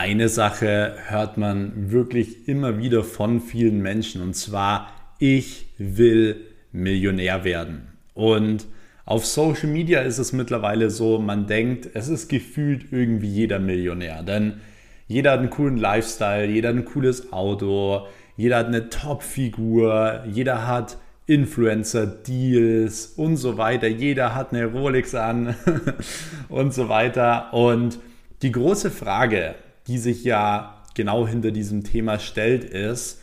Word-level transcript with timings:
Eine 0.00 0.28
Sache 0.28 0.94
hört 1.08 1.38
man 1.38 1.90
wirklich 1.90 2.46
immer 2.46 2.78
wieder 2.78 3.02
von 3.02 3.40
vielen 3.40 3.82
Menschen 3.82 4.22
und 4.22 4.34
zwar, 4.34 4.92
ich 5.18 5.66
will 5.76 6.36
Millionär 6.70 7.42
werden. 7.42 7.88
Und 8.14 8.66
auf 9.04 9.26
Social 9.26 9.68
Media 9.68 10.02
ist 10.02 10.18
es 10.18 10.32
mittlerweile 10.32 10.90
so, 10.90 11.18
man 11.18 11.48
denkt, 11.48 11.90
es 11.94 12.06
ist 12.06 12.28
gefühlt 12.28 12.92
irgendwie 12.92 13.26
jeder 13.26 13.58
Millionär, 13.58 14.22
denn 14.22 14.60
jeder 15.08 15.32
hat 15.32 15.40
einen 15.40 15.50
coolen 15.50 15.78
Lifestyle, 15.78 16.46
jeder 16.46 16.68
hat 16.68 16.76
ein 16.76 16.84
cooles 16.84 17.32
Auto, 17.32 18.06
jeder 18.36 18.58
hat 18.58 18.66
eine 18.66 18.90
Top-Figur, 18.90 20.22
jeder 20.30 20.68
hat 20.68 20.96
Influencer-Deals 21.26 23.14
und 23.16 23.36
so 23.36 23.58
weiter, 23.58 23.88
jeder 23.88 24.36
hat 24.36 24.52
eine 24.52 24.66
Rolex 24.66 25.16
an 25.16 25.56
und 26.48 26.72
so 26.72 26.88
weiter. 26.88 27.52
Und 27.52 27.98
die 28.42 28.52
große 28.52 28.92
Frage, 28.92 29.56
die 29.88 29.98
sich 29.98 30.22
ja 30.22 30.84
genau 30.94 31.26
hinter 31.26 31.50
diesem 31.50 31.82
Thema 31.82 32.18
stellt, 32.18 32.64
ist 32.64 33.20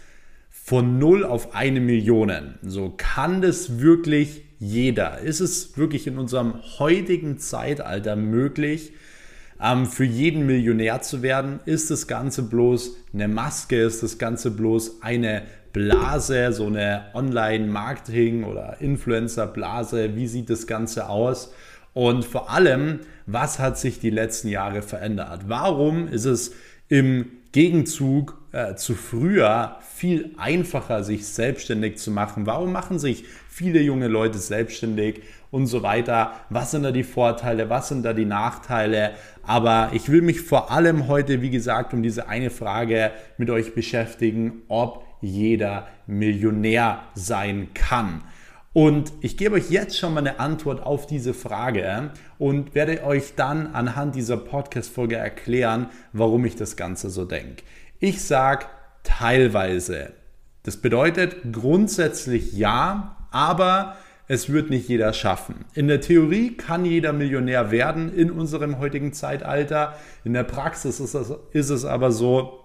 von 0.50 0.98
0 0.98 1.24
auf 1.24 1.54
eine 1.54 1.80
Million. 1.80 2.56
So 2.64 2.94
kann 2.98 3.42
das 3.42 3.80
wirklich 3.80 4.44
jeder? 4.58 5.20
Ist 5.20 5.40
es 5.40 5.78
wirklich 5.78 6.08
in 6.08 6.18
unserem 6.18 6.56
heutigen 6.80 7.38
Zeitalter 7.38 8.16
möglich, 8.16 8.94
ähm, 9.62 9.86
für 9.86 10.06
jeden 10.06 10.48
Millionär 10.48 11.02
zu 11.02 11.22
werden? 11.22 11.60
Ist 11.66 11.92
das 11.92 12.08
Ganze 12.08 12.44
bloß 12.44 12.98
eine 13.14 13.28
Maske? 13.28 13.82
Ist 13.82 14.02
das 14.02 14.18
Ganze 14.18 14.50
bloß 14.52 15.04
eine 15.04 15.44
Blase, 15.72 16.52
so 16.52 16.66
eine 16.66 17.06
Online-Marketing- 17.14 18.44
oder 18.44 18.78
Influencer-Blase? 18.80 20.16
Wie 20.16 20.28
sieht 20.28 20.50
das 20.50 20.66
Ganze 20.66 21.10
aus? 21.10 21.52
Und 21.96 22.26
vor 22.26 22.52
allem, 22.52 23.00
was 23.26 23.58
hat 23.58 23.80
sich 23.80 24.02
die 24.02 24.10
letzten 24.10 24.50
Jahre 24.50 24.82
verändert? 24.82 25.44
Warum 25.48 26.10
ist 26.10 26.26
es 26.26 26.52
im 26.90 27.28
Gegenzug 27.54 28.38
äh, 28.52 28.76
zu 28.76 28.96
früher 28.96 29.78
viel 29.96 30.32
einfacher, 30.38 31.06
sich 31.06 31.26
selbstständig 31.26 31.98
zu 31.98 32.12
machen? 32.12 32.46
Warum 32.46 32.74
machen 32.74 33.00
sich 33.00 33.24
viele 33.50 33.80
junge 33.80 34.10
Leute 34.10 34.40
selbstständig 34.40 35.22
und 35.52 35.68
so 35.68 35.84
weiter? 35.84 36.34
Was 36.50 36.72
sind 36.72 36.84
da 36.84 36.92
die 36.92 37.06
Vorteile? 37.06 37.70
Was 37.70 37.88
sind 37.88 38.04
da 38.04 38.12
die 38.12 38.26
Nachteile? 38.26 39.12
Aber 39.44 39.92
ich 39.94 40.10
will 40.10 40.22
mich 40.22 40.42
vor 40.42 40.72
allem 40.72 41.08
heute, 41.08 41.42
wie 41.42 41.50
gesagt, 41.50 41.94
um 41.94 42.04
diese 42.04 42.28
eine 42.28 42.50
Frage 42.50 43.12
mit 43.38 43.50
euch 43.50 43.74
beschäftigen, 43.74 44.64
ob 44.68 45.06
jeder 45.22 45.88
Millionär 46.08 47.04
sein 47.14 47.70
kann. 47.74 48.22
Und 48.76 49.14
ich 49.22 49.38
gebe 49.38 49.56
euch 49.56 49.72
jetzt 49.72 49.98
schon 49.98 50.14
mal 50.14 50.20
eine 50.20 50.42
Antwort 50.42 50.84
auf 50.84 51.08
diese 51.08 51.34
Frage 51.34 52.12
und 52.38 52.76
werde 52.76 53.06
euch 53.06 53.36
dann 53.38 53.68
anhand 53.68 54.16
dieser 54.16 54.36
Podcast-Folge 54.36 55.16
erklären, 55.16 55.88
warum 56.12 56.44
ich 56.44 56.58
das 56.58 56.76
Ganze 56.76 57.10
so 57.10 57.24
denke. 57.24 57.64
Ich 58.00 58.22
sage 58.22 58.66
teilweise. 59.04 60.12
Das 60.64 60.76
bedeutet 60.76 61.38
grundsätzlich 61.54 62.52
ja, 62.52 63.16
aber 63.32 63.96
es 64.28 64.52
wird 64.52 64.70
nicht 64.70 64.90
jeder 64.90 65.14
schaffen. 65.14 65.64
In 65.74 65.88
der 65.88 66.02
Theorie 66.02 66.58
kann 66.58 66.84
jeder 66.84 67.14
Millionär 67.14 67.72
werden 67.72 68.14
in 68.14 68.30
unserem 68.30 68.78
heutigen 68.78 69.14
Zeitalter. 69.14 69.96
In 70.26 70.34
der 70.34 70.44
Praxis 70.44 71.00
ist 71.00 71.16
es, 71.70 71.86
aber 71.86 72.12
so, 72.12 72.60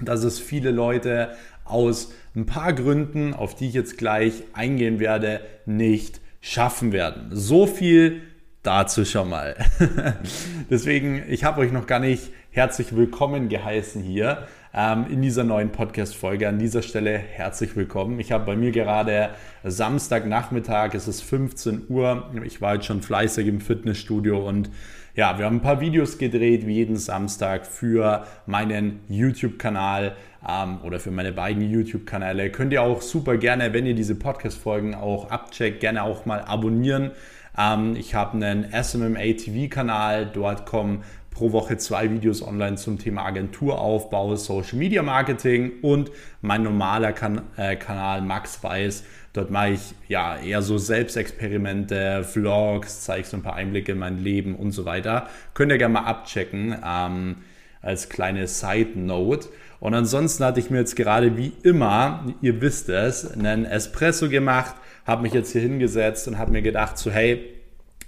dass 0.00 0.22
es 0.22 0.38
viele 0.38 0.70
Leute 0.70 1.30
aus 1.64 2.12
ein 2.38 2.46
paar 2.46 2.72
Gründen, 2.72 3.34
auf 3.34 3.56
die 3.56 3.66
ich 3.66 3.74
jetzt 3.74 3.98
gleich 3.98 4.44
eingehen 4.52 5.00
werde, 5.00 5.40
nicht 5.66 6.20
schaffen 6.40 6.92
werden. 6.92 7.30
So 7.32 7.66
viel 7.66 8.22
dazu 8.62 9.04
schon 9.04 9.28
mal. 9.28 9.56
Deswegen, 10.70 11.24
ich 11.28 11.42
habe 11.42 11.60
euch 11.60 11.72
noch 11.72 11.88
gar 11.88 11.98
nicht 11.98 12.30
herzlich 12.52 12.94
willkommen 12.94 13.48
geheißen 13.48 14.02
hier 14.02 14.46
ähm, 14.72 15.06
in 15.10 15.20
dieser 15.20 15.42
neuen 15.42 15.72
Podcast-Folge. 15.72 16.48
An 16.48 16.60
dieser 16.60 16.82
Stelle 16.82 17.18
herzlich 17.18 17.74
willkommen. 17.74 18.20
Ich 18.20 18.30
habe 18.30 18.44
bei 18.46 18.56
mir 18.56 18.70
gerade 18.70 19.30
Samstagnachmittag, 19.64 20.94
es 20.94 21.08
ist 21.08 21.22
15 21.22 21.86
Uhr. 21.88 22.30
Ich 22.44 22.60
war 22.60 22.74
jetzt 22.74 22.86
schon 22.86 23.02
fleißig 23.02 23.48
im 23.48 23.60
Fitnessstudio 23.60 24.48
und 24.48 24.70
ja, 25.18 25.36
wir 25.36 25.46
haben 25.46 25.56
ein 25.56 25.62
paar 25.62 25.80
Videos 25.80 26.16
gedreht, 26.16 26.64
wie 26.64 26.74
jeden 26.74 26.96
Samstag 26.96 27.66
für 27.66 28.24
meinen 28.46 29.00
YouTube-Kanal 29.08 30.14
ähm, 30.48 30.78
oder 30.84 31.00
für 31.00 31.10
meine 31.10 31.32
beiden 31.32 31.68
YouTube-Kanäle. 31.68 32.52
Könnt 32.52 32.72
ihr 32.72 32.82
auch 32.82 33.02
super 33.02 33.36
gerne, 33.36 33.72
wenn 33.72 33.84
ihr 33.84 33.96
diese 33.96 34.14
Podcast-Folgen 34.14 34.94
auch 34.94 35.28
abcheckt, 35.28 35.80
gerne 35.80 36.04
auch 36.04 36.24
mal 36.24 36.42
abonnieren. 36.42 37.10
Ähm, 37.58 37.96
ich 37.96 38.14
habe 38.14 38.34
einen 38.34 38.68
SMMA 38.70 39.32
TV-Kanal, 39.36 40.30
dort 40.32 40.66
kommen 40.66 41.02
pro 41.38 41.52
Woche 41.52 41.76
zwei 41.76 42.10
Videos 42.10 42.42
online 42.42 42.74
zum 42.74 42.98
Thema 42.98 43.24
Agenturaufbau, 43.24 44.34
Social 44.34 44.76
Media 44.76 45.04
Marketing 45.04 45.70
und 45.82 46.10
mein 46.40 46.64
normaler 46.64 47.12
kan 47.12 47.42
äh, 47.56 47.76
Kanal 47.76 48.22
Max 48.22 48.64
Weiß. 48.64 49.04
Dort 49.34 49.52
mache 49.52 49.70
ich 49.70 49.94
ja 50.08 50.36
eher 50.36 50.62
so 50.62 50.78
Selbstexperimente, 50.78 52.24
Vlogs, 52.24 53.04
zeige 53.04 53.24
so 53.24 53.36
ein 53.36 53.44
paar 53.44 53.54
Einblicke 53.54 53.92
in 53.92 53.98
mein 53.98 54.18
Leben 54.18 54.56
und 54.56 54.72
so 54.72 54.84
weiter. 54.84 55.28
Könnt 55.54 55.70
ihr 55.70 55.78
gerne 55.78 55.94
mal 55.94 56.06
abchecken 56.06 56.74
ähm, 56.84 57.36
als 57.82 58.08
kleine 58.08 58.48
Side 58.48 58.98
Note. 58.98 59.48
Und 59.78 59.94
ansonsten 59.94 60.44
hatte 60.44 60.58
ich 60.58 60.70
mir 60.70 60.78
jetzt 60.78 60.96
gerade 60.96 61.36
wie 61.36 61.52
immer, 61.62 62.26
ihr 62.42 62.60
wisst 62.60 62.88
es, 62.88 63.30
einen 63.30 63.64
Espresso 63.64 64.28
gemacht, 64.28 64.74
habe 65.06 65.22
mich 65.22 65.34
jetzt 65.34 65.52
hier 65.52 65.62
hingesetzt 65.62 66.26
und 66.26 66.36
habe 66.36 66.50
mir 66.50 66.62
gedacht, 66.62 66.98
so 66.98 67.12
hey, 67.12 67.54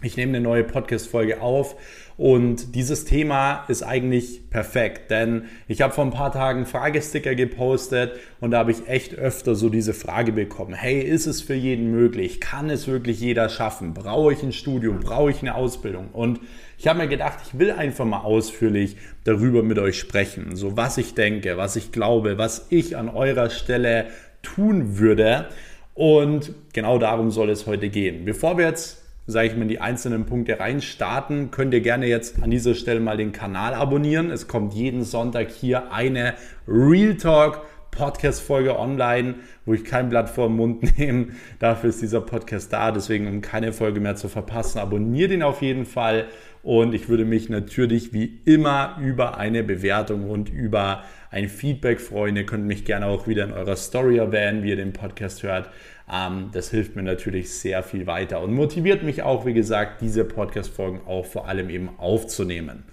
ich 0.03 0.17
nehme 0.17 0.37
eine 0.37 0.41
neue 0.41 0.65
Podcast-Folge 0.65 1.43
auf 1.43 1.77
und 2.21 2.75
dieses 2.75 3.07
Thema 3.07 3.65
ist 3.69 3.83
eigentlich 3.83 4.51
perfekt, 4.51 5.11
denn 5.11 5.45
ich 5.69 5.81
habe 5.81 5.95
vor 5.95 6.05
ein 6.05 6.11
paar 6.11 6.31
Tagen 6.31 6.67
Fragesticker 6.67 7.35
gepostet 7.35 8.13
und 8.41 8.51
da 8.51 8.59
habe 8.59 8.73
ich 8.73 8.87
echt 8.89 9.15
öfter 9.15 9.55
so 9.55 9.71
diese 9.71 9.95
Frage 9.95 10.31
bekommen, 10.31 10.75
hey, 10.75 11.01
ist 11.01 11.25
es 11.25 11.41
für 11.41 11.55
jeden 11.55 11.91
möglich? 11.91 12.39
Kann 12.39 12.69
es 12.69 12.87
wirklich 12.87 13.21
jeder 13.21 13.49
schaffen? 13.49 13.95
Brauche 13.95 14.35
ich 14.35 14.43
ein 14.43 14.53
Studium? 14.53 15.01
Brauche 15.01 15.31
ich 15.31 15.41
eine 15.41 15.55
Ausbildung? 15.55 16.09
Und 16.13 16.41
ich 16.77 16.89
habe 16.89 16.99
mir 16.99 17.09
gedacht, 17.09 17.39
ich 17.47 17.59
will 17.59 17.71
einfach 17.71 18.05
mal 18.05 18.21
ausführlich 18.21 18.99
darüber 19.25 19.63
mit 19.63 19.79
euch 19.79 19.99
sprechen, 19.99 20.57
so 20.57 20.77
was 20.77 20.99
ich 20.99 21.15
denke, 21.15 21.57
was 21.57 21.77
ich 21.77 21.91
glaube, 21.91 22.37
was 22.37 22.67
ich 22.69 22.99
an 22.99 23.09
eurer 23.09 23.49
Stelle 23.49 24.09
tun 24.43 24.99
würde. 24.99 25.49
Und 25.95 26.53
genau 26.75 26.99
darum 26.99 27.31
soll 27.31 27.49
es 27.49 27.67
heute 27.67 27.89
gehen. 27.89 28.27
Bevor 28.27 28.59
wir 28.59 28.67
jetzt, 28.67 29.00
sage 29.31 29.49
ich 29.49 29.55
mal, 29.55 29.63
in 29.63 29.69
die 29.69 29.81
einzelnen 29.81 30.27
Punkte 30.27 30.61
reinstarten, 30.61 31.51
könnt 31.51 31.73
ihr 31.73 31.81
gerne 31.81 32.07
jetzt 32.07 32.43
an 32.43 32.51
dieser 32.51 32.75
Stelle 32.75 33.01
mal 33.01 33.17
den 33.17 33.33
Kanal 33.33 33.75
abonnieren. 33.75 34.31
Es 34.31 34.49
kommt 34.49 34.75
jeden 34.75 35.03
Sonntag 35.05 35.51
hier 35.51 35.93
eine 35.93 36.35
Real 36.67 37.15
Talk 37.15 37.63
Podcast-Folge 37.91 38.79
online, 38.79 39.35
wo 39.65 39.75
ich 39.75 39.85
kein 39.85 40.09
Blatt 40.09 40.31
vor 40.31 40.49
den 40.49 40.57
Mund 40.57 40.99
nehme. 40.99 41.29
Dafür 41.59 41.91
ist 41.91 42.03
dieser 42.03 42.21
Podcast 42.21 42.73
da. 42.73 42.93
Deswegen, 42.93 43.27
um 43.27 43.41
keine 43.41 43.73
Folge 43.73 44.01
mehr 44.01 44.17
zu 44.17 44.29
verpassen, 44.29 44.79
abonniert 44.79 45.31
ihn 45.31 45.43
auf 45.43 45.63
jeden 45.63 45.87
Fall. 45.87 46.27
Und 46.63 46.95
ich 46.95 47.09
würde 47.09 47.25
mich 47.25 47.49
natürlich 47.49 48.13
wie 48.13 48.41
immer 48.45 48.99
über 49.03 49.39
eine 49.39 49.63
Bewertung 49.63 50.29
und 50.29 50.51
über 50.51 51.05
ein 51.31 51.49
Feedback 51.49 52.01
freuen. 52.01 52.37
Ihr 52.37 52.45
könnt 52.45 52.67
mich 52.67 52.85
gerne 52.85 53.07
auch 53.07 53.27
wieder 53.27 53.45
in 53.45 53.53
eurer 53.53 53.77
Story 53.77 54.19
erwähnen, 54.19 54.63
wie 54.63 54.71
ihr 54.71 54.77
den 54.77 54.93
Podcast 54.93 55.43
hört. 55.43 55.71
Ähm, 56.11 56.51
das 56.53 56.71
hilft 56.71 56.97
mir 56.97 57.03
natürlich 57.03 57.53
sehr 57.53 57.83
viel 57.83 58.07
weiter 58.07 58.41
und 58.41 58.53
motiviert 58.53 59.03
mich 59.03 59.23
auch, 59.23 59.47
wie 59.47 59.55
gesagt, 59.55 60.01
diese 60.01 60.25
Podcast-Folgen 60.25 61.03
auch 61.07 61.25
vor 61.25 61.47
allem 61.49 61.71
eben 61.71 61.91
aufzunehmen. 61.99 62.85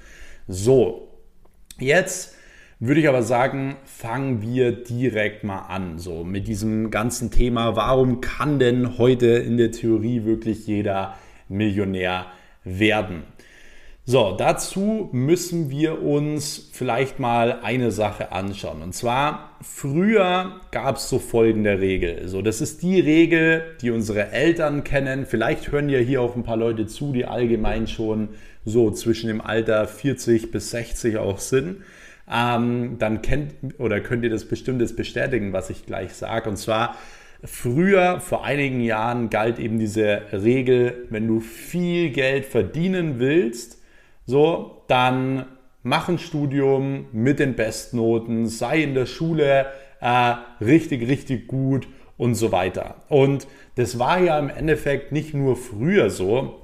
So, 0.48 1.08
jetzt 1.80 2.36
würde 2.80 3.02
ich 3.02 3.10
aber 3.10 3.24
sagen, 3.24 3.78
fangen 3.86 4.42
wir 4.42 4.72
direkt 4.72 5.44
mal 5.44 5.62
an. 5.62 5.98
So 5.98 6.24
mit 6.24 6.48
diesem 6.48 6.92
ganzen 6.92 7.32
Thema, 7.32 7.76
warum 7.76 8.22
kann 8.22 8.60
denn 8.60 9.00
heute 9.00 9.28
in 9.28 9.58
der 9.58 9.72
Theorie 9.72 10.26
wirklich 10.26 10.68
jeder 10.68 11.16
Millionär 11.50 12.28
werden? 12.64 13.24
So, 14.10 14.34
dazu 14.38 15.10
müssen 15.12 15.70
wir 15.70 16.02
uns 16.02 16.70
vielleicht 16.72 17.20
mal 17.20 17.60
eine 17.62 17.92
Sache 17.92 18.32
anschauen. 18.32 18.82
Und 18.82 18.94
zwar, 18.94 19.58
früher 19.62 20.62
gab 20.72 20.96
es 20.96 21.10
so 21.10 21.20
folgende 21.20 21.82
Regel. 21.82 22.26
So, 22.30 22.42
das 22.42 22.62
ist 22.62 22.84
die 22.84 23.02
Regel, 23.02 23.64
die 23.82 23.92
unsere 23.92 24.32
Eltern 24.32 24.86
kennen. 24.86 25.26
Vielleicht 25.26 25.74
hören 25.74 25.90
ja 25.90 26.00
hier 26.00 26.22
auch 26.22 26.38
ein 26.38 26.44
paar 26.44 26.56
Leute 26.56 26.88
zu, 26.88 27.12
die 27.12 27.26
allgemein 27.26 27.86
schon 27.86 28.30
so 28.64 28.92
zwischen 28.92 29.28
dem 29.28 29.42
Alter 29.42 29.86
40 29.86 30.52
bis 30.52 30.72
60 30.72 31.18
auch 31.18 31.40
sind. 31.40 31.82
Ähm, 32.32 32.96
dann 33.00 33.22
kennt 33.22 33.56
oder 33.78 34.00
könnt 34.00 34.24
ihr 34.24 34.30
das 34.30 34.46
bestimmt 34.46 34.96
bestätigen, 34.96 35.52
was 35.52 35.70
ich 35.70 35.86
gleich 35.86 36.14
sage. 36.14 36.50
Und 36.50 36.56
zwar, 36.56 36.96
Früher, 37.44 38.20
vor 38.20 38.44
einigen 38.46 38.82
Jahren, 38.82 39.30
galt 39.30 39.60
eben 39.60 39.78
diese 39.78 40.22
Regel, 40.32 41.06
wenn 41.12 41.28
du 41.28 41.40
viel 41.40 42.10
Geld 42.10 42.46
verdienen 42.46 43.20
willst, 43.20 43.77
so, 44.28 44.84
dann 44.88 45.46
mach 45.82 46.10
ein 46.10 46.20
Studium 46.20 47.08
mit 47.12 47.40
den 47.40 47.56
Bestnoten, 47.56 48.46
sei 48.46 48.84
in 48.84 48.94
der 48.94 49.08
Schule 49.08 49.66
äh, 50.02 50.36
richtig, 50.62 51.08
richtig 51.08 51.48
gut 51.48 51.88
und 52.18 52.36
so 52.36 52.52
weiter. 52.52 53.04
Und 53.10 53.48
das 53.76 53.98
war 53.98 54.20
ja 54.20 54.38
im 54.38 54.50
Endeffekt 54.50 55.12
nicht 55.12 55.34
nur 55.34 55.56
früher 55.56 56.10
so, 56.12 56.62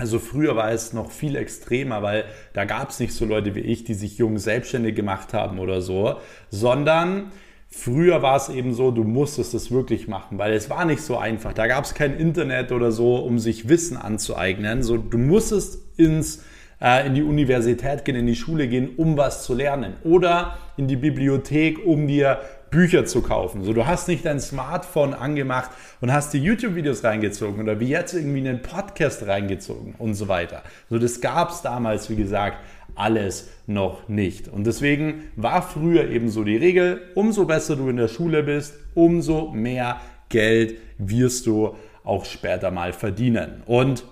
Also 0.00 0.20
früher 0.20 0.54
war 0.54 0.70
es 0.70 0.92
noch 0.92 1.10
viel 1.10 1.34
extremer, 1.34 2.02
weil 2.02 2.24
da 2.52 2.64
gab 2.64 2.90
es 2.90 3.00
nicht 3.00 3.12
so 3.12 3.24
Leute 3.24 3.56
wie 3.56 3.60
ich, 3.60 3.82
die 3.82 3.94
sich 3.94 4.16
jung 4.18 4.38
selbstständig 4.38 4.94
gemacht 4.94 5.34
haben 5.34 5.58
oder 5.58 5.80
so, 5.82 6.16
sondern 6.50 7.32
früher 7.68 8.22
war 8.22 8.36
es 8.36 8.48
eben 8.48 8.74
so, 8.74 8.92
du 8.92 9.02
musstest 9.02 9.54
es 9.54 9.72
wirklich 9.72 10.06
machen, 10.06 10.38
weil 10.38 10.52
es 10.52 10.70
war 10.70 10.84
nicht 10.84 11.02
so 11.02 11.18
einfach. 11.18 11.52
Da 11.52 11.66
gab 11.66 11.84
es 11.84 11.94
kein 11.94 12.16
Internet 12.16 12.70
oder 12.70 12.92
so, 12.92 13.16
um 13.16 13.40
sich 13.40 13.68
Wissen 13.68 13.96
anzueignen. 13.96 14.84
So, 14.84 14.98
du 14.98 15.18
musstest 15.18 15.98
ins 15.98 16.44
äh, 16.80 17.06
in 17.06 17.14
die 17.14 17.22
Universität 17.22 18.04
gehen, 18.04 18.16
in 18.16 18.26
die 18.26 18.36
Schule 18.36 18.68
gehen, 18.68 18.90
um 18.96 19.16
was 19.16 19.44
zu 19.44 19.54
lernen. 19.54 19.94
Oder 20.04 20.58
in 20.76 20.88
die 20.88 20.96
Bibliothek, 20.96 21.84
um 21.84 22.06
dir 22.06 22.40
Bücher 22.70 23.06
zu 23.06 23.22
kaufen. 23.22 23.64
So, 23.64 23.72
du 23.72 23.86
hast 23.86 24.08
nicht 24.08 24.24
dein 24.24 24.40
Smartphone 24.40 25.14
angemacht 25.14 25.70
und 26.00 26.12
hast 26.12 26.34
die 26.34 26.38
YouTube-Videos 26.38 27.02
reingezogen 27.02 27.62
oder 27.62 27.80
wie 27.80 27.88
jetzt 27.88 28.12
irgendwie 28.12 28.46
einen 28.46 28.62
Podcast 28.62 29.26
reingezogen 29.26 29.94
und 29.98 30.14
so 30.14 30.28
weiter. 30.28 30.62
So, 30.90 30.98
das 30.98 31.20
gab 31.20 31.50
es 31.50 31.62
damals, 31.62 32.10
wie 32.10 32.16
gesagt, 32.16 32.58
alles 32.94 33.48
noch 33.66 34.08
nicht. 34.08 34.48
Und 34.48 34.66
deswegen 34.66 35.24
war 35.36 35.62
früher 35.62 36.08
eben 36.10 36.28
so 36.28 36.44
die 36.44 36.56
Regel, 36.56 37.00
umso 37.14 37.46
besser 37.46 37.76
du 37.76 37.88
in 37.88 37.96
der 37.96 38.08
Schule 38.08 38.42
bist, 38.42 38.74
umso 38.94 39.50
mehr 39.50 40.00
Geld 40.28 40.78
wirst 40.98 41.46
du 41.46 41.74
auch 42.04 42.24
später 42.24 42.70
mal 42.70 42.92
verdienen. 42.92 43.62
Und 43.66 44.04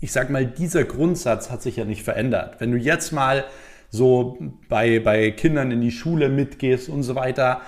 ich 0.00 0.12
sag 0.12 0.30
mal, 0.30 0.46
dieser 0.46 0.84
Grundsatz 0.84 1.50
hat 1.50 1.62
sich 1.62 1.76
ja 1.76 1.84
nicht 1.84 2.02
verändert. 2.02 2.56
Wenn 2.58 2.72
du 2.72 2.78
jetzt 2.78 3.12
mal 3.12 3.44
so 3.90 4.38
bei, 4.68 5.00
bei 5.00 5.30
Kindern 5.32 5.70
in 5.70 5.80
die 5.80 5.90
Schule 5.90 6.28
mitgehst 6.28 6.88
und 6.88 7.02
so 7.02 7.14
weiter. 7.14 7.60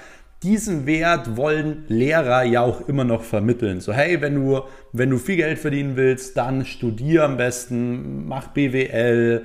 Diesen 0.42 0.86
Wert 0.86 1.36
wollen 1.36 1.84
Lehrer 1.86 2.42
ja 2.42 2.62
auch 2.62 2.88
immer 2.88 3.04
noch 3.04 3.22
vermitteln. 3.22 3.80
So, 3.80 3.92
hey, 3.92 4.20
wenn 4.20 4.34
du, 4.34 4.62
wenn 4.92 5.10
du 5.10 5.18
viel 5.18 5.36
Geld 5.36 5.58
verdienen 5.58 5.96
willst, 5.96 6.36
dann 6.36 6.64
studier 6.64 7.24
am 7.24 7.36
besten, 7.36 8.26
mach 8.26 8.48
BWL, 8.48 9.44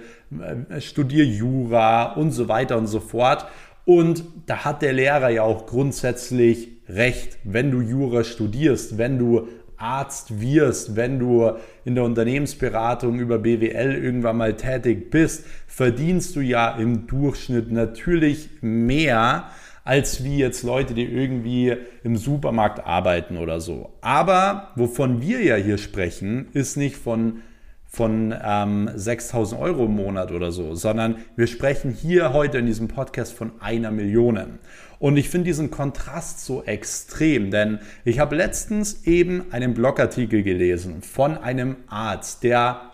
äh, 0.70 0.82
studier 0.82 1.24
Jura 1.24 2.14
und 2.14 2.32
so 2.32 2.48
weiter 2.48 2.78
und 2.78 2.88
so 2.88 3.00
fort. 3.00 3.46
Und 3.86 4.24
da 4.48 4.66
hat 4.66 4.82
der 4.82 4.94
Lehrer 4.94 5.30
ja 5.30 5.44
auch 5.44 5.68
grundsätzlich 5.68 6.70
recht, 6.90 7.38
wenn 7.44 7.70
du 7.70 7.82
Jura 7.82 8.24
studierst, 8.24 8.98
wenn 8.98 9.20
du 9.20 9.48
Arzt 9.78 10.42
wirst, 10.42 10.96
wenn 10.96 11.20
du 11.20 11.52
in 11.86 11.96
der 11.96 12.04
Unternehmensberatung 12.04 13.20
über 13.20 13.40
BWL 13.40 13.96
irgendwann 13.96 14.38
mal 14.38 14.56
tätig 14.56 15.12
bist, 15.12 15.46
verdienst 15.68 16.36
du 16.36 16.42
ja 16.42 16.72
im 16.72 17.08
Durchschnitt 17.08 17.72
natürlich 17.72 18.50
mehr 18.62 19.50
als 19.84 20.24
wie 20.24 20.38
jetzt 20.38 20.64
Leute, 20.64 20.94
die 20.94 21.06
irgendwie 21.06 21.78
im 22.04 22.18
Supermarkt 22.18 22.86
arbeiten 22.86 23.38
oder 23.38 23.62
so. 23.62 23.94
Aber 24.02 24.72
wovon 24.76 25.22
wir 25.22 25.42
ja 25.42 25.56
hier 25.56 25.78
sprechen, 25.78 26.48
ist 26.54 26.76
nicht 26.76 26.98
von 26.98 27.42
von 27.90 28.36
ähm, 28.44 28.90
6000 28.94 29.60
Euro 29.60 29.86
im 29.86 29.96
Monat 29.96 30.32
oder 30.32 30.52
so, 30.52 30.76
sondern 30.76 31.16
wir 31.36 31.48
sprechen 31.48 31.92
hier 31.92 32.34
heute 32.34 32.58
in 32.58 32.66
diesem 32.66 32.90
Podcast 32.90 33.34
von 33.34 33.54
einer 33.60 33.92
Million. 33.92 34.60
Und 35.00 35.18
ich 35.18 35.30
finde 35.30 35.46
diesen 35.46 35.70
Kontrast 35.70 36.44
so 36.44 36.64
extrem, 36.64 37.52
denn 37.52 37.80
ich 38.04 38.20
habe 38.20 38.36
letztens 38.36 39.06
eben 39.06 39.52
einen 39.52 39.74
Blogartikel 39.74 40.42
gelesen 40.42 41.02
von 41.04 41.38
einem 41.38 41.76
Arzt, 41.88 42.44
der 42.44 42.92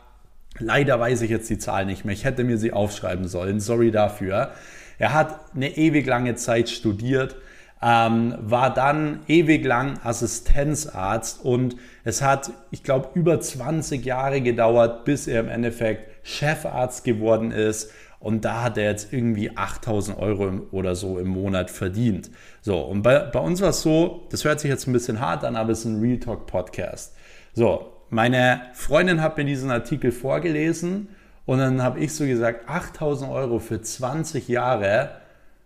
leider 0.60 1.00
weiß 1.00 1.22
ich 1.22 1.30
jetzt 1.30 1.50
die 1.50 1.58
Zahl 1.58 1.86
nicht 1.86 2.06
mehr, 2.06 2.14
ich 2.14 2.26
hätte 2.26 2.44
mir 2.44 2.58
sie 2.58 2.74
aufschreiben 2.74 3.28
sollen, 3.28 3.60
sorry 3.60 3.92
dafür. 3.92 4.52
Er 5.00 5.14
hat 5.14 5.40
eine 5.56 5.76
ewig 5.78 6.06
lange 6.06 6.36
Zeit 6.36 6.70
studiert, 6.70 7.36
ähm, 7.82 8.36
war 8.40 8.74
dann 8.74 9.22
ewig 9.28 9.66
lang 9.66 10.00
Assistenzarzt 10.04 11.44
und 11.44 11.76
es 12.04 12.22
hat, 12.22 12.52
ich 12.72 12.84
glaube, 12.84 13.10
über 13.14 13.40
20 13.40 14.06
Jahre 14.06 14.42
gedauert, 14.42 15.06
bis 15.06 15.28
er 15.28 15.42
im 15.42 15.50
Endeffekt 15.50 16.10
Chefarzt 16.26 17.04
geworden 17.04 17.52
ist. 17.52 17.92
Und 18.24 18.46
da 18.46 18.64
hat 18.64 18.78
er 18.78 18.86
jetzt 18.86 19.12
irgendwie 19.12 19.58
8000 19.58 20.18
Euro 20.18 20.62
oder 20.72 20.96
so 20.96 21.20
im 21.20 21.28
Monat 21.28 21.70
verdient. 21.70 22.32
So, 22.62 22.80
und 22.80 23.02
bei, 23.02 23.20
bei 23.20 23.40
uns 23.40 23.60
war 23.60 23.72
es 23.72 23.82
so, 23.82 24.28
das 24.32 24.46
hört 24.46 24.62
sich 24.62 24.70
jetzt 24.70 24.88
ein 24.88 24.94
bisschen 24.94 25.20
hart 25.20 25.44
an, 25.44 25.58
aber 25.58 25.74
es 25.74 25.80
ist 25.80 25.86
ein 25.86 26.00
Real 26.00 26.20
Talk 26.20 26.48
Podcast. 26.48 27.18
So, 27.54 27.92
meine 28.10 28.62
Freundin 28.76 29.22
hat 29.22 29.36
mir 29.36 29.44
diesen 29.44 29.70
Artikel 29.72 30.14
vorgelesen 30.14 31.10
und 31.46 31.58
dann 31.58 31.84
habe 31.84 32.00
ich 32.00 32.16
so 32.16 32.26
gesagt, 32.26 32.70
8000 32.70 33.30
Euro 33.30 33.60
für 33.60 33.82
20 33.82 34.48
Jahre 34.48 35.10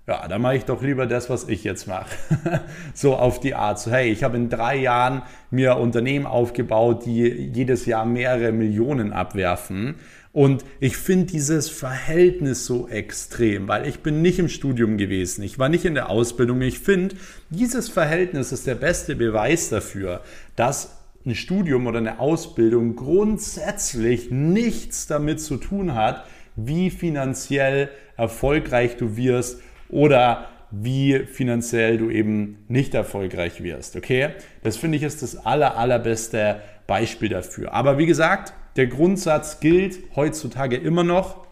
ja, 0.07 0.25
dann 0.25 0.41
mache 0.41 0.55
ich 0.55 0.63
doch 0.63 0.81
lieber 0.81 1.05
das, 1.05 1.29
was 1.29 1.49
ich 1.49 1.65
jetzt 1.65 1.85
mache. 1.85 2.07
so 2.93 3.17
auf 3.17 3.41
die 3.41 3.55
Art. 3.55 3.77
So, 3.77 3.91
hey, 3.91 4.09
ich 4.09 4.23
habe 4.23 4.37
in 4.37 4.49
drei 4.49 4.77
Jahren 4.77 5.23
mir 5.51 5.75
Unternehmen 5.75 6.25
aufgebaut, 6.25 7.05
die 7.05 7.23
jedes 7.23 7.85
Jahr 7.85 8.05
mehrere 8.05 8.53
Millionen 8.53 9.11
abwerfen. 9.11 9.95
Und 10.37 10.63
ich 10.79 10.97
finde 10.97 11.25
dieses 11.25 11.67
Verhältnis 11.67 12.67
so 12.67 12.87
extrem, 12.87 13.67
weil 13.67 13.87
ich 13.87 14.01
bin 14.01 14.21
nicht 14.21 14.37
im 14.37 14.49
Studium 14.49 14.97
gewesen, 14.97 15.41
ich 15.41 15.57
war 15.57 15.67
nicht 15.67 15.83
in 15.83 15.95
der 15.95 16.11
Ausbildung. 16.11 16.61
Ich 16.61 16.77
finde, 16.77 17.15
dieses 17.49 17.89
Verhältnis 17.89 18.51
ist 18.51 18.67
der 18.67 18.75
beste 18.75 19.15
Beweis 19.15 19.69
dafür, 19.69 20.21
dass 20.55 20.95
ein 21.25 21.33
Studium 21.33 21.87
oder 21.87 21.97
eine 21.97 22.19
Ausbildung 22.19 22.95
grundsätzlich 22.95 24.29
nichts 24.29 25.07
damit 25.07 25.41
zu 25.41 25.57
tun 25.57 25.95
hat, 25.95 26.23
wie 26.55 26.91
finanziell 26.91 27.89
erfolgreich 28.15 28.95
du 28.95 29.17
wirst 29.17 29.59
oder 29.89 30.49
wie 30.69 31.17
finanziell 31.25 31.97
du 31.97 32.11
eben 32.11 32.63
nicht 32.67 32.93
erfolgreich 32.93 33.63
wirst. 33.63 33.95
Okay? 33.95 34.29
Das 34.61 34.77
finde 34.77 34.97
ich 34.97 35.03
ist 35.03 35.23
das 35.23 35.35
aller, 35.47 35.77
allerbeste 35.77 36.61
Beispiel 36.85 37.29
dafür. 37.29 37.73
Aber 37.73 37.97
wie 37.97 38.05
gesagt, 38.05 38.53
der 38.77 38.87
Grundsatz 38.87 39.59
gilt 39.59 39.97
heutzutage 40.15 40.77
immer 40.77 41.03
noch. 41.03 41.47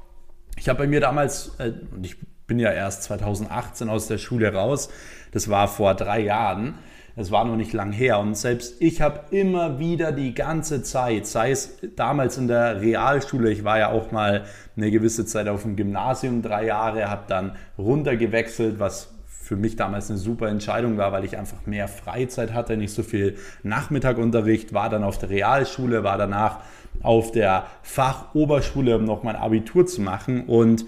Ich 0.58 0.70
habe 0.70 0.80
bei 0.80 0.88
mir 0.88 1.02
damals, 1.02 1.56
äh, 1.58 1.74
ich 2.02 2.18
bin 2.48 2.60
ja 2.60 2.72
erst 2.72 3.04
2018 3.04 3.90
aus 3.90 4.08
der 4.08 4.20
Schule 4.20 4.54
raus, 4.54 4.90
das 5.32 5.50
war 5.50 5.68
vor 5.68 5.96
drei 5.96 6.22
Jahren, 6.22 6.76
es 7.16 7.32
war 7.32 7.44
noch 7.44 7.56
nicht 7.56 7.74
lang 7.74 7.92
her. 7.92 8.20
Und 8.20 8.38
selbst 8.38 8.76
ich 8.80 9.02
habe 9.02 9.22
immer 9.36 9.80
wieder 9.80 10.12
die 10.12 10.36
ganze 10.36 10.84
Zeit, 10.84 11.26
sei 11.26 11.52
es 11.52 11.80
damals 11.96 12.38
in 12.38 12.48
der 12.48 12.82
Realschule, 12.82 13.52
ich 13.52 13.64
war 13.64 13.80
ja 13.80 13.90
auch 13.90 14.12
mal 14.12 14.46
eine 14.78 14.92
gewisse 14.92 15.26
Zeit 15.26 15.48
auf 15.48 15.64
dem 15.64 15.76
Gymnasium, 15.76 16.44
drei 16.44 16.66
Jahre, 16.66 17.10
habe 17.10 17.24
dann 17.28 17.56
runtergewechselt, 17.78 18.80
was 18.80 19.10
für 19.28 19.56
mich 19.56 19.76
damals 19.76 20.10
eine 20.10 20.18
super 20.18 20.48
Entscheidung 20.48 20.98
war, 20.98 21.12
weil 21.12 21.24
ich 21.24 21.38
einfach 21.38 21.66
mehr 21.66 21.88
Freizeit 21.88 22.54
hatte, 22.54 22.78
nicht 22.78 22.94
so 22.94 23.04
viel 23.04 23.38
Nachmittagunterricht, 23.64 24.74
war 24.74 24.90
dann 24.90 25.04
auf 25.04 25.18
der 25.18 25.30
Realschule, 25.30 26.04
war 26.04 26.18
danach 26.18 26.60
auf 27.02 27.32
der 27.32 27.68
Fachoberschule, 27.84 28.98
um 28.98 29.06
noch 29.06 29.24
mein 29.24 29.36
Abitur 29.36 29.86
zu 29.86 30.02
machen. 30.02 30.46
Und 30.46 30.86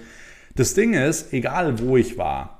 das 0.55 0.73
Ding 0.73 0.93
ist, 0.93 1.33
egal 1.33 1.79
wo 1.79 1.97
ich 1.97 2.17
war, 2.17 2.57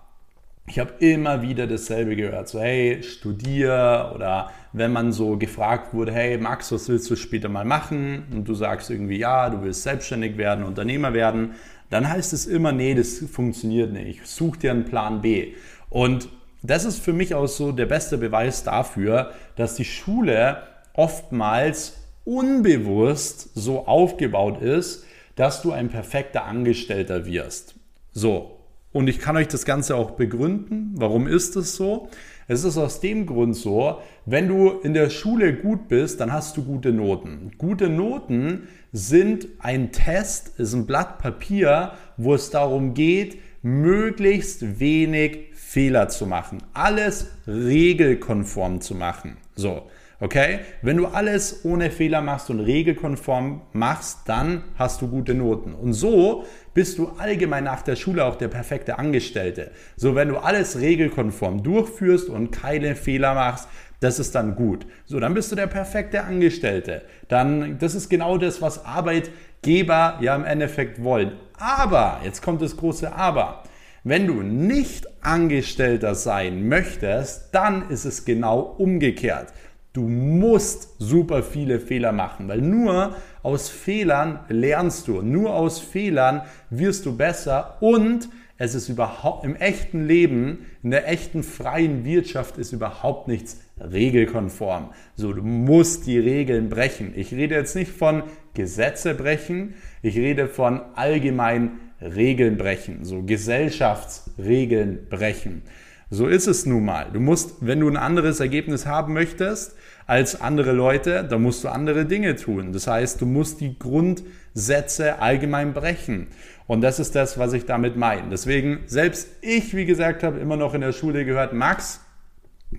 ich 0.69 0.79
habe 0.79 0.93
immer 0.99 1.41
wieder 1.41 1.65
dasselbe 1.65 2.15
gehört. 2.15 2.49
So, 2.49 2.59
hey, 2.59 3.01
studier 3.01 4.11
oder 4.13 4.51
wenn 4.73 4.91
man 4.91 5.13
so 5.13 5.37
gefragt 5.37 5.93
wurde, 5.93 6.11
hey, 6.11 6.37
Max, 6.37 6.71
was 6.73 6.89
willst 6.89 7.09
du 7.09 7.15
später 7.15 7.47
mal 7.47 7.63
machen? 7.63 8.25
Und 8.31 8.49
du 8.49 8.53
sagst 8.53 8.89
irgendwie, 8.89 9.17
ja, 9.17 9.49
du 9.49 9.61
willst 9.61 9.83
selbstständig 9.83 10.37
werden, 10.37 10.65
Unternehmer 10.65 11.13
werden, 11.13 11.51
dann 11.89 12.09
heißt 12.09 12.33
es 12.33 12.45
immer, 12.47 12.73
nee, 12.73 12.93
das 12.95 13.19
funktioniert 13.19 13.93
nicht. 13.93 14.27
Such 14.27 14.57
dir 14.57 14.71
einen 14.71 14.83
Plan 14.83 15.21
B. 15.21 15.53
Und 15.89 16.27
das 16.61 16.83
ist 16.83 16.99
für 16.99 17.13
mich 17.13 17.33
auch 17.33 17.47
so 17.47 17.71
der 17.71 17.85
beste 17.85 18.17
Beweis 18.17 18.63
dafür, 18.63 19.31
dass 19.55 19.75
die 19.75 19.85
Schule 19.85 20.63
oftmals 20.93 21.95
unbewusst 22.27 23.51
so 23.55 23.87
aufgebaut 23.87 24.61
ist, 24.61 25.05
dass 25.35 25.61
du 25.61 25.71
ein 25.71 25.87
perfekter 25.87 26.43
Angestellter 26.43 27.25
wirst. 27.25 27.75
So, 28.11 28.59
und 28.91 29.07
ich 29.07 29.19
kann 29.19 29.37
euch 29.37 29.47
das 29.47 29.63
Ganze 29.63 29.95
auch 29.95 30.11
begründen. 30.11 30.91
Warum 30.95 31.25
ist 31.25 31.55
es 31.55 31.75
so? 31.75 32.09
Es 32.49 32.65
ist 32.65 32.77
aus 32.77 32.99
dem 32.99 33.25
Grund 33.25 33.55
so, 33.55 33.99
wenn 34.25 34.47
du 34.49 34.71
in 34.71 34.93
der 34.93 35.09
Schule 35.09 35.53
gut 35.53 35.87
bist, 35.87 36.19
dann 36.19 36.33
hast 36.33 36.57
du 36.57 36.63
gute 36.63 36.91
Noten. 36.91 37.51
Gute 37.57 37.89
Noten 37.89 38.67
sind 38.91 39.47
ein 39.59 39.93
Test, 39.93 40.59
ist 40.59 40.73
ein 40.73 40.85
Blatt 40.85 41.19
Papier, 41.19 41.93
wo 42.17 42.33
es 42.33 42.49
darum 42.49 42.93
geht, 42.93 43.37
möglichst 43.61 44.79
wenig 44.79 45.51
Fehler 45.53 46.09
zu 46.09 46.25
machen. 46.25 46.59
Alles 46.73 47.27
regelkonform 47.47 48.81
zu 48.81 48.95
machen. 48.95 49.37
So. 49.55 49.83
Okay? 50.19 50.59
Wenn 50.81 50.97
du 50.97 51.07
alles 51.07 51.63
ohne 51.63 51.91
Fehler 51.91 52.21
machst 52.21 52.49
und 52.49 52.59
regelkonform 52.59 53.61
machst, 53.73 54.21
dann 54.25 54.63
hast 54.75 55.01
du 55.01 55.07
gute 55.07 55.35
Noten. 55.35 55.73
Und 55.73 55.93
so 55.93 56.45
bist 56.73 56.97
du 56.97 57.11
allgemein 57.17 57.63
nach 57.63 57.83
der 57.83 57.95
Schule 57.95 58.25
auch 58.25 58.35
der 58.35 58.47
perfekte 58.47 58.97
Angestellte. 58.97 59.71
So, 59.95 60.15
wenn 60.15 60.29
du 60.29 60.37
alles 60.37 60.79
regelkonform 60.79 61.61
durchführst 61.61 62.29
und 62.29 62.51
keine 62.51 62.95
Fehler 62.95 63.35
machst, 63.35 63.67
das 63.99 64.19
ist 64.19 64.35
dann 64.35 64.55
gut. 64.55 64.85
So, 65.05 65.19
dann 65.19 65.33
bist 65.33 65.51
du 65.51 65.55
der 65.55 65.67
perfekte 65.67 66.23
Angestellte. 66.23 67.01
Dann, 67.27 67.77
das 67.79 67.95
ist 67.95 68.09
genau 68.09 68.37
das, 68.37 68.61
was 68.61 68.85
Arbeitgeber 68.85 70.19
ja 70.21 70.35
im 70.35 70.45
Endeffekt 70.45 71.03
wollen. 71.03 71.33
Aber, 71.59 72.21
jetzt 72.23 72.41
kommt 72.41 72.61
das 72.61 72.77
große 72.77 73.13
Aber. 73.15 73.63
Wenn 74.03 74.27
du 74.27 74.41
nicht 74.41 75.07
Angestellter 75.21 76.15
sein 76.15 76.69
möchtest, 76.69 77.53
dann 77.53 77.89
ist 77.89 78.05
es 78.05 78.23
genau 78.23 78.59
umgekehrt. 78.59 79.47
Du 79.93 80.07
musst 80.07 80.95
super 80.99 81.41
viele 81.41 81.79
Fehler 81.79 82.11
machen, 82.11 82.47
weil 82.47 82.61
nur 82.61 83.15
aus 83.41 83.69
Fehlern 83.69 84.41
lernst 84.49 85.07
du, 85.07 85.21
nur 85.21 85.55
aus 85.55 85.79
Fehlern 85.79 86.41
wirst 86.69 87.05
du 87.05 87.15
besser 87.17 87.77
und 87.79 88.29
es 88.59 88.73
ist 88.73 88.89
überhaupt 88.89 89.45
im 89.45 89.55
echten 89.55 90.07
Leben, 90.07 90.65
in 90.81 90.89
der 90.89 91.07
echten 91.07 91.43
freien 91.43 92.03
Wirtschaft 92.05 92.57
ist 92.57 92.73
überhaupt 92.73 93.27
nichts 93.27 93.61
regelkonform. 93.79 94.89
So, 95.15 95.31
du 95.31 95.43
musst 95.43 96.07
die 96.07 96.17
Regeln 96.17 96.69
brechen. 96.69 97.13
Ich 97.15 97.31
rede 97.31 97.55
jetzt 97.55 97.75
nicht 97.75 97.91
von 97.91 98.23
Gesetze 98.55 99.13
brechen, 99.13 99.75
ich 100.01 100.17
rede 100.17 100.47
von 100.47 100.81
allgemein 100.95 101.79
Regeln 102.01 102.57
brechen, 102.57 103.05
so 103.05 103.23
Gesellschaftsregeln 103.23 105.07
brechen. 105.09 105.61
So 106.09 106.27
ist 106.27 106.47
es 106.47 106.65
nun 106.65 106.85
mal. 106.85 107.07
Du 107.11 107.19
musst, 107.19 107.55
wenn 107.59 107.81
du 107.81 107.89
ein 107.89 107.97
anderes 107.97 108.39
Ergebnis 108.39 108.85
haben 108.85 109.13
möchtest 109.13 109.75
als 110.05 110.39
andere 110.39 110.71
Leute, 110.71 111.25
dann 111.29 111.41
musst 111.41 111.65
du 111.65 111.67
andere 111.67 112.05
Dinge 112.05 112.37
tun. 112.37 112.71
Das 112.71 112.87
heißt, 112.87 113.19
du 113.19 113.25
musst 113.25 113.59
die 113.59 113.77
Grundsätze 113.77 115.19
allgemein 115.19 115.73
brechen. 115.73 116.27
Und 116.65 116.79
das 116.79 116.99
ist 116.99 117.15
das, 117.15 117.37
was 117.37 117.51
ich 117.51 117.65
damit 117.65 117.97
meine. 117.97 118.29
Deswegen, 118.29 118.79
selbst 118.85 119.27
ich, 119.41 119.75
wie 119.75 119.85
gesagt 119.85 120.23
habe, 120.23 120.39
immer 120.39 120.55
noch 120.55 120.73
in 120.73 120.81
der 120.81 120.93
Schule 120.93 121.25
gehört, 121.25 121.51
Max, 121.51 121.99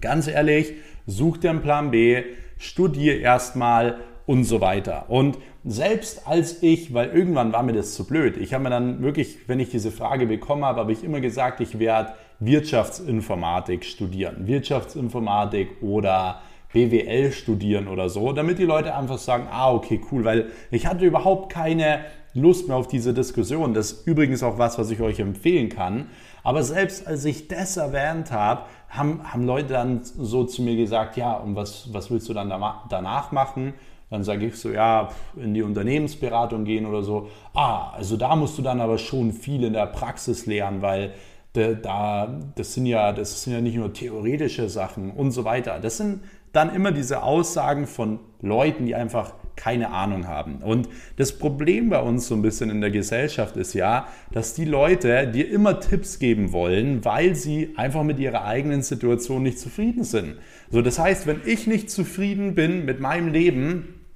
ganz 0.00 0.26
ehrlich, 0.26 0.72
such 1.06 1.36
dir 1.36 1.50
einen 1.50 1.60
Plan 1.60 1.90
B, 1.90 2.22
studier 2.56 3.20
erstmal 3.20 3.98
und 4.24 4.44
so 4.44 4.62
weiter. 4.62 5.10
Und 5.10 5.38
selbst 5.64 6.26
als 6.26 6.62
ich, 6.62 6.94
weil 6.94 7.10
irgendwann 7.10 7.52
war 7.52 7.62
mir 7.62 7.74
das 7.74 7.94
zu 7.94 8.06
blöd, 8.06 8.38
ich 8.38 8.54
habe 8.54 8.64
mir 8.64 8.70
dann 8.70 9.02
wirklich, 9.02 9.38
wenn 9.46 9.60
ich 9.60 9.70
diese 9.70 9.90
Frage 9.90 10.26
bekommen 10.26 10.64
habe, 10.64 10.80
habe 10.80 10.92
ich 10.92 11.04
immer 11.04 11.20
gesagt, 11.20 11.60
ich 11.60 11.78
werde 11.78 12.12
Wirtschaftsinformatik 12.40 13.84
studieren. 13.84 14.46
Wirtschaftsinformatik 14.46 15.82
oder 15.82 16.40
BWL 16.72 17.32
studieren 17.32 17.88
oder 17.88 18.08
so, 18.08 18.32
damit 18.32 18.58
die 18.58 18.64
Leute 18.64 18.94
einfach 18.94 19.18
sagen, 19.18 19.48
ah, 19.50 19.72
okay, 19.72 20.00
cool, 20.12 20.24
weil 20.24 20.50
ich 20.70 20.86
hatte 20.86 21.04
überhaupt 21.04 21.50
keine 21.50 22.00
Lust 22.34 22.68
mehr 22.68 22.76
auf 22.76 22.88
diese 22.88 23.14
Diskussion. 23.14 23.74
Das 23.74 23.92
ist 23.92 24.06
übrigens 24.06 24.42
auch 24.42 24.58
was, 24.58 24.78
was 24.78 24.90
ich 24.90 25.00
euch 25.00 25.18
empfehlen 25.18 25.70
kann. 25.70 26.10
Aber 26.44 26.62
selbst 26.62 27.06
als 27.06 27.24
ich 27.24 27.48
das 27.48 27.76
erwähnt 27.76 28.30
habe, 28.32 28.62
haben, 28.90 29.20
haben 29.32 29.44
Leute 29.44 29.72
dann 29.72 30.00
so 30.02 30.44
zu 30.44 30.62
mir 30.62 30.76
gesagt, 30.76 31.16
ja, 31.16 31.32
und 31.32 31.56
was, 31.56 31.92
was 31.92 32.10
willst 32.10 32.28
du 32.28 32.34
dann 32.34 32.48
danach 32.48 33.32
machen? 33.32 33.74
Dann 34.10 34.24
sage 34.24 34.46
ich 34.46 34.56
so, 34.56 34.70
ja, 34.70 35.10
in 35.36 35.52
die 35.52 35.62
Unternehmensberatung 35.62 36.64
gehen 36.64 36.86
oder 36.86 37.02
so. 37.02 37.28
Ah, 37.54 37.90
also 37.90 38.16
da 38.16 38.36
musst 38.36 38.56
du 38.56 38.62
dann 38.62 38.80
aber 38.80 38.98
schon 38.98 39.32
viel 39.32 39.64
in 39.64 39.74
der 39.74 39.86
Praxis 39.86 40.46
lernen, 40.46 40.80
weil 40.80 41.12
da, 41.58 42.40
das, 42.54 42.74
sind 42.74 42.86
ja, 42.86 43.12
das 43.12 43.42
sind 43.42 43.52
ja 43.52 43.60
nicht 43.60 43.76
nur 43.76 43.92
theoretische 43.92 44.68
Sachen 44.68 45.10
und 45.10 45.30
so 45.30 45.44
weiter. 45.44 45.78
Das 45.80 45.96
sind 45.96 46.20
dann 46.52 46.74
immer 46.74 46.92
diese 46.92 47.22
Aussagen 47.22 47.86
von 47.86 48.20
Leuten, 48.40 48.86
die 48.86 48.94
einfach 48.94 49.34
keine 49.56 49.90
Ahnung 49.90 50.26
haben. 50.28 50.62
Und 50.62 50.88
das 51.16 51.38
Problem 51.38 51.90
bei 51.90 52.00
uns 52.00 52.28
so 52.28 52.34
ein 52.34 52.42
bisschen 52.42 52.70
in 52.70 52.80
der 52.80 52.90
Gesellschaft 52.90 53.56
ist 53.56 53.74
ja, 53.74 54.06
dass 54.32 54.54
die 54.54 54.64
Leute 54.64 55.26
dir 55.26 55.50
immer 55.50 55.80
Tipps 55.80 56.18
geben 56.18 56.52
wollen, 56.52 57.04
weil 57.04 57.34
sie 57.34 57.74
einfach 57.76 58.04
mit 58.04 58.18
ihrer 58.20 58.44
eigenen 58.44 58.82
Situation 58.82 59.42
nicht 59.42 59.58
zufrieden 59.58 60.04
sind. 60.04 60.36
So, 60.70 60.80
das 60.80 60.98
heißt, 60.98 61.26
wenn 61.26 61.40
ich 61.44 61.66
nicht 61.66 61.90
zufrieden 61.90 62.54
bin 62.54 62.84
mit 62.84 63.00
meinem 63.00 63.28
Leben, 63.28 64.06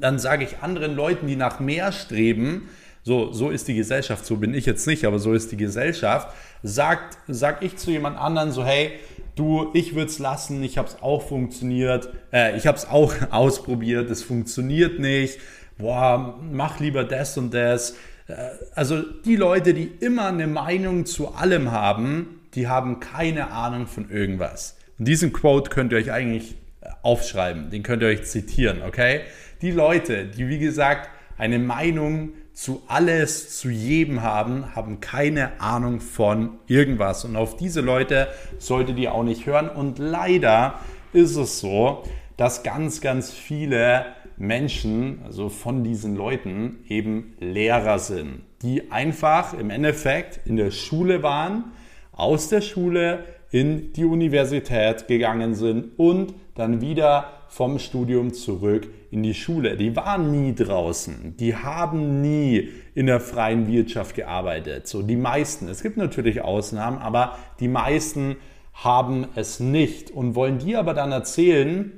dann 0.00 0.18
sage 0.18 0.44
ich 0.44 0.58
anderen 0.58 0.94
Leuten, 0.94 1.26
die 1.26 1.36
nach 1.36 1.60
mehr 1.60 1.92
streben, 1.92 2.68
so, 3.04 3.32
so 3.32 3.50
ist 3.50 3.68
die 3.68 3.74
Gesellschaft, 3.74 4.24
so 4.24 4.36
bin 4.36 4.54
ich 4.54 4.64
jetzt 4.64 4.86
nicht, 4.86 5.04
aber 5.04 5.18
so 5.18 5.34
ist 5.34 5.52
die 5.52 5.58
Gesellschaft, 5.58 6.34
sagt, 6.62 7.18
sag 7.28 7.62
ich 7.62 7.76
zu 7.76 7.90
jemand 7.90 8.18
anderen 8.18 8.50
so, 8.50 8.64
hey, 8.64 8.92
du, 9.36 9.70
ich 9.74 9.94
würde 9.94 10.06
es 10.06 10.18
lassen, 10.18 10.62
ich 10.64 10.78
habe 10.78 10.88
es 10.88 11.02
auch 11.02 11.20
funktioniert, 11.20 12.08
äh, 12.32 12.56
ich 12.56 12.66
habe 12.66 12.78
es 12.78 12.88
auch 12.88 13.12
ausprobiert, 13.30 14.10
es 14.10 14.22
funktioniert 14.22 14.98
nicht, 15.00 15.38
boah, 15.76 16.40
mach 16.50 16.80
lieber 16.80 17.04
das 17.04 17.36
und 17.36 17.52
das. 17.52 17.90
Äh, 18.26 18.34
also 18.74 19.02
die 19.02 19.36
Leute, 19.36 19.74
die 19.74 19.84
immer 20.00 20.28
eine 20.28 20.46
Meinung 20.46 21.04
zu 21.04 21.34
allem 21.34 21.72
haben, 21.72 22.40
die 22.54 22.68
haben 22.68 23.00
keine 23.00 23.50
Ahnung 23.50 23.86
von 23.86 24.10
irgendwas. 24.10 24.78
Und 24.98 25.06
diesen 25.06 25.34
Quote 25.34 25.68
könnt 25.68 25.92
ihr 25.92 25.98
euch 25.98 26.10
eigentlich 26.10 26.52
äh, 26.80 26.88
aufschreiben, 27.02 27.68
den 27.68 27.82
könnt 27.82 28.02
ihr 28.02 28.08
euch 28.08 28.24
zitieren, 28.24 28.80
okay? 28.82 29.20
Die 29.60 29.72
Leute, 29.72 30.24
die 30.24 30.48
wie 30.48 30.58
gesagt 30.58 31.10
eine 31.36 31.58
Meinung 31.58 32.30
zu 32.54 32.82
alles, 32.86 33.58
zu 33.58 33.68
jedem 33.68 34.22
haben, 34.22 34.74
haben 34.76 35.00
keine 35.00 35.60
Ahnung 35.60 36.00
von 36.00 36.50
irgendwas. 36.68 37.24
Und 37.24 37.36
auf 37.36 37.56
diese 37.56 37.80
Leute 37.80 38.28
solltet 38.58 38.96
ihr 38.98 39.12
auch 39.12 39.24
nicht 39.24 39.44
hören. 39.44 39.68
Und 39.68 39.98
leider 39.98 40.78
ist 41.12 41.36
es 41.36 41.58
so, 41.58 42.04
dass 42.36 42.62
ganz, 42.62 43.00
ganz 43.00 43.32
viele 43.32 44.06
Menschen, 44.36 45.20
also 45.24 45.48
von 45.48 45.82
diesen 45.82 46.16
Leuten, 46.16 46.78
eben 46.88 47.34
Lehrer 47.40 47.98
sind, 47.98 48.42
die 48.62 48.90
einfach 48.90 49.52
im 49.54 49.70
Endeffekt 49.70 50.46
in 50.46 50.56
der 50.56 50.70
Schule 50.70 51.22
waren, 51.22 51.72
aus 52.12 52.48
der 52.48 52.60
Schule 52.60 53.24
in 53.50 53.92
die 53.92 54.04
Universität 54.04 55.06
gegangen 55.08 55.54
sind 55.54 55.98
und 55.98 56.34
dann 56.54 56.80
wieder 56.80 57.32
vom 57.48 57.78
Studium 57.78 58.32
zurück 58.32 58.88
in 59.14 59.22
die 59.22 59.34
Schule. 59.34 59.76
Die 59.76 59.94
waren 59.96 60.30
nie 60.30 60.54
draußen. 60.54 61.36
Die 61.38 61.54
haben 61.56 62.20
nie 62.20 62.68
in 62.94 63.06
der 63.06 63.20
freien 63.20 63.68
Wirtschaft 63.68 64.16
gearbeitet. 64.16 64.88
So 64.88 65.02
die 65.02 65.16
meisten. 65.16 65.68
Es 65.68 65.82
gibt 65.82 65.96
natürlich 65.96 66.42
Ausnahmen, 66.42 66.98
aber 66.98 67.38
die 67.60 67.68
meisten 67.68 68.36
haben 68.74 69.28
es 69.36 69.60
nicht 69.60 70.10
und 70.10 70.34
wollen 70.34 70.58
dir 70.58 70.80
aber 70.80 70.94
dann 70.94 71.12
erzählen, 71.12 71.92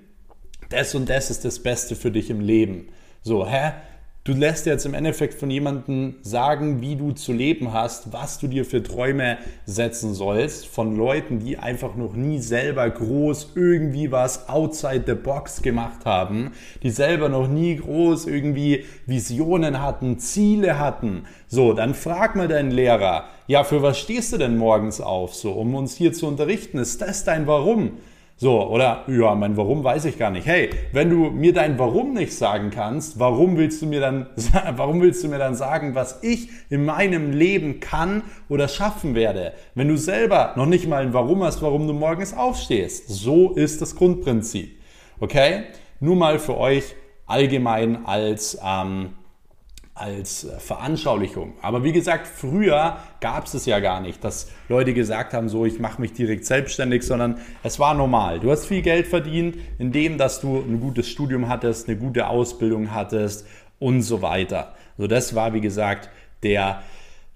das 0.68 0.94
und 0.94 1.08
das 1.08 1.30
ist 1.30 1.44
das 1.44 1.62
Beste 1.62 1.96
für 1.96 2.10
dich 2.10 2.28
im 2.28 2.40
Leben. 2.40 2.88
So, 3.22 3.48
hä? 3.48 3.72
Du 4.26 4.32
lässt 4.32 4.66
jetzt 4.66 4.84
im 4.84 4.94
Endeffekt 4.94 5.34
von 5.34 5.52
jemandem 5.52 6.16
sagen, 6.20 6.80
wie 6.80 6.96
du 6.96 7.12
zu 7.12 7.32
leben 7.32 7.72
hast, 7.72 8.12
was 8.12 8.40
du 8.40 8.48
dir 8.48 8.64
für 8.64 8.82
Träume 8.82 9.38
setzen 9.66 10.14
sollst, 10.14 10.66
von 10.66 10.96
Leuten, 10.96 11.38
die 11.38 11.58
einfach 11.58 11.94
noch 11.94 12.14
nie 12.14 12.40
selber 12.40 12.90
groß 12.90 13.52
irgendwie 13.54 14.10
was 14.10 14.48
outside 14.48 15.04
the 15.06 15.14
box 15.14 15.62
gemacht 15.62 16.04
haben, 16.06 16.50
die 16.82 16.90
selber 16.90 17.28
noch 17.28 17.46
nie 17.46 17.76
groß 17.76 18.26
irgendwie 18.26 18.84
Visionen 19.06 19.80
hatten, 19.80 20.18
Ziele 20.18 20.80
hatten. 20.80 21.22
So, 21.46 21.72
dann 21.72 21.94
frag 21.94 22.34
mal 22.34 22.48
deinen 22.48 22.72
Lehrer, 22.72 23.26
ja, 23.46 23.62
für 23.62 23.80
was 23.80 23.96
stehst 23.96 24.32
du 24.32 24.38
denn 24.38 24.56
morgens 24.56 25.00
auf, 25.00 25.36
so, 25.36 25.52
um 25.52 25.72
uns 25.76 25.94
hier 25.94 26.12
zu 26.12 26.26
unterrichten? 26.26 26.78
Ist 26.78 27.00
das 27.00 27.22
dein 27.22 27.46
Warum? 27.46 27.92
So, 28.38 28.68
oder 28.68 29.04
ja, 29.08 29.34
mein 29.34 29.56
Warum 29.56 29.82
weiß 29.82 30.04
ich 30.04 30.18
gar 30.18 30.30
nicht. 30.30 30.46
Hey, 30.46 30.68
wenn 30.92 31.08
du 31.08 31.30
mir 31.30 31.54
dein 31.54 31.78
Warum 31.78 32.12
nicht 32.12 32.34
sagen 32.34 32.68
kannst, 32.68 33.18
warum 33.18 33.56
willst 33.56 33.80
du 33.80 33.86
mir 33.86 34.00
dann, 34.00 34.26
warum 34.76 35.00
willst 35.00 35.24
du 35.24 35.28
mir 35.28 35.38
dann 35.38 35.54
sagen, 35.54 35.94
was 35.94 36.22
ich 36.22 36.50
in 36.68 36.84
meinem 36.84 37.32
Leben 37.32 37.80
kann 37.80 38.24
oder 38.50 38.68
schaffen 38.68 39.14
werde? 39.14 39.54
Wenn 39.74 39.88
du 39.88 39.96
selber 39.96 40.52
noch 40.56 40.66
nicht 40.66 40.86
mal 40.86 41.02
ein 41.02 41.14
Warum 41.14 41.42
hast, 41.44 41.62
warum 41.62 41.86
du 41.86 41.94
morgens 41.94 42.34
aufstehst. 42.34 43.08
So 43.08 43.52
ist 43.52 43.80
das 43.80 43.96
Grundprinzip. 43.96 44.82
Okay? 45.18 45.64
Nur 46.00 46.16
mal 46.16 46.38
für 46.38 46.58
euch 46.58 46.94
allgemein 47.24 48.04
als 48.04 48.58
ähm, 48.62 49.14
als 49.96 50.44
äh, 50.44 50.60
Veranschaulichung. 50.60 51.54
Aber 51.62 51.82
wie 51.82 51.92
gesagt, 51.92 52.26
früher 52.26 52.98
gab 53.20 53.46
es 53.46 53.54
es 53.54 53.66
ja 53.66 53.80
gar 53.80 54.00
nicht, 54.00 54.22
dass 54.22 54.50
Leute 54.68 54.94
gesagt 54.94 55.32
haben, 55.32 55.48
so 55.48 55.64
ich 55.64 55.80
mache 55.80 56.00
mich 56.00 56.12
direkt 56.12 56.44
selbstständig, 56.44 57.02
sondern 57.02 57.38
es 57.62 57.78
war 57.78 57.94
normal. 57.94 58.38
Du 58.38 58.50
hast 58.50 58.66
viel 58.66 58.82
Geld 58.82 59.06
verdient, 59.06 59.56
indem 59.78 60.18
dass 60.18 60.40
du 60.40 60.58
ein 60.58 60.80
gutes 60.80 61.08
Studium 61.08 61.48
hattest, 61.48 61.88
eine 61.88 61.98
gute 61.98 62.28
Ausbildung 62.28 62.92
hattest 62.92 63.46
und 63.78 64.02
so 64.02 64.22
weiter. 64.22 64.74
So 64.98 65.06
das 65.06 65.34
war 65.34 65.54
wie 65.54 65.60
gesagt 65.60 66.10
der 66.42 66.82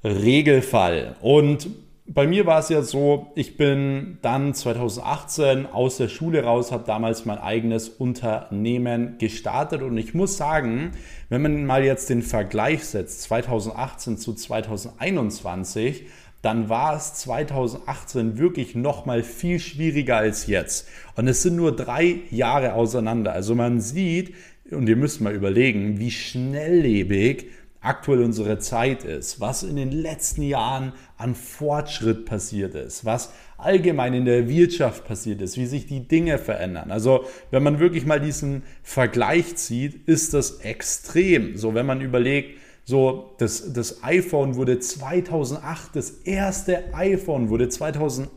Regelfall. 0.05 1.17
Und 1.21 1.69
bei 2.13 2.27
mir 2.27 2.45
war 2.45 2.59
es 2.59 2.69
ja 2.71 2.83
so, 2.83 3.31
ich 3.37 3.57
bin 3.57 4.19
dann 4.21 4.53
2018 4.53 5.67
aus 5.67 5.97
der 5.97 6.09
Schule 6.09 6.43
raus, 6.43 6.73
habe 6.73 6.83
damals 6.85 7.25
mein 7.25 7.39
eigenes 7.39 7.89
Unternehmen 7.89 9.17
gestartet 9.19 9.83
und 9.83 9.97
ich 9.97 10.13
muss 10.13 10.37
sagen, 10.37 10.91
wenn 11.29 11.43
man 11.43 11.65
mal 11.67 11.85
jetzt 11.85 12.11
den 12.11 12.23
Vergleich 12.23 12.85
setzt, 12.85 13.23
2018 13.23 14.19
zu 14.19 14.35
2021, 14.35 16.07
dann 16.43 16.69
war 16.69 16.97
es 16.97 17.15
2018 17.15 18.39
wirklich 18.39 18.75
noch 18.75 19.07
mal 19.07 19.23
viel 19.23 19.61
schwieriger 19.61 20.17
als 20.17 20.49
jetzt. 20.49 20.89
Und 21.15 21.29
es 21.29 21.43
sind 21.43 21.55
nur 21.55 21.77
drei 21.77 22.21
Jahre 22.31 22.75
auseinander. 22.75 23.33
Also 23.33 23.55
man 23.55 23.81
sieht, 23.81 24.35
und 24.73 24.89
ihr 24.89 24.97
müsst 24.97 25.21
mal 25.21 25.35
überlegen, 25.35 26.01
wie 26.01 26.11
schnelllebig 26.11 27.47
aktuell 27.81 28.23
unsere 28.23 28.59
Zeit 28.59 29.05
ist, 29.05 29.41
was 29.41 29.63
in 29.63 29.77
den 29.77 29.91
letzten 29.91 30.43
Jahren 30.43 30.93
an 31.17 31.35
Fortschritt 31.35 32.27
passiert 32.27 32.75
ist, 32.75 33.05
was 33.05 33.33
allgemein 33.57 34.15
in 34.15 34.25
der 34.27 34.49
Wirtschaft 34.49 35.07
passiert 35.07 35.41
ist, 35.41 35.57
wie 35.57 35.67
sich 35.67 35.87
die 35.87 36.07
Dinge 36.07 36.39
verändern. 36.39 36.91
Also 36.91 37.25
wenn 37.51 37.63
man 37.63 37.81
wirklich 37.81 38.05
mal 38.05 38.21
diesen 38.21 38.63
Vergleich 38.83 39.57
zieht, 39.57 40.07
ist 40.09 40.35
das 40.35 40.61
extrem. 40.61 41.57
So 41.57 41.75
wenn 41.75 41.87
man 41.87 42.01
überlegt, 42.01 42.59
so 42.85 43.35
das, 43.39 43.73
das 43.73 44.03
iPhone 44.03 44.57
wurde 44.57 44.79
2008, 44.79 45.95
das 45.95 46.11
erste 46.11 46.95
iPhone 46.95 47.49
wurde 47.49 47.69
2008, 47.69 48.31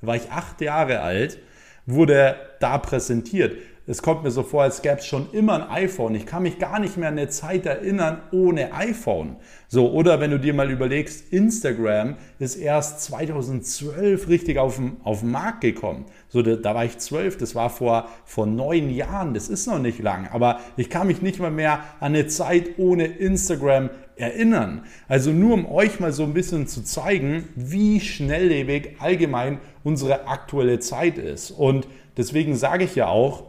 da 0.00 0.06
war 0.06 0.16
ich 0.16 0.30
acht 0.30 0.60
Jahre 0.60 1.00
alt, 1.00 1.38
wurde 1.86 2.36
da 2.60 2.78
präsentiert 2.78 3.56
es 3.90 4.02
kommt 4.02 4.22
mir 4.22 4.30
so 4.30 4.42
vor, 4.42 4.64
als 4.64 4.82
gäbe 4.82 4.98
es 4.98 5.06
schon 5.06 5.32
immer 5.32 5.54
ein 5.54 5.84
iPhone. 5.84 6.14
Ich 6.14 6.26
kann 6.26 6.42
mich 6.42 6.58
gar 6.58 6.78
nicht 6.78 6.98
mehr 6.98 7.08
an 7.08 7.16
eine 7.16 7.30
Zeit 7.30 7.64
erinnern 7.64 8.20
ohne 8.32 8.74
iPhone. 8.74 9.36
So, 9.66 9.90
oder 9.90 10.20
wenn 10.20 10.30
du 10.30 10.38
dir 10.38 10.52
mal 10.52 10.70
überlegst, 10.70 11.32
Instagram 11.32 12.16
ist 12.38 12.56
erst 12.56 13.00
2012 13.04 14.28
richtig 14.28 14.58
auf 14.58 14.76
den, 14.76 14.98
auf 15.04 15.20
den 15.20 15.30
Markt 15.30 15.62
gekommen. 15.62 16.04
So, 16.28 16.42
da, 16.42 16.56
da 16.56 16.74
war 16.74 16.84
ich 16.84 16.98
zwölf, 16.98 17.38
das 17.38 17.54
war 17.54 17.70
vor, 17.70 18.08
vor 18.26 18.44
neun 18.44 18.90
Jahren, 18.90 19.32
das 19.32 19.48
ist 19.48 19.66
noch 19.66 19.78
nicht 19.78 20.00
lang. 20.00 20.28
Aber 20.32 20.60
ich 20.76 20.90
kann 20.90 21.06
mich 21.06 21.22
nicht 21.22 21.40
mal 21.40 21.50
mehr 21.50 21.80
an 21.98 22.14
eine 22.14 22.26
Zeit 22.26 22.78
ohne 22.78 23.06
Instagram 23.06 23.88
erinnern. 24.16 24.84
Also 25.08 25.30
nur 25.30 25.54
um 25.54 25.64
euch 25.64 25.98
mal 25.98 26.12
so 26.12 26.24
ein 26.24 26.34
bisschen 26.34 26.66
zu 26.66 26.82
zeigen, 26.82 27.48
wie 27.54 28.00
schnelllebig 28.00 28.96
allgemein 28.98 29.60
unsere 29.82 30.26
aktuelle 30.26 30.78
Zeit 30.78 31.16
ist. 31.16 31.52
Und 31.52 31.88
deswegen 32.18 32.54
sage 32.54 32.84
ich 32.84 32.94
ja 32.94 33.08
auch, 33.08 33.47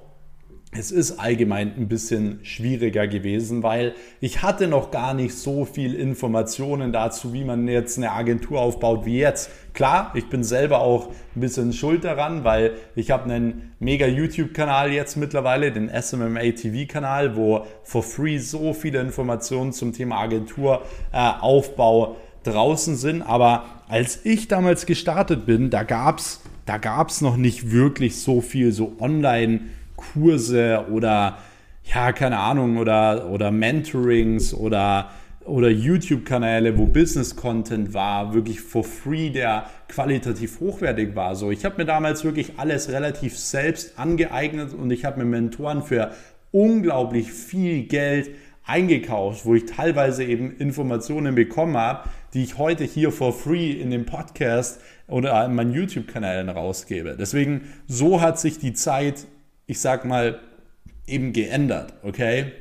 es 0.72 0.92
ist 0.92 1.20
allgemein 1.20 1.74
ein 1.76 1.88
bisschen 1.88 2.40
schwieriger 2.44 3.08
gewesen, 3.08 3.64
weil 3.64 3.96
ich 4.22 4.44
hatte 4.44 4.68
noch 4.68 4.92
gar 4.92 5.16
nicht 5.16 5.34
so 5.34 5.66
viel 5.66 5.96
Informationen 5.96 6.94
dazu, 6.94 7.34
wie 7.34 7.44
man 7.44 7.68
jetzt 7.68 7.98
eine 7.98 8.12
Agentur 8.12 8.62
aufbaut 8.62 9.04
wie 9.04 9.18
jetzt. 9.18 9.50
Klar, 9.74 10.12
ich 10.14 10.30
bin 10.30 10.44
selber 10.44 10.82
auch 10.82 11.08
ein 11.36 11.42
bisschen 11.42 11.74
schuld 11.74 12.04
daran, 12.04 12.44
weil 12.44 12.74
ich 12.96 13.10
habe 13.10 13.24
einen 13.24 13.72
mega 13.80 14.06
YouTube-Kanal 14.06 14.92
jetzt 14.92 15.18
mittlerweile, 15.18 15.72
den 15.72 15.90
SMMA 15.90 16.52
TV-Kanal, 16.52 17.36
wo 17.36 17.66
for 17.82 18.04
free 18.04 18.38
so 18.38 18.74
viele 18.74 19.02
Informationen 19.02 19.74
zum 19.74 19.92
Thema 19.92 20.20
Agenturaufbau 20.20 22.12
äh, 22.14 22.50
draußen 22.50 22.96
sind. 22.96 23.24
Aber 23.24 23.66
als 23.88 24.24
ich 24.24 24.48
damals 24.48 24.86
gestartet 24.86 25.48
bin, 25.48 25.72
da 25.72 25.82
gab 25.82 26.20
es 26.20 26.42
da 26.70 26.78
gab's 26.78 27.22
noch 27.22 27.36
nicht 27.36 27.72
wirklich 27.72 28.22
so 28.22 28.42
viel 28.42 28.72
so 28.72 28.96
online 29.00 29.62
Kurse 30.00 30.86
oder 30.92 31.38
ja, 31.94 32.12
keine 32.12 32.38
Ahnung, 32.38 32.78
oder, 32.78 33.30
oder 33.30 33.52
Mentorings 33.52 34.54
oder, 34.54 35.10
oder 35.46 35.70
YouTube-Kanäle, 35.70 36.78
wo 36.78 36.86
Business-Content 36.86 37.94
war, 37.94 38.34
wirklich 38.34 38.62
for 38.62 38.84
free, 38.84 39.30
der 39.30 39.66
qualitativ 39.88 40.60
hochwertig 40.60 41.16
war. 41.16 41.36
So, 41.36 41.52
ich 41.52 41.66
habe 41.66 41.78
mir 41.78 41.86
damals 41.86 42.24
wirklich 42.24 42.54
alles 42.58 42.90
relativ 42.90 43.38
selbst 43.38 43.98
angeeignet 43.98 44.74
und 44.74 44.92
ich 44.92 45.06
habe 45.06 45.20
mir 45.20 45.26
Mentoren 45.26 45.82
für 45.82 46.12
unglaublich 46.52 47.32
viel 47.32 47.84
Geld 47.84 48.30
eingekauft, 48.66 49.46
wo 49.46 49.56
ich 49.56 49.66
teilweise 49.66 50.24
eben 50.24 50.56
Informationen 50.58 51.34
bekommen 51.34 51.76
habe, 51.76 52.08
die 52.36 52.44
ich 52.44 52.60
heute 52.60 52.84
hier 52.84 53.12
for 53.12 53.34
free 53.34 53.72
in 53.72 53.90
dem 53.90 54.06
Podcast 54.06 54.80
oder 55.08 55.44
in 55.46 55.56
meinen 55.56 55.74
YouTube-Kanälen 55.74 56.50
rausgebe. 56.50 57.16
Deswegen, 57.20 57.62
so 57.88 58.22
hat 58.22 58.40
sich 58.40 58.60
die 58.60 58.74
Zeit 58.74 59.26
ich 59.70 59.80
sag 59.80 60.04
mal, 60.04 60.40
eben 61.06 61.32
geändert, 61.32 61.94
okay? 62.02 62.54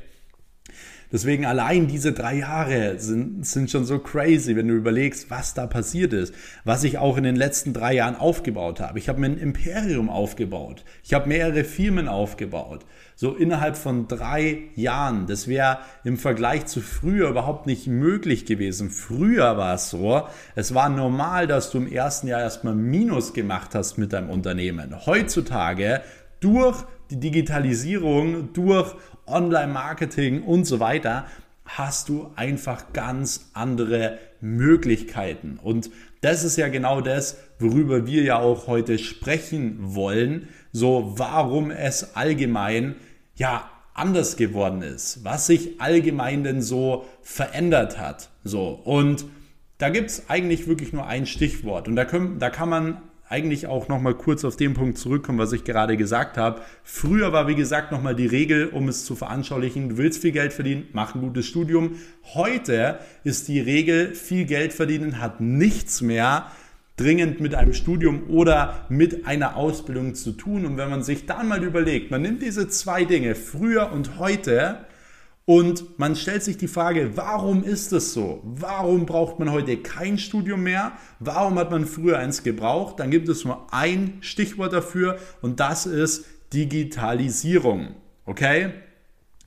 Deswegen 1.11 1.43
allein 1.43 1.87
diese 1.87 2.13
drei 2.13 2.35
Jahre 2.35 2.99
sind, 2.99 3.43
sind 3.43 3.71
schon 3.71 3.83
so 3.83 3.97
crazy, 3.97 4.55
wenn 4.55 4.67
du 4.67 4.75
überlegst, 4.75 5.31
was 5.31 5.55
da 5.55 5.65
passiert 5.65 6.13
ist, 6.13 6.35
was 6.65 6.83
ich 6.83 6.99
auch 6.99 7.17
in 7.17 7.23
den 7.23 7.35
letzten 7.35 7.73
drei 7.73 7.95
Jahren 7.95 8.15
aufgebaut 8.15 8.79
habe. 8.79 8.99
Ich 8.99 9.09
habe 9.09 9.19
mir 9.19 9.25
ein 9.25 9.39
Imperium 9.39 10.07
aufgebaut. 10.07 10.83
Ich 11.03 11.15
habe 11.15 11.27
mehrere 11.27 11.63
Firmen 11.63 12.07
aufgebaut. 12.07 12.85
So 13.15 13.33
innerhalb 13.33 13.75
von 13.75 14.07
drei 14.07 14.59
Jahren. 14.75 15.25
Das 15.25 15.47
wäre 15.47 15.79
im 16.03 16.17
Vergleich 16.17 16.67
zu 16.67 16.79
früher 16.79 17.29
überhaupt 17.29 17.65
nicht 17.65 17.87
möglich 17.87 18.45
gewesen. 18.45 18.91
Früher 18.91 19.57
war 19.57 19.73
es 19.73 19.89
so, 19.89 20.27
es 20.55 20.75
war 20.75 20.89
normal, 20.89 21.47
dass 21.47 21.71
du 21.71 21.79
im 21.79 21.91
ersten 21.91 22.27
Jahr 22.27 22.41
erstmal 22.41 22.75
Minus 22.75 23.33
gemacht 23.33 23.73
hast 23.73 23.97
mit 23.97 24.13
deinem 24.13 24.29
Unternehmen. 24.29 25.07
Heutzutage 25.07 26.01
durch 26.39 26.83
die 27.09 27.19
Digitalisierung, 27.19 28.53
durch 28.53 28.95
Online-Marketing 29.25 30.43
und 30.43 30.65
so 30.65 30.79
weiter, 30.79 31.25
hast 31.65 32.09
du 32.09 32.31
einfach 32.35 32.93
ganz 32.93 33.51
andere 33.53 34.17
Möglichkeiten. 34.41 35.59
Und 35.61 35.91
das 36.21 36.43
ist 36.43 36.57
ja 36.57 36.67
genau 36.67 37.01
das, 37.01 37.37
worüber 37.59 38.05
wir 38.07 38.23
ja 38.23 38.39
auch 38.39 38.67
heute 38.67 38.97
sprechen 38.97 39.77
wollen. 39.79 40.49
So, 40.71 41.13
warum 41.17 41.71
es 41.71 42.15
allgemein 42.15 42.95
ja 43.35 43.69
anders 43.93 44.37
geworden 44.37 44.81
ist, 44.81 45.23
was 45.23 45.47
sich 45.47 45.79
allgemein 45.79 46.43
denn 46.43 46.61
so 46.61 47.05
verändert 47.21 47.97
hat. 47.99 48.29
So, 48.43 48.69
und 48.69 49.25
da 49.77 49.89
gibt 49.89 50.09
es 50.09 50.29
eigentlich 50.29 50.67
wirklich 50.67 50.93
nur 50.93 51.05
ein 51.05 51.25
Stichwort. 51.25 51.87
Und 51.87 51.95
da, 51.95 52.05
können, 52.05 52.39
da 52.39 52.49
kann 52.49 52.69
man 52.69 53.01
eigentlich 53.29 53.67
auch 53.67 53.87
nochmal 53.87 54.15
kurz 54.15 54.43
auf 54.43 54.57
den 54.57 54.73
Punkt 54.73 54.97
zurückkommen, 54.97 55.37
was 55.37 55.53
ich 55.53 55.63
gerade 55.63 55.97
gesagt 55.97 56.35
habe. 56.35 56.61
Früher 56.83 57.31
war, 57.31 57.47
wie 57.47 57.55
gesagt, 57.55 57.91
nochmal 57.91 58.15
die 58.15 58.25
Regel, 58.25 58.67
um 58.67 58.87
es 58.87 59.05
zu 59.05 59.15
veranschaulichen, 59.15 59.89
du 59.89 59.97
willst 59.97 60.21
viel 60.21 60.31
Geld 60.31 60.51
verdienen, 60.51 60.87
mach 60.93 61.13
ein 61.13 61.21
gutes 61.21 61.45
Studium. 61.45 61.97
Heute 62.33 62.97
ist 63.23 63.47
die 63.47 63.59
Regel, 63.59 64.15
viel 64.15 64.45
Geld 64.45 64.73
verdienen 64.73 65.21
hat 65.21 65.41
nichts 65.41 66.01
mehr 66.01 66.47
dringend 66.97 67.39
mit 67.39 67.55
einem 67.55 67.73
Studium 67.73 68.23
oder 68.29 68.85
mit 68.89 69.25
einer 69.27 69.55
Ausbildung 69.55 70.15
zu 70.15 70.31
tun. 70.31 70.65
Und 70.65 70.77
wenn 70.77 70.89
man 70.89 71.03
sich 71.03 71.27
dann 71.27 71.47
mal 71.47 71.63
überlegt, 71.63 72.09
man 72.11 72.23
nimmt 72.23 72.41
diese 72.41 72.67
zwei 72.67 73.05
Dinge, 73.05 73.35
früher 73.35 73.91
und 73.91 74.17
heute, 74.17 74.79
und 75.49 75.97
man 75.97 76.15
stellt 76.15 76.43
sich 76.43 76.57
die 76.57 76.67
Frage, 76.67 77.17
warum 77.17 77.63
ist 77.63 77.91
das 77.91 78.13
so? 78.13 78.43
Warum 78.43 79.07
braucht 79.07 79.39
man 79.39 79.51
heute 79.51 79.77
kein 79.77 80.19
Studium 80.19 80.61
mehr? 80.61 80.91
Warum 81.19 81.57
hat 81.57 81.71
man 81.71 81.87
früher 81.87 82.19
eins 82.19 82.43
gebraucht? 82.43 82.99
Dann 82.99 83.09
gibt 83.09 83.27
es 83.29 83.45
nur 83.45 83.65
ein 83.73 84.19
Stichwort 84.21 84.73
dafür 84.73 85.17
und 85.41 85.59
das 85.59 85.87
ist 85.87 86.25
Digitalisierung. 86.53 87.95
Okay? 88.27 88.73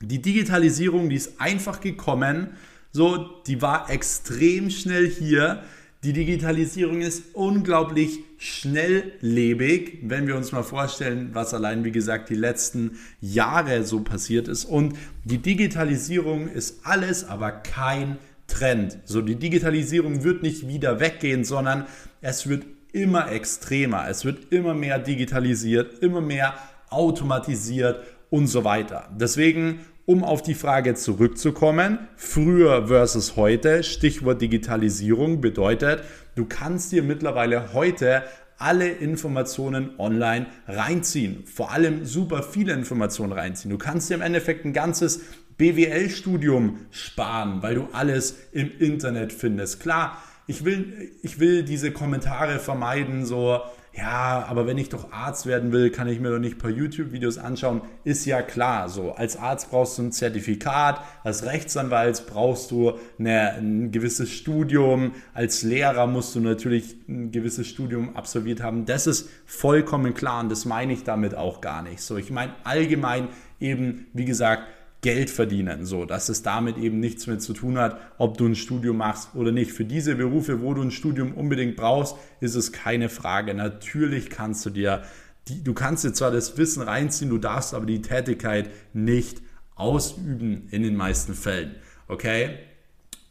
Die 0.01 0.21
Digitalisierung, 0.21 1.07
die 1.07 1.15
ist 1.15 1.39
einfach 1.39 1.79
gekommen. 1.79 2.49
So, 2.91 3.41
die 3.47 3.61
war 3.61 3.89
extrem 3.89 4.71
schnell 4.71 5.09
hier 5.09 5.63
die 6.03 6.11
Digitalisierung 6.11 6.99
ist 6.99 7.33
unglaublich 7.33 8.19
schnelllebig, 8.43 9.99
wenn 10.01 10.27
wir 10.27 10.35
uns 10.35 10.51
mal 10.51 10.63
vorstellen, 10.63 11.29
was 11.31 11.53
allein, 11.53 11.85
wie 11.85 11.93
gesagt, 11.93 12.29
die 12.29 12.35
letzten 12.35 12.99
Jahre 13.21 13.85
so 13.85 14.01
passiert 14.01 14.49
ist. 14.49 14.65
Und 14.65 14.97
die 15.23 15.37
Digitalisierung 15.37 16.49
ist 16.49 16.85
alles, 16.85 17.23
aber 17.23 17.51
kein 17.51 18.17
Trend. 18.47 18.99
So, 19.05 19.21
die 19.21 19.37
Digitalisierung 19.37 20.25
wird 20.25 20.43
nicht 20.43 20.67
wieder 20.67 20.99
weggehen, 20.99 21.45
sondern 21.45 21.85
es 22.19 22.49
wird 22.49 22.65
immer 22.91 23.31
extremer. 23.31 24.09
Es 24.09 24.25
wird 24.25 24.51
immer 24.51 24.73
mehr 24.73 24.99
digitalisiert, 24.99 26.03
immer 26.03 26.19
mehr 26.19 26.55
automatisiert 26.89 28.03
und 28.29 28.47
so 28.47 28.65
weiter. 28.65 29.09
Deswegen 29.17 29.79
um 30.05 30.23
auf 30.23 30.41
die 30.41 30.53
Frage 30.53 30.95
zurückzukommen, 30.95 31.99
früher 32.15 32.87
versus 32.87 33.35
heute, 33.35 33.83
Stichwort 33.83 34.41
Digitalisierung 34.41 35.39
bedeutet, 35.39 36.03
du 36.35 36.45
kannst 36.45 36.91
dir 36.91 37.03
mittlerweile 37.03 37.73
heute 37.73 38.23
alle 38.57 38.89
Informationen 38.89 39.91
online 39.97 40.47
reinziehen. 40.67 41.45
Vor 41.45 41.71
allem 41.71 42.05
super 42.05 42.43
viele 42.43 42.73
Informationen 42.73 43.33
reinziehen. 43.33 43.71
Du 43.71 43.77
kannst 43.77 44.09
dir 44.09 44.15
im 44.15 44.21
Endeffekt 44.21 44.65
ein 44.65 44.73
ganzes 44.73 45.21
BWL-Studium 45.57 46.79
sparen, 46.91 47.61
weil 47.61 47.75
du 47.75 47.87
alles 47.93 48.37
im 48.51 48.71
Internet 48.79 49.33
findest. 49.33 49.79
Klar, 49.79 50.21
ich 50.47 50.65
will, 50.65 51.11
ich 51.21 51.39
will 51.39 51.63
diese 51.63 51.91
Kommentare 51.91 52.59
vermeiden, 52.59 53.25
so, 53.25 53.61
ja, 53.95 54.43
aber 54.49 54.65
wenn 54.65 54.79
ich 54.79 54.89
doch 54.89 55.11
Arzt 55.11 55.45
werden 55.45 55.71
will, 55.71 55.91
kann 55.91 56.07
ich 56.07 56.19
mir 56.19 56.31
doch 56.31 56.39
nicht 56.39 56.55
ein 56.55 56.59
paar 56.59 56.71
YouTube-Videos 56.71 57.37
anschauen. 57.37 57.81
Ist 58.03 58.25
ja 58.25 58.41
klar 58.41 58.89
so. 58.89 59.11
Als 59.11 59.37
Arzt 59.37 59.69
brauchst 59.69 59.99
du 59.99 60.03
ein 60.03 60.11
Zertifikat, 60.11 60.99
als 61.23 61.45
Rechtsanwalt 61.45 62.25
brauchst 62.25 62.71
du 62.71 62.93
eine, 63.19 63.53
ein 63.53 63.91
gewisses 63.91 64.31
Studium, 64.31 65.11
als 65.35 65.61
Lehrer 65.61 66.07
musst 66.07 66.33
du 66.33 66.39
natürlich 66.39 66.95
ein 67.07 67.31
gewisses 67.31 67.67
Studium 67.67 68.15
absolviert 68.15 68.63
haben. 68.63 68.85
Das 68.85 69.05
ist 69.05 69.29
vollkommen 69.45 70.15
klar 70.15 70.41
und 70.41 70.49
das 70.49 70.65
meine 70.65 70.91
ich 70.91 71.03
damit 71.03 71.35
auch 71.35 71.61
gar 71.61 71.83
nicht. 71.83 72.01
So, 72.01 72.17
ich 72.17 72.31
meine 72.31 72.53
allgemein 72.63 73.27
eben, 73.59 74.07
wie 74.13 74.25
gesagt, 74.25 74.63
Geld 75.03 75.29
verdienen, 75.29 75.85
so 75.85 76.05
dass 76.05 76.29
es 76.29 76.41
damit 76.41 76.77
eben 76.77 76.99
nichts 76.99 77.27
mehr 77.27 77.37
zu 77.37 77.53
tun 77.53 77.77
hat, 77.77 77.99
ob 78.17 78.37
du 78.37 78.47
ein 78.47 78.55
Studium 78.55 78.97
machst 78.97 79.35
oder 79.35 79.51
nicht. 79.51 79.71
Für 79.71 79.85
diese 79.85 80.15
Berufe, 80.15 80.61
wo 80.61 80.73
du 80.73 80.81
ein 80.81 80.89
Studium 80.89 81.33
unbedingt 81.33 81.75
brauchst, 81.75 82.15
ist 82.39 82.55
es 82.55 82.71
keine 82.71 83.09
Frage. 83.09 83.53
Natürlich 83.53 84.31
kannst 84.31 84.65
du 84.65 84.71
dir, 84.71 85.03
die, 85.47 85.63
du 85.63 85.73
kannst 85.73 86.03
dir 86.03 86.13
zwar 86.13 86.31
das 86.31 86.57
Wissen 86.57 86.81
reinziehen, 86.81 87.29
du 87.29 87.37
darfst 87.37 87.75
aber 87.75 87.85
die 87.85 88.01
Tätigkeit 88.01 88.71
nicht 88.93 89.41
ausüben 89.75 90.67
in 90.71 90.81
den 90.81 90.95
meisten 90.95 91.35
Fällen. 91.35 91.75
Okay? 92.07 92.57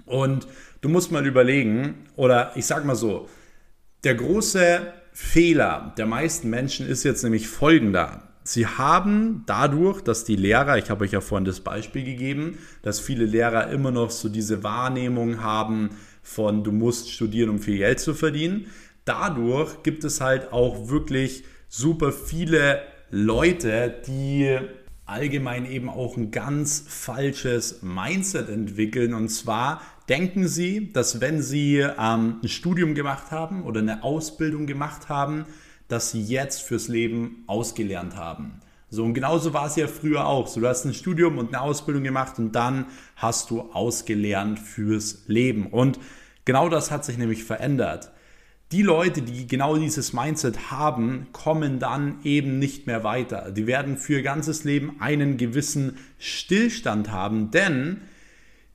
Und 0.04 0.46
du 0.82 0.88
musst 0.88 1.10
mal 1.10 1.26
überlegen, 1.26 2.04
oder 2.16 2.52
ich 2.54 2.66
sag 2.66 2.84
mal 2.84 2.96
so, 2.96 3.28
der 4.04 4.14
große 4.14 4.92
Fehler 5.12 5.94
der 5.96 6.06
meisten 6.06 6.50
Menschen 6.50 6.86
ist 6.86 7.04
jetzt 7.04 7.22
nämlich 7.22 7.48
folgender. 7.48 8.31
Sie 8.44 8.66
haben 8.66 9.44
dadurch, 9.46 10.00
dass 10.00 10.24
die 10.24 10.36
Lehrer, 10.36 10.76
ich 10.78 10.90
habe 10.90 11.04
euch 11.04 11.12
ja 11.12 11.20
vorhin 11.20 11.44
das 11.44 11.60
Beispiel 11.60 12.04
gegeben, 12.04 12.58
dass 12.82 12.98
viele 12.98 13.24
Lehrer 13.24 13.70
immer 13.70 13.90
noch 13.90 14.10
so 14.10 14.28
diese 14.28 14.62
Wahrnehmung 14.62 15.42
haben 15.42 15.90
von, 16.22 16.64
du 16.64 16.72
musst 16.72 17.10
studieren, 17.10 17.50
um 17.50 17.58
viel 17.60 17.78
Geld 17.78 18.00
zu 18.00 18.14
verdienen. 18.14 18.66
Dadurch 19.04 19.82
gibt 19.82 20.04
es 20.04 20.20
halt 20.20 20.52
auch 20.52 20.88
wirklich 20.88 21.44
super 21.68 22.12
viele 22.12 22.82
Leute, 23.10 23.94
die 24.06 24.58
allgemein 25.06 25.70
eben 25.70 25.88
auch 25.88 26.16
ein 26.16 26.30
ganz 26.30 26.84
falsches 26.88 27.82
Mindset 27.82 28.48
entwickeln. 28.48 29.14
Und 29.14 29.28
zwar 29.28 29.82
denken 30.08 30.48
sie, 30.48 30.92
dass 30.92 31.20
wenn 31.20 31.42
sie 31.42 31.78
ähm, 31.78 32.36
ein 32.42 32.48
Studium 32.48 32.94
gemacht 32.94 33.30
haben 33.30 33.64
oder 33.64 33.80
eine 33.80 34.02
Ausbildung 34.02 34.66
gemacht 34.66 35.08
haben, 35.08 35.44
dass 35.92 36.10
sie 36.10 36.22
jetzt 36.22 36.62
fürs 36.62 36.88
Leben 36.88 37.44
ausgelernt 37.46 38.16
haben. 38.16 38.60
So, 38.88 39.04
und 39.04 39.14
genauso 39.14 39.54
war 39.54 39.66
es 39.66 39.76
ja 39.76 39.86
früher 39.86 40.26
auch. 40.26 40.46
So, 40.46 40.60
du 40.60 40.68
hast 40.68 40.84
ein 40.84 40.92
Studium 40.92 41.38
und 41.38 41.48
eine 41.48 41.62
Ausbildung 41.62 42.02
gemacht 42.02 42.38
und 42.38 42.52
dann 42.52 42.86
hast 43.16 43.50
du 43.50 43.60
ausgelernt 43.72 44.58
fürs 44.58 45.24
Leben. 45.28 45.66
Und 45.66 45.98
genau 46.44 46.68
das 46.68 46.90
hat 46.90 47.04
sich 47.04 47.16
nämlich 47.16 47.44
verändert. 47.44 48.10
Die 48.70 48.82
Leute, 48.82 49.22
die 49.22 49.46
genau 49.46 49.76
dieses 49.76 50.12
Mindset 50.12 50.70
haben, 50.70 51.28
kommen 51.32 51.78
dann 51.78 52.20
eben 52.24 52.58
nicht 52.58 52.86
mehr 52.86 53.04
weiter. 53.04 53.50
Die 53.50 53.66
werden 53.66 53.98
für 53.98 54.14
ihr 54.14 54.22
ganzes 54.22 54.64
Leben 54.64 54.96
einen 55.00 55.36
gewissen 55.36 55.98
Stillstand 56.18 57.10
haben, 57.10 57.50
denn 57.50 58.02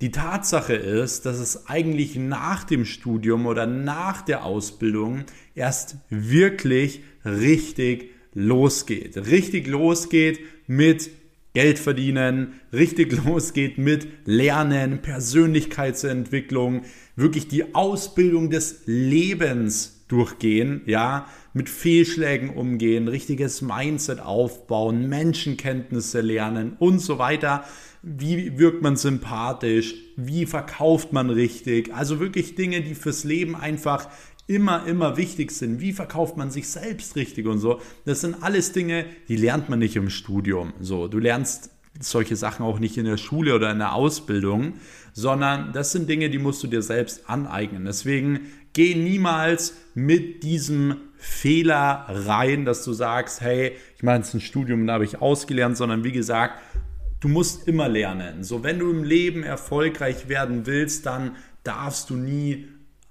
die 0.01 0.12
Tatsache 0.12 0.75
ist, 0.75 1.25
dass 1.25 1.39
es 1.39 1.67
eigentlich 1.67 2.15
nach 2.15 2.63
dem 2.63 2.86
Studium 2.86 3.47
oder 3.47 3.65
nach 3.65 4.21
der 4.21 4.45
Ausbildung 4.45 5.23
erst 5.55 5.97
wirklich 6.10 7.01
richtig 7.25 8.12
losgeht. 8.33 9.17
Richtig 9.17 9.65
losgeht 9.67 10.39
mit 10.67 11.10
Geld 11.53 11.79
verdienen, 11.79 12.60
richtig 12.71 13.12
losgeht 13.25 13.79
mit 13.79 14.07
Lernen, 14.25 15.01
Persönlichkeitsentwicklung, 15.01 16.83
wirklich 17.15 17.47
die 17.47 17.73
Ausbildung 17.73 18.51
des 18.51 18.83
Lebens 18.86 20.05
durchgehen, 20.07 20.81
ja, 20.86 21.27
mit 21.53 21.69
Fehlschlägen 21.69 22.51
umgehen, 22.51 23.07
richtiges 23.07 23.63
Mindset 23.63 24.19
aufbauen, 24.19 25.10
Menschenkenntnisse 25.10 26.21
lernen 26.21 26.75
und 26.77 26.99
so 26.99 27.17
weiter. 27.17 27.65
Wie 28.01 28.57
wirkt 28.57 28.81
man 28.81 28.95
sympathisch? 28.95 29.95
Wie 30.15 30.45
verkauft 30.45 31.13
man 31.13 31.29
richtig? 31.29 31.93
Also 31.93 32.19
wirklich 32.19 32.55
Dinge, 32.55 32.81
die 32.81 32.95
fürs 32.95 33.23
Leben 33.23 33.55
einfach 33.55 34.10
immer, 34.47 34.86
immer 34.86 35.17
wichtig 35.17 35.51
sind. 35.51 35.81
Wie 35.81 35.93
verkauft 35.93 36.38
man 36.38 36.49
sich 36.51 36.69
selbst 36.69 37.15
richtig 37.15 37.45
und 37.47 37.60
so. 37.60 37.81
Das 38.05 38.21
sind 38.21 38.41
alles 38.41 38.71
Dinge, 38.71 39.05
die 39.27 39.36
lernt 39.36 39.69
man 39.69 39.79
nicht 39.79 39.95
im 39.95 40.10
Studium. 40.10 40.73
So, 40.79 41.07
du 41.07 41.19
lernst 41.19 41.71
solche 41.99 42.36
Sachen 42.36 42.65
auch 42.65 42.79
nicht 42.79 42.97
in 42.97 43.05
der 43.05 43.17
Schule 43.17 43.55
oder 43.55 43.71
in 43.71 43.79
der 43.79 43.93
Ausbildung, 43.93 44.73
sondern 45.13 45.73
das 45.73 45.91
sind 45.91 46.07
Dinge, 46.10 46.29
die 46.29 46.38
musst 46.38 46.63
du 46.63 46.67
dir 46.67 46.81
selbst 46.81 47.29
aneignen. 47.29 47.86
Deswegen 47.86 48.41
geh 48.73 48.95
niemals 48.95 49.75
mit 49.95 50.43
diesem 50.43 50.97
Fehler 51.17 52.05
rein, 52.07 52.65
dass 52.65 52.83
du 52.83 52.93
sagst, 52.93 53.41
hey, 53.41 53.73
ich 53.95 54.03
meine, 54.03 54.21
es 54.21 54.29
ist 54.29 54.33
ein 54.36 54.41
Studium, 54.41 54.86
da 54.86 54.93
habe 54.93 55.05
ich 55.05 55.19
ausgelernt, 55.19 55.75
sondern 55.75 56.03
wie 56.03 56.12
gesagt, 56.12 56.62
du 57.19 57.27
musst 57.27 57.67
immer 57.67 57.89
lernen. 57.89 58.43
So, 58.43 58.63
wenn 58.63 58.80
du 58.80 58.89
im 58.89 59.03
Leben 59.03 59.43
erfolgreich 59.43 60.30
werden 60.30 60.65
willst, 60.65 61.06
dann 61.06 61.36
darfst 61.63 62.10
du 62.10 62.15
nie 62.15 62.67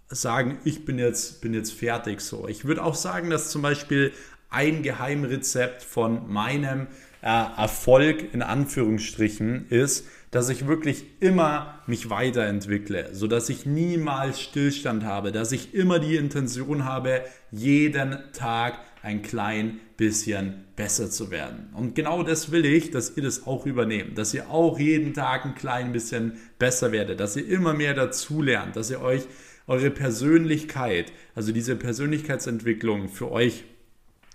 sagen, 0.09 0.59
ich 0.65 0.85
bin 0.85 0.99
jetzt, 0.99 1.41
bin 1.41 1.53
jetzt 1.53 1.73
fertig 1.73 2.21
so. 2.21 2.47
Ich 2.49 2.65
würde 2.65 2.83
auch 2.85 2.95
sagen, 2.95 3.31
dass 3.31 3.51
zum 3.51 3.63
Beispiel 3.63 4.13
ein 4.49 4.83
Geheimrezept 4.83 5.83
von 5.83 6.33
meinem 6.33 6.87
äh, 7.23 7.27
Erfolg 7.27 8.33
in 8.33 8.43
Anführungsstrichen 8.43 9.69
ist, 9.69 10.07
dass 10.31 10.49
ich 10.49 10.67
wirklich 10.67 11.05
immer 11.21 11.81
mich 11.87 12.11
weiterentwickle, 12.11 13.15
sodass 13.15 13.49
ich 13.49 13.67
niemals 13.67 14.41
Stillstand 14.41 15.05
habe, 15.05 15.33
dass 15.33 15.51
ich 15.53 15.75
immer 15.75 15.99
die 15.99 16.17
Intention 16.17 16.85
habe, 16.85 17.23
jeden 17.51 18.19
Tag 18.33 18.79
ein 19.07 19.23
klein 19.23 19.81
bisschen 19.97 20.65
besser 20.75 21.11
zu 21.11 21.31
werden. 21.31 21.69
Und 21.75 21.95
genau 21.95 22.23
das 22.23 22.51
will 22.51 22.67
ich, 22.67 22.91
dass 22.91 23.17
ihr 23.17 23.23
das 23.23 23.47
auch 23.47 23.65
übernehmt, 23.65 24.19
dass 24.19 24.35
ihr 24.35 24.51
auch 24.51 24.79
jeden 24.79 25.15
Tag 25.15 25.45
ein 25.45 25.55
klein 25.55 25.93
bisschen 25.93 26.39
besser 26.59 26.93
werdet, 26.93 27.21
dass 27.21 27.37
ihr 27.37 27.47
immer 27.49 27.73
mehr 27.73 27.95
dazulernt, 27.95 28.77
dass 28.77 28.91
ihr 28.91 29.01
euch 29.01 29.23
eure 29.69 29.91
Persönlichkeit, 29.91 31.13
also 31.35 31.53
diese 31.53 31.77
Persönlichkeitsentwicklung 31.77 33.09
für 33.09 33.31
euch 33.31 33.65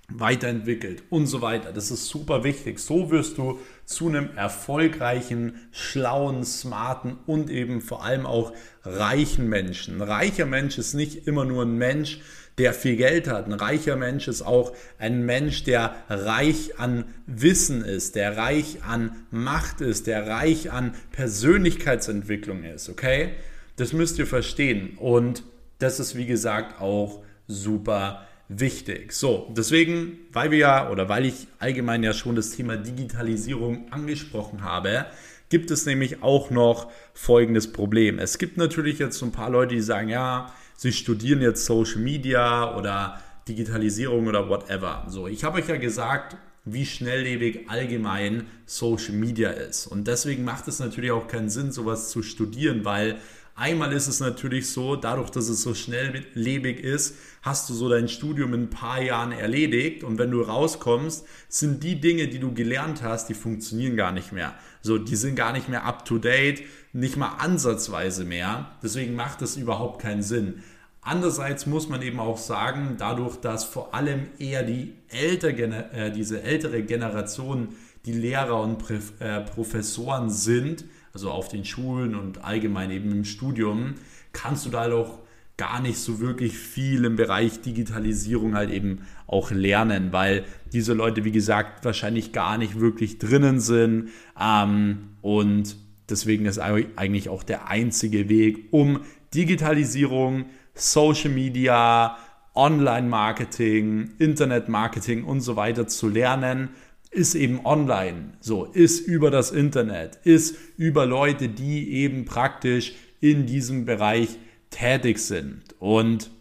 weiterentwickelt 0.10 1.04
und 1.10 1.28
so 1.28 1.42
weiter. 1.42 1.72
Das 1.72 1.92
ist 1.92 2.08
super 2.08 2.44
wichtig. 2.44 2.80
So 2.80 3.12
wirst 3.12 3.38
du 3.38 3.60
zu 3.86 4.08
einem 4.08 4.30
erfolgreichen, 4.36 5.56
schlauen, 5.72 6.44
smarten 6.44 7.18
und 7.28 7.50
eben 7.50 7.82
vor 7.82 8.04
allem 8.04 8.26
auch 8.26 8.54
reichen 8.84 9.48
Menschen. 9.48 9.96
Ein 9.96 10.08
reicher 10.08 10.46
Mensch 10.46 10.78
ist 10.78 10.94
nicht 10.94 11.28
immer 11.28 11.46
nur 11.46 11.64
ein 11.64 11.78
Mensch, 11.78 12.20
der 12.62 12.74
viel 12.76 12.96
Geld 12.96 13.28
hat. 13.28 13.48
Ein 13.48 13.54
reicher 13.54 13.96
Mensch 13.96 14.28
ist 14.28 14.44
auch 14.44 14.74
ein 15.00 15.26
Mensch, 15.26 15.64
der 15.64 15.96
reich 16.10 16.80
an 16.80 17.06
Wissen 17.26 17.84
ist, 17.84 18.14
der 18.16 18.38
reich 18.38 18.84
an 18.88 19.16
Macht 19.32 19.82
ist, 19.82 20.06
der 20.06 20.28
reich 20.28 20.72
an 20.72 20.94
Persönlichkeitsentwicklung 21.12 22.64
ist, 22.64 22.88
okay? 22.88 23.32
Das 23.78 23.94
müsst 23.94 24.20
ihr 24.20 24.28
verstehen. 24.28 24.96
Und 25.00 25.42
das 25.80 26.00
ist, 26.00 26.16
wie 26.16 26.28
gesagt, 26.28 26.80
auch 26.80 27.24
super 27.48 28.28
wichtig. 28.48 29.12
So, 29.14 29.52
deswegen, 29.58 30.20
weil 30.32 30.52
wir 30.52 30.60
ja 30.60 30.92
oder 30.92 31.10
weil 31.10 31.26
ich 31.26 31.48
allgemein 31.58 32.04
ja 32.04 32.14
schon 32.14 32.36
das 32.36 32.52
Thema 32.52 32.78
Digitalisierung 32.78 33.92
angesprochen 33.92 34.64
habe, 34.64 35.08
gibt 35.50 35.72
es 35.72 35.88
nämlich 35.88 36.22
auch 36.22 36.52
noch 36.52 36.92
folgendes 37.16 37.72
Problem. 37.74 38.20
Es 38.20 38.38
gibt 38.38 38.58
natürlich 38.58 39.00
jetzt 39.00 39.18
so 39.18 39.26
ein 39.26 39.32
paar 39.32 39.50
Leute, 39.50 39.74
die 39.74 39.82
sagen, 39.82 40.10
ja, 40.10 40.54
sie 40.82 40.92
studieren 40.92 41.44
jetzt 41.44 41.68
Social 41.68 42.00
Media 42.00 42.76
oder 42.76 43.22
Digitalisierung 43.48 44.26
oder 44.26 44.50
whatever. 44.50 45.06
So, 45.08 45.28
ich 45.28 45.44
habe 45.44 45.60
euch 45.60 45.70
ja 45.70 45.78
gesagt, 45.78 46.38
wie 46.66 46.88
schnelllebig 46.88 47.70
allgemein 47.70 48.48
Social 48.66 49.14
Media 49.14 49.52
ist. 49.52 49.86
Und 49.86 50.08
deswegen 50.08 50.44
macht 50.44 50.68
es 50.68 50.80
natürlich 50.80 51.12
auch 51.12 51.28
keinen 51.28 51.52
Sinn, 51.52 51.72
sowas 51.72 52.10
zu 52.10 52.24
studieren, 52.24 52.84
weil 52.84 53.20
Einmal 53.54 53.92
ist 53.92 54.08
es 54.08 54.22
natürlich 54.22 54.72
so, 54.72 54.96
dadurch, 54.96 55.30
dass 55.30 55.50
es 55.50 55.62
so 55.62 55.76
schnelllebig 55.76 56.80
ist, 56.80 57.16
hast 57.42 57.70
du 57.70 57.74
so 57.74 57.90
dein 57.90 58.08
Studium 58.08 58.54
in 58.54 58.64
ein 58.64 58.70
paar 58.70 59.02
Jahren 59.02 59.34
erledigt 59.34 60.04
und 60.04 60.18
wenn 60.18 60.32
du 60.32 60.42
rauskommst, 60.42 61.26
sind 61.50 61.84
die 61.84 62.00
Dinge, 62.00 62.28
die 62.28 62.40
du 62.40 62.54
gelernt 62.54 63.04
hast, 63.04 63.28
die 63.28 63.34
funktionieren 63.34 63.98
gar 63.98 64.14
nicht 64.14 64.32
mehr. 64.32 64.56
So, 64.82 64.98
die 64.98 65.16
sind 65.16 65.36
gar 65.36 65.52
nicht 65.52 65.68
mehr 65.68 65.86
up 65.86 66.06
to 66.06 66.18
date, 66.18 66.64
nicht 66.94 67.18
mal 67.18 67.36
ansatzweise 67.38 68.24
mehr. 68.24 68.72
Deswegen 68.82 69.16
macht 69.16 69.42
es 69.42 69.58
überhaupt 69.58 70.02
keinen 70.02 70.24
Sinn. 70.24 70.64
Andererseits 71.02 71.66
muss 71.66 71.90
man 71.90 72.02
eben 72.04 72.20
auch 72.20 72.38
sagen, 72.38 72.96
dadurch, 72.98 73.38
dass 73.38 73.64
vor 73.64 73.94
allem 73.96 74.28
eher 74.38 74.64
die 74.64 74.94
ältere, 75.10 75.92
äh, 75.94 76.12
diese 76.12 76.44
ältere 76.44 76.84
Generation 76.84 77.70
die 78.06 78.14
Lehrer 78.14 78.62
und 78.62 78.84
äh, 79.20 79.42
Professoren 79.42 80.30
sind, 80.30 80.86
also 81.14 81.32
auf 81.32 81.50
den 81.50 81.66
Schulen 81.66 82.16
und 82.16 82.44
allgemein 82.44 82.92
eben 82.92 83.12
im 83.12 83.26
Studium, 83.26 83.96
kannst 84.32 84.66
du 84.66 84.70
da 84.70 84.82
halt 84.82 84.94
auch 84.94 85.20
gar 85.58 85.82
nicht 85.82 85.98
so 85.98 86.20
wirklich 86.20 86.58
viel 86.58 87.06
im 87.06 87.16
Bereich 87.16 87.62
Digitalisierung 87.62 88.56
halt 88.56 88.72
eben 88.72 89.02
auch 89.28 89.52
lernen, 89.52 90.12
weil 90.12 90.44
diese 90.74 90.94
Leute, 90.94 91.24
wie 91.24 91.32
gesagt, 91.32 91.86
wahrscheinlich 91.86 92.32
gar 92.32 92.58
nicht 92.58 92.80
wirklich 92.80 93.20
drinnen 93.20 93.60
sind 93.60 94.10
ähm, 94.40 95.10
und 95.22 95.76
deswegen 96.10 96.46
ist 96.46 96.58
eigentlich 96.58 97.30
auch 97.30 97.44
der 97.44 97.68
einzige 97.68 98.28
Weg, 98.30 98.70
um 98.72 99.02
Digitalisierung, 99.36 100.46
Social 100.74 101.30
Media, 101.32 102.18
Online-Marketing, 102.56 104.12
Internet-Marketing 104.18 105.24
und 105.24 105.42
so 105.42 105.56
weiter 105.56 105.88
zu 105.88 106.10
lernen, 106.10 106.70
ist 107.12 107.36
eben 107.36 107.66
online, 107.66 108.34
so 108.40 108.66
ist 108.66 109.06
über 109.06 109.32
das 109.32 109.52
Internet, 109.52 110.18
ist 110.24 110.56
über 110.78 111.06
Leute, 111.06 111.50
die 111.50 111.92
eben 111.92 112.26
praktisch 112.26 112.94
in 113.20 113.46
diesem 113.46 113.86
Bereich 113.86 114.30
tätig 114.70 115.20
sind. 115.20 115.76
Und 115.80 116.32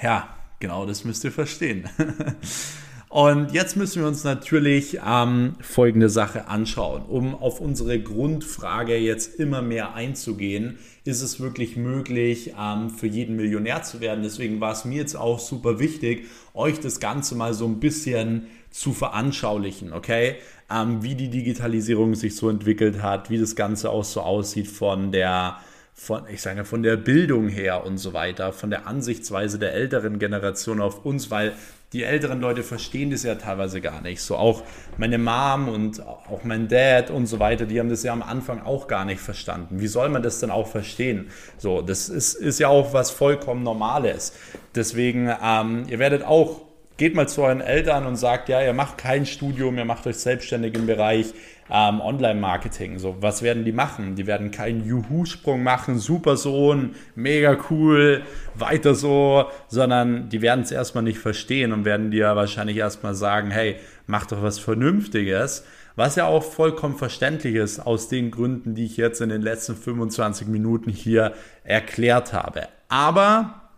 ja, 0.00 0.36
genau 0.60 0.86
das 0.86 1.04
müsst 1.04 1.24
ihr 1.24 1.32
verstehen. 1.32 1.88
Und 3.10 3.50
jetzt 3.50 3.76
müssen 3.76 4.02
wir 4.02 4.06
uns 4.06 4.22
natürlich 4.22 5.00
ähm, 5.04 5.56
folgende 5.60 6.08
Sache 6.08 6.46
anschauen. 6.46 7.02
Um 7.08 7.34
auf 7.34 7.60
unsere 7.60 7.98
Grundfrage 7.98 8.96
jetzt 8.96 9.34
immer 9.40 9.62
mehr 9.62 9.94
einzugehen, 9.94 10.78
ist 11.04 11.20
es 11.20 11.40
wirklich 11.40 11.76
möglich, 11.76 12.54
ähm, 12.56 12.88
für 12.88 13.08
jeden 13.08 13.34
Millionär 13.34 13.82
zu 13.82 14.00
werden. 14.00 14.22
Deswegen 14.22 14.60
war 14.60 14.70
es 14.70 14.84
mir 14.84 14.98
jetzt 14.98 15.16
auch 15.16 15.40
super 15.40 15.80
wichtig, 15.80 16.28
euch 16.54 16.78
das 16.78 17.00
Ganze 17.00 17.34
mal 17.34 17.52
so 17.52 17.66
ein 17.66 17.80
bisschen 17.80 18.46
zu 18.70 18.92
veranschaulichen, 18.92 19.92
okay? 19.92 20.36
Ähm, 20.72 21.02
wie 21.02 21.16
die 21.16 21.30
Digitalisierung 21.30 22.14
sich 22.14 22.36
so 22.36 22.48
entwickelt 22.48 23.02
hat, 23.02 23.28
wie 23.28 23.40
das 23.40 23.56
Ganze 23.56 23.90
auch 23.90 24.04
so 24.04 24.20
aussieht 24.20 24.68
von 24.68 25.10
der, 25.10 25.56
von, 25.94 26.22
ich 26.32 26.40
sage 26.42 26.64
von 26.64 26.84
der 26.84 26.96
Bildung 26.96 27.48
her 27.48 27.84
und 27.84 27.98
so 27.98 28.12
weiter, 28.12 28.52
von 28.52 28.70
der 28.70 28.86
Ansichtsweise 28.86 29.58
der 29.58 29.74
älteren 29.74 30.20
Generation 30.20 30.80
auf 30.80 31.04
uns, 31.04 31.32
weil 31.32 31.54
die 31.92 32.04
älteren 32.04 32.40
Leute 32.40 32.62
verstehen 32.62 33.10
das 33.10 33.24
ja 33.24 33.34
teilweise 33.34 33.80
gar 33.80 34.00
nicht. 34.00 34.22
So 34.22 34.36
auch 34.36 34.62
meine 34.96 35.18
Mom 35.18 35.68
und 35.68 36.06
auch 36.06 36.44
mein 36.44 36.68
Dad 36.68 37.10
und 37.10 37.26
so 37.26 37.40
weiter, 37.40 37.66
die 37.66 37.80
haben 37.80 37.88
das 37.88 38.04
ja 38.04 38.12
am 38.12 38.22
Anfang 38.22 38.62
auch 38.62 38.86
gar 38.86 39.04
nicht 39.04 39.20
verstanden. 39.20 39.80
Wie 39.80 39.88
soll 39.88 40.08
man 40.08 40.22
das 40.22 40.38
denn 40.38 40.50
auch 40.50 40.68
verstehen? 40.68 41.30
So, 41.58 41.82
das 41.82 42.08
ist, 42.08 42.34
ist 42.34 42.60
ja 42.60 42.68
auch 42.68 42.92
was 42.92 43.10
vollkommen 43.10 43.64
Normales. 43.64 44.32
Deswegen, 44.74 45.30
ähm, 45.42 45.84
ihr 45.88 45.98
werdet 45.98 46.24
auch 46.24 46.69
geht 47.00 47.14
mal 47.14 47.26
zu 47.26 47.42
euren 47.42 47.62
Eltern 47.62 48.04
und 48.04 48.16
sagt, 48.16 48.50
ja, 48.50 48.60
ihr 48.60 48.74
macht 48.74 48.98
kein 48.98 49.24
Studium, 49.24 49.78
ihr 49.78 49.86
macht 49.86 50.06
euch 50.06 50.16
selbstständig 50.16 50.74
im 50.74 50.86
Bereich 50.86 51.32
ähm, 51.70 51.98
Online-Marketing. 51.98 52.98
So, 52.98 53.16
was 53.20 53.40
werden 53.40 53.64
die 53.64 53.72
machen? 53.72 54.16
Die 54.16 54.26
werden 54.26 54.50
keinen 54.50 54.84
Juhu-Sprung 54.84 55.62
machen, 55.62 55.98
super 55.98 56.36
Sohn, 56.36 56.94
mega 57.14 57.56
cool, 57.70 58.20
weiter 58.54 58.94
so, 58.94 59.46
sondern 59.66 60.28
die 60.28 60.42
werden 60.42 60.60
es 60.60 60.72
erstmal 60.72 61.02
nicht 61.02 61.18
verstehen 61.18 61.72
und 61.72 61.86
werden 61.86 62.10
dir 62.10 62.36
wahrscheinlich 62.36 62.76
erstmal 62.76 63.14
sagen, 63.14 63.50
hey, 63.50 63.76
mach 64.06 64.26
doch 64.26 64.42
was 64.42 64.58
Vernünftiges. 64.58 65.64
Was 65.96 66.16
ja 66.16 66.26
auch 66.26 66.42
vollkommen 66.42 66.98
verständlich 66.98 67.54
ist 67.54 67.80
aus 67.80 68.08
den 68.08 68.30
Gründen, 68.30 68.74
die 68.74 68.84
ich 68.84 68.98
jetzt 68.98 69.22
in 69.22 69.30
den 69.30 69.40
letzten 69.40 69.74
25 69.74 70.48
Minuten 70.48 70.90
hier 70.90 71.32
erklärt 71.64 72.34
habe. 72.34 72.68
Aber 72.90 73.70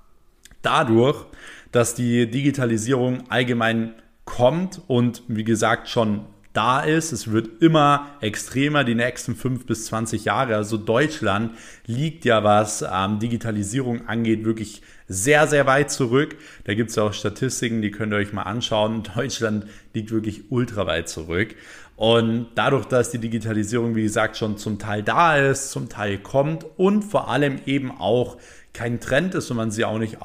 dadurch, 0.63 1.25
dass 1.73 1.95
die 1.95 2.31
Digitalisierung 2.31 3.25
allgemein 3.31 3.95
kommt 4.25 4.81
und 4.87 5.23
wie 5.27 5.45
gesagt 5.45 5.89
schon 5.89 6.27
da 6.53 6.81
ist. 6.81 7.13
Es 7.13 7.31
wird 7.33 7.63
immer 7.63 8.11
extremer 8.21 8.85
die 8.85 8.95
nächsten 8.95 9.35
fünf 9.35 9.67
bis 9.67 9.87
20 9.87 10.25
Jahre. 10.25 10.57
Also 10.57 10.77
Deutschland 10.77 11.53
liegt 11.87 12.25
ja, 12.25 12.45
was 12.45 12.83
ähm, 12.83 13.19
Digitalisierung 13.19 14.07
angeht, 14.07 14.45
wirklich 14.45 14.83
sehr, 15.09 15.47
sehr 15.47 15.67
weit 15.67 15.91
zurück. 15.91 16.37
Da 16.65 16.75
gibt 16.75 16.91
es 16.91 16.97
ja 16.97 17.05
auch 17.05 17.15
Statistiken, 17.15 17.83
die 17.83 17.91
könnt 17.91 18.13
ihr 18.13 18.17
euch 18.17 18.33
mal 18.33 18.43
anschauen. 18.43 19.03
Deutschland 19.15 19.67
liegt 19.95 20.11
wirklich 20.11 20.51
ultra 20.51 20.87
weit 20.87 21.09
zurück. 21.09 21.55
Und 21.97 22.49
dadurch, 22.55 22.87
dass 22.87 23.11
die 23.11 23.19
Digitalisierung, 23.19 23.95
wie 23.95 24.03
gesagt, 24.03 24.37
schon 24.37 24.57
zum 24.57 24.79
Teil 24.79 25.03
da 25.03 25.37
ist, 25.37 25.71
zum 25.71 25.89
Teil 25.89 26.19
kommt 26.19 26.67
und 26.77 27.03
vor 27.03 27.29
allem 27.29 27.61
eben 27.67 27.93
auch 27.93 28.39
kein 28.73 29.01
Trend 29.01 29.35
ist 29.35 29.51
und 29.51 29.59
man 29.59 29.71
sie 29.71 29.85
auch 29.85 29.99
nicht 29.99 30.23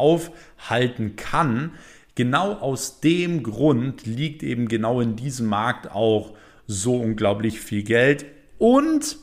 aufhalten 0.57 1.15
kann, 1.15 1.71
genau 2.15 2.53
aus 2.53 2.99
dem 2.99 3.43
Grund 3.43 4.05
liegt 4.05 4.43
eben 4.43 4.67
genau 4.67 5.01
in 5.01 5.15
diesem 5.15 5.47
Markt 5.47 5.91
auch 5.91 6.33
so 6.65 6.97
unglaublich 6.97 7.59
viel 7.59 7.83
Geld. 7.83 8.25
Und 8.57 9.17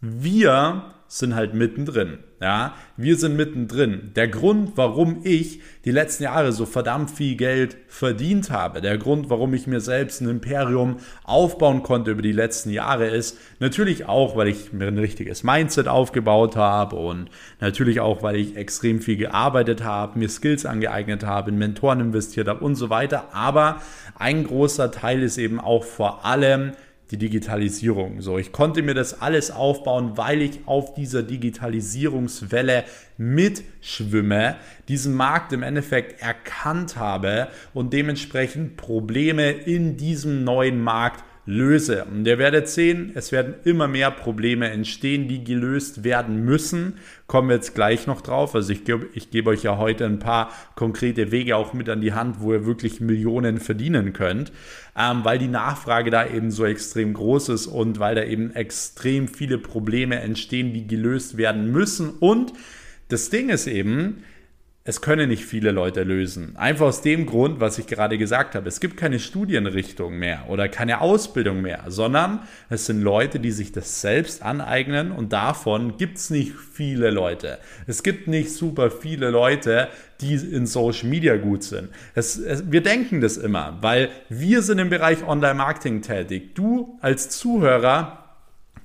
wir 0.00 0.94
sind 1.12 1.34
halt 1.34 1.54
mittendrin. 1.54 2.18
Ja, 2.40 2.74
wir 2.96 3.16
sind 3.16 3.36
mittendrin. 3.36 4.12
Der 4.14 4.28
Grund, 4.28 4.76
warum 4.76 5.20
ich 5.24 5.60
die 5.84 5.90
letzten 5.90 6.22
Jahre 6.22 6.52
so 6.52 6.66
verdammt 6.66 7.10
viel 7.10 7.36
Geld 7.36 7.76
verdient 7.88 8.50
habe, 8.50 8.80
der 8.80 8.96
Grund, 8.96 9.28
warum 9.28 9.52
ich 9.52 9.66
mir 9.66 9.80
selbst 9.80 10.20
ein 10.20 10.28
Imperium 10.28 10.98
aufbauen 11.24 11.82
konnte 11.82 12.12
über 12.12 12.22
die 12.22 12.32
letzten 12.32 12.70
Jahre, 12.70 13.08
ist 13.08 13.36
natürlich 13.58 14.08
auch, 14.08 14.36
weil 14.36 14.48
ich 14.48 14.72
mir 14.72 14.86
ein 14.86 14.98
richtiges 14.98 15.42
Mindset 15.42 15.88
aufgebaut 15.88 16.54
habe 16.54 16.94
und 16.94 17.28
natürlich 17.58 17.98
auch, 17.98 18.22
weil 18.22 18.36
ich 18.36 18.56
extrem 18.56 19.00
viel 19.00 19.16
gearbeitet 19.16 19.82
habe, 19.82 20.16
mir 20.16 20.28
Skills 20.28 20.64
angeeignet 20.64 21.26
habe, 21.26 21.50
in 21.50 21.58
Mentoren 21.58 21.98
investiert 21.98 22.46
habe 22.46 22.64
und 22.64 22.76
so 22.76 22.88
weiter. 22.88 23.34
Aber 23.34 23.82
ein 24.16 24.44
großer 24.44 24.92
Teil 24.92 25.22
ist 25.22 25.38
eben 25.38 25.58
auch 25.58 25.82
vor 25.82 26.24
allem 26.24 26.72
die 27.10 27.16
Digitalisierung. 27.16 28.20
So, 28.20 28.38
ich 28.38 28.52
konnte 28.52 28.82
mir 28.82 28.94
das 28.94 29.20
alles 29.20 29.50
aufbauen, 29.50 30.16
weil 30.16 30.42
ich 30.42 30.60
auf 30.66 30.94
dieser 30.94 31.22
Digitalisierungswelle 31.22 32.84
mitschwimme, 33.16 34.56
diesen 34.88 35.14
Markt 35.14 35.52
im 35.52 35.62
Endeffekt 35.62 36.22
erkannt 36.22 36.96
habe 36.96 37.48
und 37.74 37.92
dementsprechend 37.92 38.76
Probleme 38.76 39.50
in 39.50 39.96
diesem 39.96 40.44
neuen 40.44 40.82
Markt 40.82 41.24
löse. 41.50 42.04
Und 42.04 42.26
ihr 42.26 42.38
werdet 42.38 42.68
sehen, 42.68 43.12
es 43.14 43.32
werden 43.32 43.54
immer 43.64 43.88
mehr 43.88 44.10
Probleme 44.10 44.70
entstehen, 44.70 45.28
die 45.28 45.44
gelöst 45.44 46.04
werden 46.04 46.44
müssen. 46.44 46.94
Kommen 47.26 47.48
wir 47.48 47.56
jetzt 47.56 47.74
gleich 47.74 48.06
noch 48.06 48.20
drauf. 48.20 48.54
Also 48.54 48.72
ich 48.72 48.84
gebe, 48.84 49.08
ich 49.14 49.30
gebe 49.30 49.50
euch 49.50 49.64
ja 49.64 49.76
heute 49.76 50.06
ein 50.06 50.20
paar 50.20 50.52
konkrete 50.76 51.32
Wege 51.32 51.56
auch 51.56 51.72
mit 51.74 51.88
an 51.88 52.00
die 52.00 52.12
Hand, 52.12 52.36
wo 52.40 52.52
ihr 52.52 52.66
wirklich 52.66 53.00
Millionen 53.00 53.58
verdienen 53.58 54.12
könnt, 54.12 54.52
ähm, 54.96 55.24
weil 55.24 55.38
die 55.38 55.48
Nachfrage 55.48 56.10
da 56.10 56.26
eben 56.26 56.50
so 56.50 56.64
extrem 56.64 57.12
groß 57.12 57.50
ist 57.50 57.66
und 57.66 57.98
weil 57.98 58.14
da 58.14 58.24
eben 58.24 58.54
extrem 58.54 59.28
viele 59.28 59.58
Probleme 59.58 60.20
entstehen, 60.20 60.72
die 60.72 60.86
gelöst 60.86 61.36
werden 61.36 61.72
müssen. 61.72 62.10
Und 62.20 62.52
das 63.08 63.28
Ding 63.28 63.48
ist 63.48 63.66
eben, 63.66 64.22
es 64.90 65.00
können 65.00 65.28
nicht 65.28 65.44
viele 65.44 65.70
Leute 65.70 66.02
lösen. 66.02 66.56
Einfach 66.56 66.86
aus 66.86 67.00
dem 67.00 67.24
Grund, 67.24 67.60
was 67.60 67.78
ich 67.78 67.86
gerade 67.86 68.18
gesagt 68.18 68.56
habe. 68.56 68.68
Es 68.68 68.80
gibt 68.80 68.96
keine 68.96 69.20
Studienrichtung 69.20 70.18
mehr 70.18 70.46
oder 70.48 70.68
keine 70.68 71.00
Ausbildung 71.00 71.62
mehr, 71.62 71.84
sondern 71.86 72.40
es 72.70 72.86
sind 72.86 73.00
Leute, 73.00 73.38
die 73.38 73.52
sich 73.52 73.70
das 73.70 74.00
selbst 74.00 74.42
aneignen 74.42 75.12
und 75.12 75.32
davon 75.32 75.96
gibt 75.96 76.18
es 76.18 76.30
nicht 76.30 76.54
viele 76.56 77.10
Leute. 77.10 77.58
Es 77.86 78.02
gibt 78.02 78.26
nicht 78.26 78.50
super 78.52 78.90
viele 78.90 79.30
Leute, 79.30 79.86
die 80.20 80.34
in 80.34 80.66
Social 80.66 81.08
Media 81.08 81.36
gut 81.36 81.62
sind. 81.62 81.90
Es, 82.16 82.36
es, 82.36 82.72
wir 82.72 82.82
denken 82.82 83.20
das 83.20 83.36
immer, 83.36 83.78
weil 83.82 84.08
wir 84.28 84.60
sind 84.60 84.80
im 84.80 84.90
Bereich 84.90 85.24
Online-Marketing 85.24 86.02
tätig. 86.02 86.56
Du 86.56 86.98
als 87.00 87.30
Zuhörer 87.30 88.19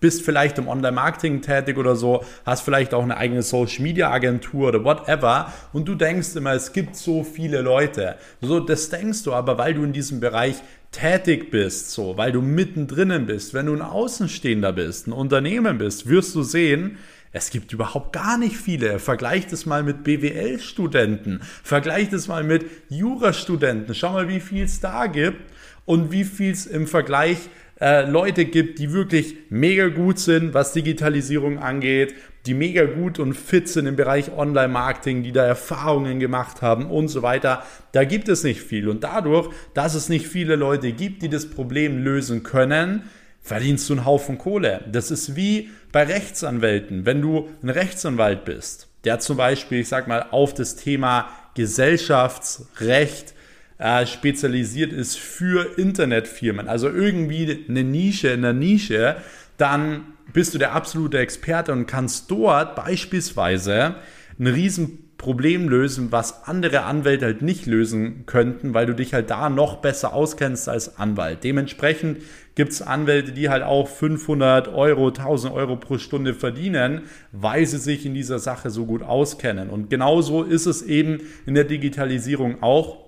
bist 0.05 0.21
vielleicht 0.21 0.59
im 0.59 0.67
Online-Marketing 0.67 1.41
tätig 1.41 1.79
oder 1.79 1.95
so, 1.95 2.23
hast 2.45 2.61
vielleicht 2.61 2.93
auch 2.93 3.01
eine 3.01 3.17
eigene 3.17 3.41
Social-Media-Agentur 3.41 4.67
oder 4.67 4.83
whatever 4.83 5.51
und 5.73 5.87
du 5.87 5.95
denkst 5.95 6.35
immer, 6.35 6.53
es 6.53 6.73
gibt 6.73 6.95
so 6.95 7.23
viele 7.23 7.61
Leute. 7.61 8.17
So, 8.39 8.59
das 8.59 8.91
denkst 8.91 9.23
du 9.23 9.33
aber, 9.33 9.57
weil 9.57 9.73
du 9.73 9.83
in 9.83 9.93
diesem 9.93 10.19
Bereich 10.19 10.57
tätig 10.91 11.49
bist, 11.49 11.89
so, 11.89 12.17
weil 12.17 12.31
du 12.31 12.43
mittendrin 12.43 13.25
bist, 13.25 13.55
wenn 13.55 13.65
du 13.65 13.73
ein 13.73 13.81
Außenstehender 13.81 14.73
bist, 14.73 15.07
ein 15.07 15.11
Unternehmen 15.11 15.79
bist, 15.79 16.07
wirst 16.07 16.35
du 16.35 16.43
sehen, 16.43 16.99
es 17.31 17.49
gibt 17.49 17.73
überhaupt 17.73 18.13
gar 18.13 18.37
nicht 18.37 18.57
viele. 18.57 18.99
Vergleicht 18.99 19.51
es 19.53 19.65
mal 19.65 19.81
mit 19.81 20.03
BWL-Studenten. 20.03 21.41
Vergleicht 21.63 22.13
es 22.13 22.27
mal 22.27 22.43
mit 22.43 22.65
Jurastudenten. 22.89 23.95
Schau 23.95 24.13
mal, 24.13 24.29
wie 24.29 24.39
viel 24.39 24.65
es 24.65 24.81
da 24.81 25.07
gibt 25.07 25.41
und 25.85 26.11
wie 26.11 26.23
viel 26.25 26.51
es 26.51 26.67
im 26.67 26.85
Vergleich 26.85 27.49
äh, 27.79 28.09
Leute 28.09 28.45
gibt, 28.45 28.79
die 28.79 28.93
wirklich 28.93 29.35
mega 29.49 29.87
gut 29.87 30.19
sind, 30.19 30.53
was 30.53 30.73
Digitalisierung 30.73 31.59
angeht, 31.59 32.15
die 32.45 32.53
mega 32.53 32.85
gut 32.85 33.19
und 33.19 33.33
fit 33.33 33.67
sind 33.67 33.87
im 33.87 33.95
Bereich 33.95 34.31
Online-Marketing, 34.31 35.23
die 35.23 35.31
da 35.31 35.45
Erfahrungen 35.45 36.19
gemacht 36.19 36.61
haben 36.61 36.85
und 36.85 37.07
so 37.07 37.21
weiter. 37.21 37.63
Da 37.91 38.03
gibt 38.03 38.29
es 38.29 38.43
nicht 38.43 38.61
viel. 38.61 38.87
Und 38.87 39.03
dadurch, 39.03 39.49
dass 39.73 39.95
es 39.95 40.09
nicht 40.09 40.27
viele 40.27 40.55
Leute 40.55 40.91
gibt, 40.91 41.21
die 41.23 41.29
das 41.29 41.49
Problem 41.49 42.03
lösen 42.03 42.43
können, 42.43 43.03
verdienst 43.41 43.89
du 43.89 43.93
einen 43.93 44.05
Haufen 44.05 44.37
Kohle. 44.37 44.83
Das 44.91 45.11
ist 45.11 45.35
wie 45.35 45.69
bei 45.91 46.03
Rechtsanwälten. 46.03 47.05
Wenn 47.05 47.21
du 47.21 47.49
ein 47.61 47.69
Rechtsanwalt 47.69 48.45
bist, 48.45 48.87
der 49.03 49.19
zum 49.19 49.37
Beispiel, 49.37 49.79
ich 49.79 49.87
sag 49.87 50.07
mal, 50.07 50.27
auf 50.31 50.53
das 50.53 50.75
Thema 50.75 51.29
Gesellschaftsrecht 51.55 53.34
äh, 53.77 54.05
spezialisiert 54.05 54.93
ist 54.93 55.17
für 55.17 55.77
Internetfirmen, 55.77 56.67
also 56.67 56.89
irgendwie 56.89 57.65
eine 57.67 57.83
Nische 57.83 58.29
in 58.29 58.41
der 58.41 58.53
Nische, 58.53 59.17
dann 59.57 60.05
bist 60.33 60.53
du 60.53 60.57
der 60.57 60.73
absolute 60.73 61.19
Experte 61.19 61.71
und 61.71 61.85
kannst 61.85 62.29
dort 62.31 62.75
beispielsweise 62.75 63.95
ein 64.39 64.47
Riesenproblem 64.47 65.69
lösen, 65.69 66.11
was 66.11 66.45
andere 66.47 66.83
Anwälte 66.83 67.25
halt 67.25 67.41
nicht 67.41 67.65
lösen 67.65 68.25
könnten, 68.25 68.73
weil 68.73 68.85
du 68.85 68.93
dich 68.93 69.13
halt 69.13 69.29
da 69.29 69.49
noch 69.49 69.77
besser 69.77 70.13
auskennst 70.13 70.67
als 70.67 70.97
Anwalt. 70.97 71.43
Dementsprechend 71.43 72.17
gibt 72.55 72.71
es 72.71 72.81
Anwälte, 72.81 73.33
die 73.33 73.49
halt 73.49 73.63
auch 73.63 73.87
500 73.87 74.69
Euro, 74.69 75.07
1000 75.07 75.53
Euro 75.53 75.75
pro 75.75 75.97
Stunde 75.97 76.33
verdienen, 76.33 77.03
weil 77.31 77.65
sie 77.65 77.77
sich 77.77 78.05
in 78.05 78.13
dieser 78.13 78.39
Sache 78.39 78.69
so 78.69 78.85
gut 78.85 79.03
auskennen. 79.03 79.69
Und 79.69 79.89
genauso 79.89 80.43
ist 80.43 80.65
es 80.65 80.81
eben 80.81 81.19
in 81.45 81.53
der 81.53 81.65
Digitalisierung 81.65 82.63
auch. 82.63 83.04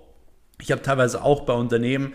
Ich 0.60 0.72
habe 0.72 0.82
teilweise 0.82 1.22
auch 1.22 1.42
bei 1.42 1.52
Unternehmen 1.52 2.14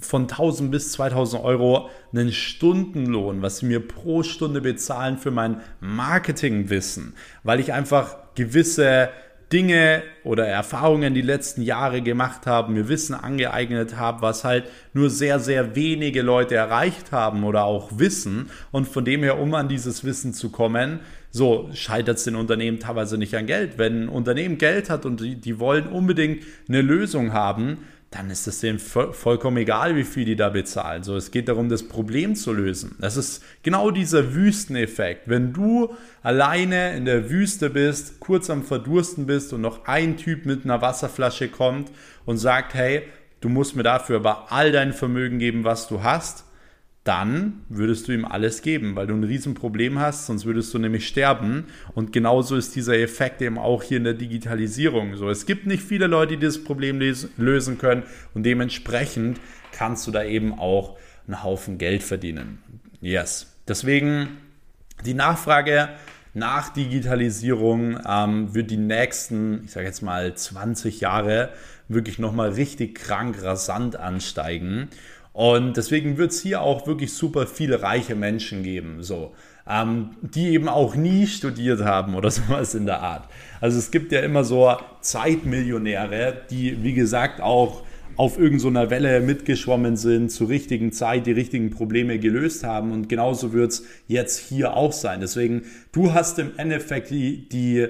von 0.00 0.22
1000 0.22 0.70
bis 0.70 0.92
2000 0.92 1.42
Euro 1.42 1.88
einen 2.12 2.32
Stundenlohn, 2.32 3.42
was 3.42 3.58
sie 3.58 3.66
mir 3.66 3.86
pro 3.86 4.22
Stunde 4.22 4.60
bezahlen 4.60 5.18
für 5.18 5.30
mein 5.30 5.60
Marketingwissen, 5.80 7.14
weil 7.44 7.60
ich 7.60 7.72
einfach 7.72 8.16
gewisse 8.34 9.10
Dinge 9.52 10.02
oder 10.24 10.46
Erfahrungen 10.46 11.14
die 11.14 11.22
letzten 11.22 11.62
Jahre 11.62 12.02
gemacht 12.02 12.46
habe, 12.46 12.70
mir 12.70 12.88
Wissen 12.88 13.14
angeeignet 13.14 13.96
habe, 13.96 14.20
was 14.20 14.44
halt 14.44 14.64
nur 14.92 15.08
sehr, 15.08 15.40
sehr 15.40 15.74
wenige 15.74 16.20
Leute 16.22 16.54
erreicht 16.56 17.12
haben 17.12 17.44
oder 17.44 17.64
auch 17.64 17.90
wissen. 17.98 18.50
Und 18.72 18.88
von 18.88 19.06
dem 19.06 19.22
her, 19.22 19.38
um 19.38 19.54
an 19.54 19.68
dieses 19.68 20.04
Wissen 20.04 20.34
zu 20.34 20.50
kommen, 20.50 21.00
so 21.30 21.70
scheitert 21.74 22.18
es 22.18 22.24
den 22.24 22.36
Unternehmen 22.36 22.80
teilweise 22.80 23.18
nicht 23.18 23.34
an 23.36 23.46
Geld. 23.46 23.78
Wenn 23.78 24.04
ein 24.04 24.08
Unternehmen 24.08 24.58
Geld 24.58 24.90
hat 24.90 25.04
und 25.04 25.20
die, 25.20 25.36
die 25.36 25.58
wollen 25.58 25.86
unbedingt 25.86 26.42
eine 26.68 26.82
Lösung 26.82 27.32
haben, 27.32 27.78
dann 28.10 28.30
ist 28.30 28.46
es 28.48 28.60
denen 28.60 28.78
vollkommen 28.78 29.58
egal, 29.58 29.94
wie 29.94 30.04
viel 30.04 30.24
die 30.24 30.36
da 30.36 30.48
bezahlen. 30.48 31.02
So, 31.02 31.14
es 31.16 31.30
geht 31.30 31.48
darum, 31.48 31.68
das 31.68 31.82
Problem 31.82 32.34
zu 32.34 32.54
lösen. 32.54 32.96
Das 33.00 33.18
ist 33.18 33.44
genau 33.62 33.90
dieser 33.90 34.34
Wüsteneffekt. 34.34 35.28
Wenn 35.28 35.52
du 35.52 35.94
alleine 36.22 36.96
in 36.96 37.04
der 37.04 37.28
Wüste 37.28 37.68
bist, 37.68 38.18
kurz 38.18 38.48
am 38.48 38.64
Verdursten 38.64 39.26
bist 39.26 39.52
und 39.52 39.60
noch 39.60 39.84
ein 39.84 40.16
Typ 40.16 40.46
mit 40.46 40.64
einer 40.64 40.80
Wasserflasche 40.80 41.48
kommt 41.48 41.90
und 42.24 42.38
sagt, 42.38 42.72
hey, 42.72 43.02
du 43.42 43.50
musst 43.50 43.76
mir 43.76 43.82
dafür 43.82 44.16
aber 44.16 44.50
all 44.52 44.72
dein 44.72 44.94
Vermögen 44.94 45.38
geben, 45.38 45.64
was 45.64 45.86
du 45.86 46.02
hast, 46.02 46.44
dann 47.08 47.64
würdest 47.70 48.06
du 48.06 48.12
ihm 48.12 48.26
alles 48.26 48.60
geben, 48.60 48.94
weil 48.94 49.06
du 49.06 49.14
ein 49.14 49.24
Riesenproblem 49.24 49.98
hast, 49.98 50.26
sonst 50.26 50.44
würdest 50.44 50.74
du 50.74 50.78
nämlich 50.78 51.08
sterben. 51.08 51.64
Und 51.94 52.12
genauso 52.12 52.54
ist 52.54 52.76
dieser 52.76 52.98
Effekt 52.98 53.40
eben 53.40 53.56
auch 53.56 53.82
hier 53.82 53.96
in 53.96 54.04
der 54.04 54.12
Digitalisierung 54.12 55.16
so. 55.16 55.30
Es 55.30 55.46
gibt 55.46 55.66
nicht 55.66 55.82
viele 55.82 56.06
Leute, 56.06 56.36
die 56.36 56.44
das 56.44 56.62
Problem 56.62 57.00
lösen 57.38 57.78
können 57.78 58.02
und 58.34 58.42
dementsprechend 58.42 59.40
kannst 59.72 60.06
du 60.06 60.10
da 60.10 60.22
eben 60.22 60.58
auch 60.58 60.98
einen 61.26 61.42
Haufen 61.42 61.78
Geld 61.78 62.02
verdienen. 62.02 62.58
Yes. 63.00 63.54
Deswegen 63.66 64.28
die 65.06 65.14
Nachfrage 65.14 65.88
nach 66.34 66.68
Digitalisierung 66.68 67.98
ähm, 68.06 68.54
wird 68.54 68.70
die 68.70 68.76
nächsten, 68.76 69.64
ich 69.64 69.70
sage 69.70 69.86
jetzt 69.86 70.02
mal 70.02 70.34
20 70.34 71.00
Jahre 71.00 71.54
wirklich 71.88 72.18
nochmal 72.18 72.50
richtig 72.50 72.96
krank 72.96 73.42
rasant 73.42 73.96
ansteigen. 73.96 74.88
Und 75.38 75.76
deswegen 75.76 76.18
wird 76.18 76.32
es 76.32 76.42
hier 76.42 76.62
auch 76.62 76.88
wirklich 76.88 77.12
super 77.12 77.46
viele 77.46 77.80
reiche 77.80 78.16
Menschen 78.16 78.64
geben, 78.64 79.04
so, 79.04 79.36
ähm, 79.70 80.16
die 80.20 80.48
eben 80.48 80.68
auch 80.68 80.96
nie 80.96 81.28
studiert 81.28 81.80
haben 81.84 82.16
oder 82.16 82.28
sowas 82.32 82.74
in 82.74 82.86
der 82.86 83.02
Art. 83.02 83.28
Also 83.60 83.78
es 83.78 83.92
gibt 83.92 84.10
ja 84.10 84.18
immer 84.18 84.42
so 84.42 84.76
Zeitmillionäre, 85.00 86.42
die, 86.50 86.82
wie 86.82 86.92
gesagt, 86.92 87.40
auch 87.40 87.84
auf 88.16 88.36
irgendeiner 88.36 88.86
so 88.86 88.90
Welle 88.90 89.20
mitgeschwommen 89.20 89.96
sind, 89.96 90.32
zur 90.32 90.48
richtigen 90.48 90.90
Zeit 90.90 91.26
die 91.26 91.30
richtigen 91.30 91.70
Probleme 91.70 92.18
gelöst 92.18 92.64
haben. 92.64 92.90
Und 92.90 93.08
genauso 93.08 93.52
wird 93.52 93.70
es 93.70 93.84
jetzt 94.08 94.40
hier 94.40 94.74
auch 94.74 94.92
sein. 94.92 95.20
Deswegen, 95.20 95.66
du 95.92 96.14
hast 96.14 96.40
im 96.40 96.50
Endeffekt 96.56 97.10
die, 97.10 97.48
die 97.48 97.86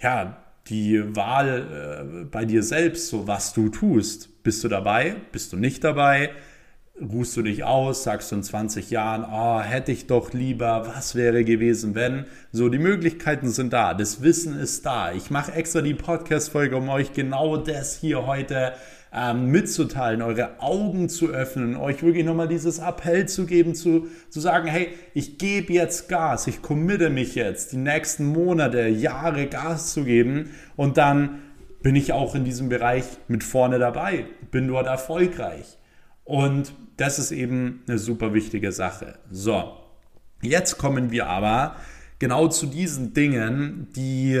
ja, 0.00 0.38
die 0.68 1.14
Wahl 1.14 2.22
äh, 2.22 2.24
bei 2.24 2.46
dir 2.46 2.62
selbst, 2.62 3.08
so 3.08 3.26
was 3.26 3.52
du 3.52 3.68
tust. 3.68 4.42
Bist 4.42 4.64
du 4.64 4.68
dabei? 4.68 5.16
Bist 5.30 5.52
du 5.52 5.58
nicht 5.58 5.84
dabei? 5.84 6.30
Ruhst 7.00 7.36
du 7.36 7.42
dich 7.42 7.64
aus, 7.64 8.04
sagst 8.04 8.32
du 8.32 8.36
in 8.36 8.42
20 8.42 8.90
Jahren, 8.90 9.24
oh, 9.30 9.60
hätte 9.60 9.92
ich 9.92 10.06
doch 10.06 10.32
lieber, 10.32 10.86
was 10.94 11.14
wäre 11.14 11.44
gewesen, 11.44 11.94
wenn. 11.94 12.24
So, 12.52 12.68
die 12.68 12.78
Möglichkeiten 12.78 13.48
sind 13.50 13.72
da, 13.72 13.94
das 13.94 14.22
Wissen 14.22 14.58
ist 14.58 14.86
da. 14.86 15.12
Ich 15.12 15.30
mache 15.30 15.52
extra 15.52 15.82
die 15.82 15.94
Podcast-Folge, 15.94 16.76
um 16.76 16.88
euch 16.88 17.12
genau 17.12 17.58
das 17.58 17.98
hier 17.98 18.26
heute 18.26 18.72
ähm, 19.12 19.46
mitzuteilen, 19.50 20.22
eure 20.22 20.60
Augen 20.60 21.08
zu 21.08 21.28
öffnen, 21.28 21.76
euch 21.76 22.02
wirklich 22.02 22.24
nochmal 22.24 22.48
dieses 22.48 22.78
Appell 22.78 23.26
zu 23.26 23.46
geben, 23.46 23.74
zu, 23.74 24.08
zu 24.30 24.40
sagen, 24.40 24.66
hey, 24.66 24.88
ich 25.14 25.38
gebe 25.38 25.72
jetzt 25.72 26.08
Gas, 26.08 26.46
ich 26.46 26.62
committe 26.62 27.10
mich 27.10 27.34
jetzt, 27.34 27.72
die 27.72 27.78
nächsten 27.78 28.26
Monate, 28.26 28.88
Jahre 28.88 29.46
Gas 29.46 29.92
zu 29.92 30.04
geben 30.04 30.50
und 30.76 30.96
dann 30.96 31.42
bin 31.82 31.94
ich 31.94 32.12
auch 32.12 32.34
in 32.34 32.44
diesem 32.44 32.68
Bereich 32.68 33.04
mit 33.28 33.44
vorne 33.44 33.78
dabei, 33.78 34.26
bin 34.50 34.66
dort 34.66 34.86
erfolgreich. 34.86 35.78
Und 36.26 36.74
das 36.96 37.18
ist 37.20 37.30
eben 37.30 37.82
eine 37.86 37.98
super 37.98 38.34
wichtige 38.34 38.72
Sache. 38.72 39.14
So, 39.30 39.76
jetzt 40.42 40.76
kommen 40.76 41.12
wir 41.12 41.28
aber 41.28 41.76
genau 42.18 42.48
zu 42.48 42.66
diesen 42.66 43.14
Dingen, 43.14 43.88
die, 43.94 44.38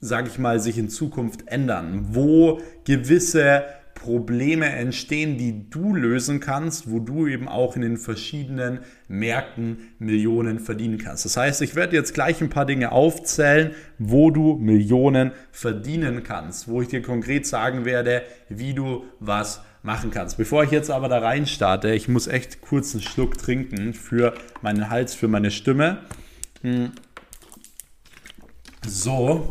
sage 0.00 0.28
ich 0.28 0.38
mal, 0.38 0.58
sich 0.60 0.78
in 0.78 0.88
Zukunft 0.88 1.48
ändern, 1.48 2.06
wo 2.12 2.60
gewisse 2.84 3.64
Probleme 3.94 4.66
entstehen, 4.70 5.36
die 5.36 5.68
du 5.68 5.94
lösen 5.94 6.40
kannst, 6.40 6.90
wo 6.90 6.98
du 6.98 7.26
eben 7.26 7.46
auch 7.46 7.76
in 7.76 7.82
den 7.82 7.98
verschiedenen 7.98 8.80
Märkten 9.06 9.78
Millionen 9.98 10.60
verdienen 10.60 10.96
kannst. 10.96 11.26
Das 11.26 11.36
heißt, 11.36 11.60
ich 11.60 11.74
werde 11.74 11.94
jetzt 11.96 12.14
gleich 12.14 12.40
ein 12.40 12.50
paar 12.50 12.66
Dinge 12.66 12.92
aufzählen, 12.92 13.72
wo 13.98 14.30
du 14.30 14.56
Millionen 14.56 15.32
verdienen 15.52 16.22
kannst, 16.22 16.68
wo 16.68 16.80
ich 16.80 16.88
dir 16.88 17.02
konkret 17.02 17.46
sagen 17.46 17.84
werde, 17.84 18.22
wie 18.48 18.72
du 18.72 19.04
was 19.20 19.60
machen 19.84 20.10
kannst. 20.10 20.38
Bevor 20.38 20.64
ich 20.64 20.70
jetzt 20.70 20.90
aber 20.90 21.08
da 21.08 21.18
rein 21.18 21.46
starte, 21.46 21.94
ich 21.94 22.08
muss 22.08 22.26
echt 22.26 22.62
kurz 22.62 22.94
einen 22.94 23.02
Schluck 23.02 23.38
trinken 23.38 23.94
für 23.94 24.34
meinen 24.62 24.90
Hals, 24.90 25.14
für 25.14 25.28
meine 25.28 25.50
Stimme. 25.50 25.98
Hm. 26.62 26.92
So, 28.86 29.50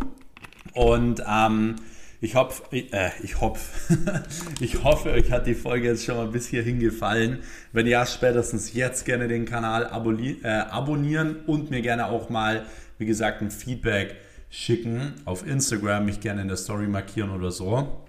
und 0.74 1.24
ähm, 1.28 1.76
ich 2.20 2.36
hoffe, 2.36 2.64
äh, 2.72 3.12
ich 3.22 3.42
hoffe, 3.42 4.24
ich 4.60 4.84
hoffe, 4.84 5.12
euch 5.12 5.32
hat 5.32 5.46
die 5.46 5.56
Folge 5.56 5.90
jetzt 5.90 6.06
schon 6.06 6.18
mal 6.18 6.28
bis 6.28 6.48
hierhin 6.48 6.80
gefallen. 6.80 7.40
Wenn 7.72 7.86
ja, 7.86 8.06
spätestens 8.06 8.74
jetzt 8.74 9.06
gerne 9.06 9.28
den 9.28 9.46
Kanal 9.46 9.84
äh, 9.84 10.48
abonnieren 10.48 11.42
und 11.46 11.70
mir 11.70 11.82
gerne 11.82 12.08
auch 12.08 12.30
mal, 12.30 12.66
wie 12.98 13.06
gesagt, 13.06 13.42
ein 13.42 13.52
Feedback 13.52 14.16
schicken 14.50 15.14
auf 15.26 15.46
Instagram, 15.46 16.06
mich 16.06 16.22
gerne 16.22 16.42
in 16.42 16.48
der 16.48 16.58
Story 16.58 16.88
markieren 16.88 17.30
oder 17.30 17.52
so. 17.52 18.04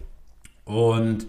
Und 0.64 1.26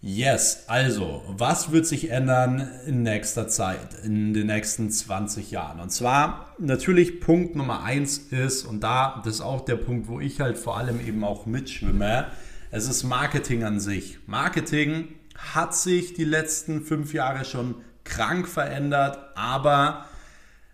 Yes, 0.00 0.62
also, 0.68 1.24
was 1.26 1.72
wird 1.72 1.84
sich 1.84 2.12
ändern 2.12 2.70
in 2.86 3.02
nächster 3.02 3.48
Zeit, 3.48 3.94
in 4.04 4.32
den 4.32 4.46
nächsten 4.46 4.92
20 4.92 5.50
Jahren? 5.50 5.80
Und 5.80 5.90
zwar 5.90 6.54
natürlich 6.58 7.20
Punkt 7.20 7.56
Nummer 7.56 7.82
eins 7.82 8.18
ist, 8.18 8.64
und 8.64 8.84
da, 8.84 9.20
das 9.24 9.36
ist 9.36 9.40
auch 9.40 9.64
der 9.64 9.74
Punkt, 9.74 10.06
wo 10.06 10.20
ich 10.20 10.40
halt 10.40 10.56
vor 10.56 10.78
allem 10.78 11.00
eben 11.04 11.24
auch 11.24 11.46
mitschwimme, 11.46 12.28
es 12.70 12.88
ist 12.88 13.02
Marketing 13.02 13.64
an 13.64 13.80
sich. 13.80 14.20
Marketing 14.28 15.08
hat 15.36 15.74
sich 15.74 16.14
die 16.14 16.24
letzten 16.24 16.84
fünf 16.84 17.12
Jahre 17.12 17.44
schon 17.44 17.74
krank 18.04 18.46
verändert, 18.46 19.18
aber 19.34 20.06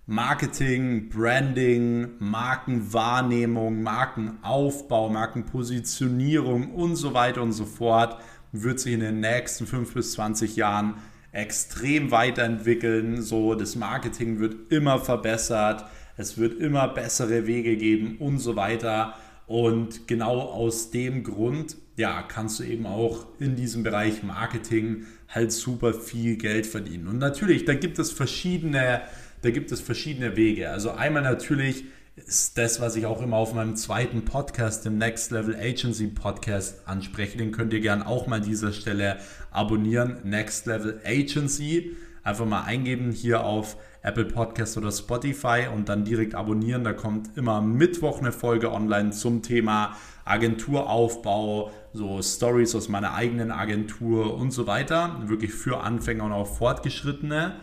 Marketing, 0.07 1.09
Branding, 1.09 2.11
Markenwahrnehmung, 2.19 3.83
Markenaufbau, 3.83 5.09
Markenpositionierung 5.09 6.75
und 6.75 6.97
so 6.97 7.15
weiter 7.15 7.41
und 7.41 7.53
so 7.53 7.65
fort 7.65 8.19
wird 8.63 8.81
sich 8.81 8.95
in 8.95 9.01
den 9.01 9.21
nächsten 9.21 9.67
5 9.67 9.95
bis 9.95 10.13
20 10.13 10.57
Jahren 10.57 10.95
extrem 11.33 12.11
weiterentwickeln. 12.11 13.21
So, 13.21 13.55
das 13.55 13.75
Marketing 13.75 14.39
wird 14.39 14.73
immer 14.73 14.99
verbessert, 15.01 15.85
es 16.17 16.39
wird 16.39 16.61
immer 16.61 16.89
bessere 16.89 17.47
Wege 17.47 17.77
geben 17.77 18.17
und 18.19 18.39
so 18.39 18.55
weiter. 18.55 19.15
Und 19.47 20.07
genau 20.07 20.41
aus 20.41 20.91
dem 20.91 21.25
Grund, 21.25 21.77
ja, 21.97 22.23
kannst 22.23 22.61
du 22.61 22.65
eben 22.65 22.87
auch 22.87 23.27
in 23.41 23.57
diesem 23.57 23.83
Bereich 23.83 24.23
Marketing 24.23 25.05
halt 25.29 25.53
super 25.53 25.93
viel 25.93 26.37
Geld 26.37 26.67
verdienen. 26.67 27.09
Und 27.09 27.19
natürlich, 27.19 27.65
da 27.65 27.75
gibt 27.75 27.99
es 27.99 28.13
verschiedene, 28.13 29.03
da 29.43 29.51
gibt 29.51 29.73
es 29.73 29.81
verschiedene 29.81 30.37
Wege. 30.37 30.71
Also 30.71 30.93
einmal 30.93 31.23
natürlich 31.23 31.85
ist 32.17 32.57
das, 32.59 32.81
was 32.81 32.95
ich 32.95 33.07
auch 33.07 33.21
immer 33.23 33.37
auf 33.37 33.55
meinem 33.55 33.75
zweiten 33.75 34.25
Podcast, 34.25 34.85
dem 34.85 34.99
Next 34.99 35.33
Level 35.33 35.57
Agency 35.57 36.07
Podcast 36.07 36.87
anspreche. 36.87 37.39
Den 37.39 37.51
könnt 37.51 37.73
ihr 37.73 37.81
gerne 37.81 38.07
auch 38.07 38.29
mal 38.29 38.37
an 38.37 38.45
dieser 38.45 38.73
Stelle 38.73 39.19
abonnieren. 39.51 40.19
Next 40.23 40.67
Level 40.67 41.01
Agency. 41.05 41.97
Einfach 42.23 42.47
mal 42.47 42.63
eingeben 42.63 43.11
hier 43.11 43.45
auf 43.45 43.77
Apple 44.03 44.27
Podcast 44.27 44.77
oder 44.77 44.93
Spotify 44.93 45.65
und 45.75 45.89
dann 45.89 46.05
direkt 46.05 46.37
abonnieren. 46.37 46.85
Da 46.85 46.93
kommt 46.93 47.37
immer 47.37 47.61
Mittwoch 47.61 48.21
eine 48.21 48.31
Folge 48.31 48.71
online 48.71 49.11
zum 49.11 49.43
Thema 49.43 49.97
Agenturaufbau, 50.25 51.73
so 51.93 52.23
Stories 52.23 52.75
aus 52.77 52.89
meiner 52.89 53.15
eigenen 53.15 53.51
Agentur 53.51 54.37
und 54.37 54.53
so 54.53 54.69
weiter. 54.69 55.21
Wirklich 55.27 55.53
für 55.53 55.81
Anfänger 55.81 56.25
und 56.25 56.33
auch 56.33 56.47
Fortgeschrittene. 56.47 57.57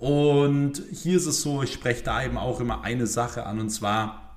Und 0.00 0.82
hier 0.92 1.18
ist 1.18 1.26
es 1.26 1.42
so, 1.42 1.62
ich 1.62 1.74
spreche 1.74 2.02
da 2.02 2.24
eben 2.24 2.38
auch 2.38 2.58
immer 2.58 2.84
eine 2.84 3.06
Sache 3.06 3.44
an 3.44 3.60
und 3.60 3.68
zwar 3.68 4.29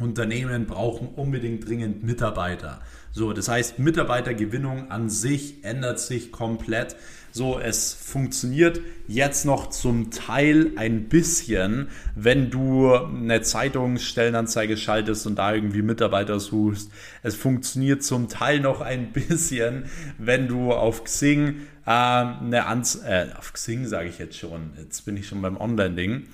Unternehmen 0.00 0.66
brauchen 0.66 1.08
unbedingt 1.08 1.68
dringend 1.68 2.02
Mitarbeiter. 2.02 2.80
So, 3.12 3.32
das 3.32 3.48
heißt, 3.48 3.78
Mitarbeitergewinnung 3.78 4.90
an 4.90 5.08
sich 5.10 5.64
ändert 5.64 5.98
sich 5.98 6.30
komplett. 6.30 6.96
So, 7.30 7.58
es 7.58 7.92
funktioniert 7.92 8.80
jetzt 9.06 9.44
noch 9.44 9.70
zum 9.70 10.10
Teil 10.10 10.72
ein 10.76 11.08
bisschen, 11.08 11.88
wenn 12.14 12.50
du 12.50 12.94
eine 12.94 13.42
Zeitungsstellenanzeige 13.42 14.76
schaltest 14.76 15.26
und 15.26 15.36
da 15.36 15.52
irgendwie 15.54 15.82
Mitarbeiter 15.82 16.40
suchst. 16.40 16.90
Es 17.22 17.34
funktioniert 17.34 18.02
zum 18.02 18.28
Teil 18.28 18.60
noch 18.60 18.80
ein 18.80 19.12
bisschen, 19.12 19.84
wenn 20.18 20.48
du 20.48 20.72
auf 20.72 21.04
Xing 21.04 21.60
äh, 21.86 21.90
eine 21.90 22.66
Anz 22.66 23.00
äh, 23.04 23.28
auf 23.36 23.52
Xing 23.52 23.86
sage 23.86 24.08
ich 24.08 24.18
jetzt 24.18 24.36
schon, 24.36 24.70
jetzt 24.78 25.04
bin 25.04 25.16
ich 25.16 25.26
schon 25.26 25.40
beim 25.40 25.56
Online-Ding. 25.56 26.24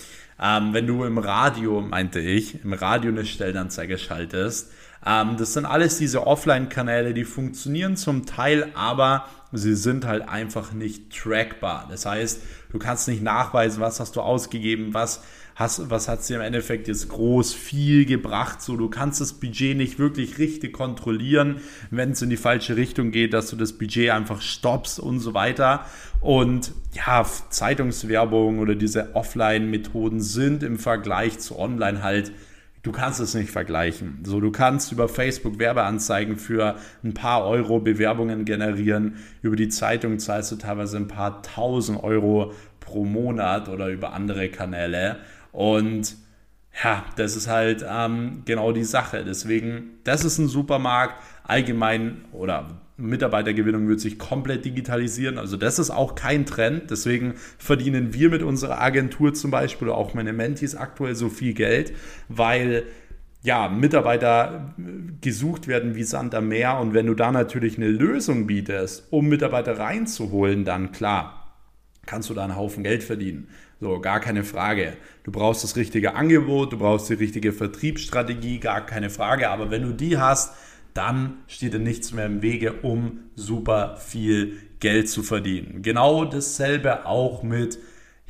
Ähm, 0.40 0.72
wenn 0.72 0.86
du 0.86 1.04
im 1.04 1.18
Radio, 1.18 1.80
meinte 1.80 2.20
ich, 2.20 2.64
im 2.64 2.72
Radio 2.72 3.10
eine 3.10 3.24
Stellenanzeige 3.24 3.98
schaltest, 3.98 4.72
ähm, 5.06 5.36
das 5.36 5.52
sind 5.52 5.66
alles 5.66 5.98
diese 5.98 6.26
Offline-Kanäle, 6.26 7.14
die 7.14 7.24
funktionieren 7.24 7.96
zum 7.96 8.26
Teil, 8.26 8.70
aber 8.74 9.26
sie 9.52 9.74
sind 9.74 10.06
halt 10.06 10.28
einfach 10.28 10.72
nicht 10.72 11.14
trackbar. 11.14 11.86
Das 11.90 12.06
heißt, 12.06 12.42
du 12.72 12.78
kannst 12.78 13.06
nicht 13.08 13.22
nachweisen, 13.22 13.80
was 13.80 14.00
hast 14.00 14.16
du 14.16 14.20
ausgegeben, 14.20 14.94
was 14.94 15.22
hast, 15.54 15.90
was 15.90 16.08
hat 16.08 16.28
dir 16.28 16.36
im 16.36 16.42
Endeffekt 16.42 16.88
jetzt 16.88 17.08
groß 17.08 17.54
viel 17.54 18.04
gebracht. 18.04 18.60
So, 18.60 18.76
du 18.76 18.88
kannst 18.88 19.20
das 19.20 19.34
Budget 19.34 19.76
nicht 19.76 19.98
wirklich 19.98 20.38
richtig 20.38 20.72
kontrollieren, 20.72 21.56
wenn 21.90 22.10
es 22.10 22.22
in 22.22 22.30
die 22.30 22.36
falsche 22.36 22.76
Richtung 22.76 23.10
geht, 23.10 23.32
dass 23.32 23.50
du 23.50 23.56
das 23.56 23.74
Budget 23.74 24.10
einfach 24.10 24.40
stoppst 24.40 24.98
und 24.98 25.20
so 25.20 25.34
weiter. 25.34 25.86
Und 26.20 26.72
ja, 26.92 27.24
Zeitungswerbung 27.50 28.58
oder 28.58 28.74
diese 28.74 29.14
Offline-Methoden 29.14 30.20
sind 30.20 30.62
im 30.62 30.78
Vergleich 30.78 31.38
zu 31.38 31.58
Online 31.58 32.02
halt 32.02 32.32
du 32.84 32.92
kannst 32.92 33.18
es 33.18 33.34
nicht 33.34 33.50
vergleichen. 33.50 34.20
So, 34.22 34.40
du 34.40 34.52
kannst 34.52 34.92
über 34.92 35.08
Facebook 35.08 35.58
Werbeanzeigen 35.58 36.36
für 36.36 36.76
ein 37.02 37.14
paar 37.14 37.44
Euro 37.44 37.80
Bewerbungen 37.80 38.44
generieren. 38.44 39.16
Über 39.42 39.56
die 39.56 39.68
Zeitung 39.68 40.20
zahlst 40.20 40.52
du 40.52 40.56
teilweise 40.56 40.98
ein 40.98 41.08
paar 41.08 41.42
tausend 41.42 42.04
Euro 42.04 42.52
pro 42.78 43.04
Monat 43.04 43.68
oder 43.68 43.88
über 43.88 44.12
andere 44.12 44.50
Kanäle. 44.50 45.16
Und 45.54 46.16
ja, 46.82 47.04
das 47.14 47.36
ist 47.36 47.46
halt 47.48 47.86
ähm, 47.88 48.42
genau 48.44 48.72
die 48.72 48.84
Sache. 48.84 49.24
Deswegen, 49.24 50.00
das 50.02 50.24
ist 50.24 50.38
ein 50.38 50.48
Supermarkt. 50.48 51.22
Allgemein 51.44 52.24
oder 52.32 52.80
Mitarbeitergewinnung 52.96 53.86
wird 53.86 54.00
sich 54.00 54.18
komplett 54.18 54.64
digitalisieren. 54.64 55.38
Also 55.38 55.56
das 55.56 55.78
ist 55.78 55.90
auch 55.90 56.16
kein 56.16 56.44
Trend. 56.44 56.90
Deswegen 56.90 57.34
verdienen 57.58 58.12
wir 58.12 58.30
mit 58.30 58.42
unserer 58.42 58.80
Agentur 58.80 59.32
zum 59.32 59.52
Beispiel 59.52 59.88
oder 59.88 59.96
auch 59.96 60.14
meine 60.14 60.32
Mentis 60.32 60.74
aktuell 60.74 61.14
so 61.14 61.28
viel 61.28 61.54
Geld, 61.54 61.92
weil 62.28 62.84
ja, 63.42 63.68
Mitarbeiter 63.68 64.74
gesucht 65.20 65.68
werden 65.68 65.94
wie 65.94 66.02
Sand 66.02 66.34
am 66.34 66.48
Meer. 66.48 66.80
Und 66.80 66.94
wenn 66.94 67.06
du 67.06 67.14
da 67.14 67.30
natürlich 67.30 67.76
eine 67.76 67.88
Lösung 67.88 68.48
bietest, 68.48 69.06
um 69.10 69.28
Mitarbeiter 69.28 69.78
reinzuholen, 69.78 70.64
dann 70.64 70.90
klar, 70.90 71.54
kannst 72.06 72.30
du 72.30 72.34
da 72.34 72.42
einen 72.42 72.56
Haufen 72.56 72.82
Geld 72.82 73.04
verdienen. 73.04 73.48
So, 73.80 74.00
gar 74.00 74.20
keine 74.20 74.44
Frage. 74.44 74.96
Du 75.24 75.32
brauchst 75.32 75.64
das 75.64 75.76
richtige 75.76 76.14
Angebot, 76.14 76.72
du 76.72 76.78
brauchst 76.78 77.08
die 77.10 77.14
richtige 77.14 77.52
Vertriebsstrategie, 77.52 78.60
gar 78.60 78.86
keine 78.86 79.10
Frage. 79.10 79.50
Aber 79.50 79.70
wenn 79.70 79.82
du 79.82 79.92
die 79.92 80.18
hast, 80.18 80.54
dann 80.94 81.38
steht 81.48 81.74
dir 81.74 81.80
nichts 81.80 82.12
mehr 82.12 82.26
im 82.26 82.40
Wege, 82.40 82.72
um 82.82 83.20
super 83.34 83.96
viel 83.96 84.58
Geld 84.80 85.08
zu 85.08 85.22
verdienen. 85.22 85.82
Genau 85.82 86.24
dasselbe 86.24 87.06
auch 87.06 87.42
mit 87.42 87.78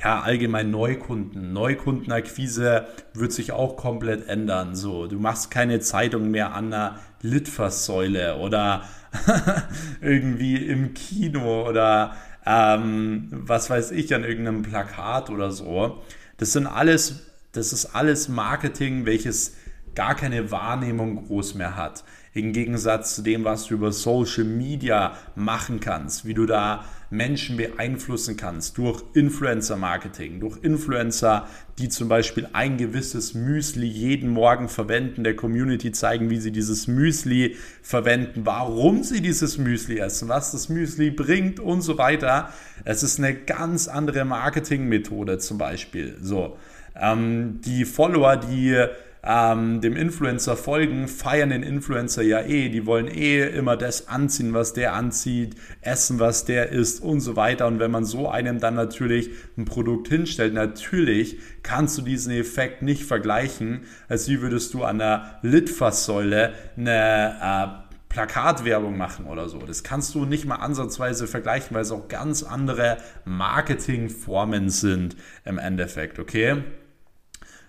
ja, 0.03 0.21
allgemein 0.21 0.71
Neukunden. 0.71 1.53
Neukundenakquise 1.53 2.87
wird 3.13 3.33
sich 3.33 3.53
auch 3.53 3.77
komplett 3.77 4.29
ändern. 4.29 4.75
So, 4.75 5.07
du 5.07 5.19
machst 5.19 5.51
keine 5.51 5.81
Zeitung 5.81 6.31
mehr 6.31 6.55
an 6.55 6.73
einer 6.73 6.99
Litfaßsäule 7.23 8.39
oder 8.39 8.85
irgendwie 10.01 10.57
im 10.57 10.95
Kino 10.95 11.69
oder 11.69 12.17
ähm, 12.47 13.29
was 13.31 13.71
weiß 13.71 13.91
ich, 13.93 14.15
an 14.15 14.25
irgendeinem 14.25 14.63
Plakat 14.63 15.31
oder 15.31 15.51
so. 15.51 16.03
Das 16.37 16.53
sind 16.53 16.67
alles, 16.67 17.27
das 17.53 17.73
ist 17.73 17.95
alles 17.95 18.29
Marketing, 18.29 19.07
welches 19.07 19.57
gar 19.95 20.15
keine 20.15 20.51
Wahrnehmung 20.51 21.27
groß 21.27 21.55
mehr 21.55 21.77
hat. 21.77 22.05
Im 22.35 22.53
Gegensatz 22.53 23.15
zu 23.15 23.23
dem, 23.23 23.45
was 23.45 23.67
du 23.67 23.75
über 23.75 23.93
Social 23.93 24.43
Media 24.43 25.17
machen 25.37 25.79
kannst, 25.79 26.27
wie 26.27 26.35
du 26.35 26.47
da 26.47 26.85
Menschen 27.09 27.57
beeinflussen 27.57 28.37
kannst 28.37 28.77
durch 28.77 29.05
Influencer-Marketing, 29.15 30.41
durch 30.41 30.59
Influencer, 30.63 31.47
die 31.79 31.89
zum 31.89 32.09
Beispiel 32.09 32.49
ein 32.53 32.77
gewisses 32.77 33.35
Müsli 33.35 33.87
jeden 33.87 34.31
Morgen 34.31 34.69
verwenden, 34.69 35.23
der 35.23 35.37
Community 35.37 35.93
zeigen, 35.93 36.29
wie 36.29 36.39
sie 36.39 36.51
dieses 36.51 36.89
Müsli 36.89 37.55
verwenden, 37.83 38.41
warum 38.45 39.05
sie 39.05 39.23
dieses 39.23 39.57
Müsli 39.57 39.99
essen, 39.99 40.29
was 40.29 40.51
das 40.51 40.69
Müsli 40.69 41.13
bringt 41.13 41.61
und 41.61 41.83
so 41.83 41.99
weiter. 41.99 42.53
Es 42.85 43.05
ist 43.05 43.21
eine 43.21 43.35
ganz 43.35 43.87
andere 43.87 44.25
Marketingmethode 44.25 45.39
zum 45.39 45.59
Beispiel. 45.59 46.17
So, 46.21 46.57
ähm, 47.01 47.61
die 47.65 47.85
Follower, 47.85 48.37
die 48.37 48.87
ähm, 49.27 49.81
dem 49.81 49.97
Influencer 49.97 50.57
folgen, 50.57 51.09
feiern 51.09 51.51
den 51.51 51.63
Influencer 51.63 52.23
ja 52.23 52.41
eh. 52.41 52.69
Die 52.69 52.85
wollen 52.85 53.09
eh 53.09 53.43
immer 53.49 53.77
das 53.77 54.09
anziehen, 54.09 54.53
was 54.53 54.75
der 54.75 54.95
anzieht, 54.95 55.57
essen, 55.81 56.19
was 56.21 56.45
der 56.45 56.71
isst 56.71 57.03
und 57.03 57.21
so 57.21 57.35
weiter. 57.35 57.67
Und 57.67 57.79
wenn 57.79 57.91
man 57.91 58.05
so 58.05 58.29
einem 58.29 58.61
dann 58.61 58.75
natürlich 58.75 59.31
ein 59.57 59.65
Produkt 59.65 60.09
hinstellt, 60.09 60.53
natürlich 60.53 61.39
kannst 61.63 61.97
du 61.97 62.03
diesen 62.03 62.33
Effekt 62.33 62.83
nicht 62.83 63.05
vergleichen, 63.05 63.85
als 64.09 64.29
wie 64.29 64.43
würdest 64.43 64.75
du 64.75 64.85
an 64.85 64.99
der 64.99 65.39
Litfaßsäule 65.43 66.53
eine 66.77 67.81
äh, 67.81 67.85
Plakatwerbung 68.11 68.97
machen 68.97 69.27
oder 69.27 69.49
so. 69.49 69.59
Das 69.59 69.83
kannst 69.83 70.15
du 70.15 70.27
nicht 70.27 70.45
mal 70.45 70.57
ansatzweise 70.57 71.27
vergleichen, 71.27 71.75
weil 71.75 71.83
es 71.83 71.91
auch 71.91 72.09
ganz 72.09 72.43
andere 72.43 72.99
Marketingformen 73.25 74.69
sind 74.69 75.17
im 75.45 75.59
Endeffekt, 75.59 76.19
okay? 76.19 76.63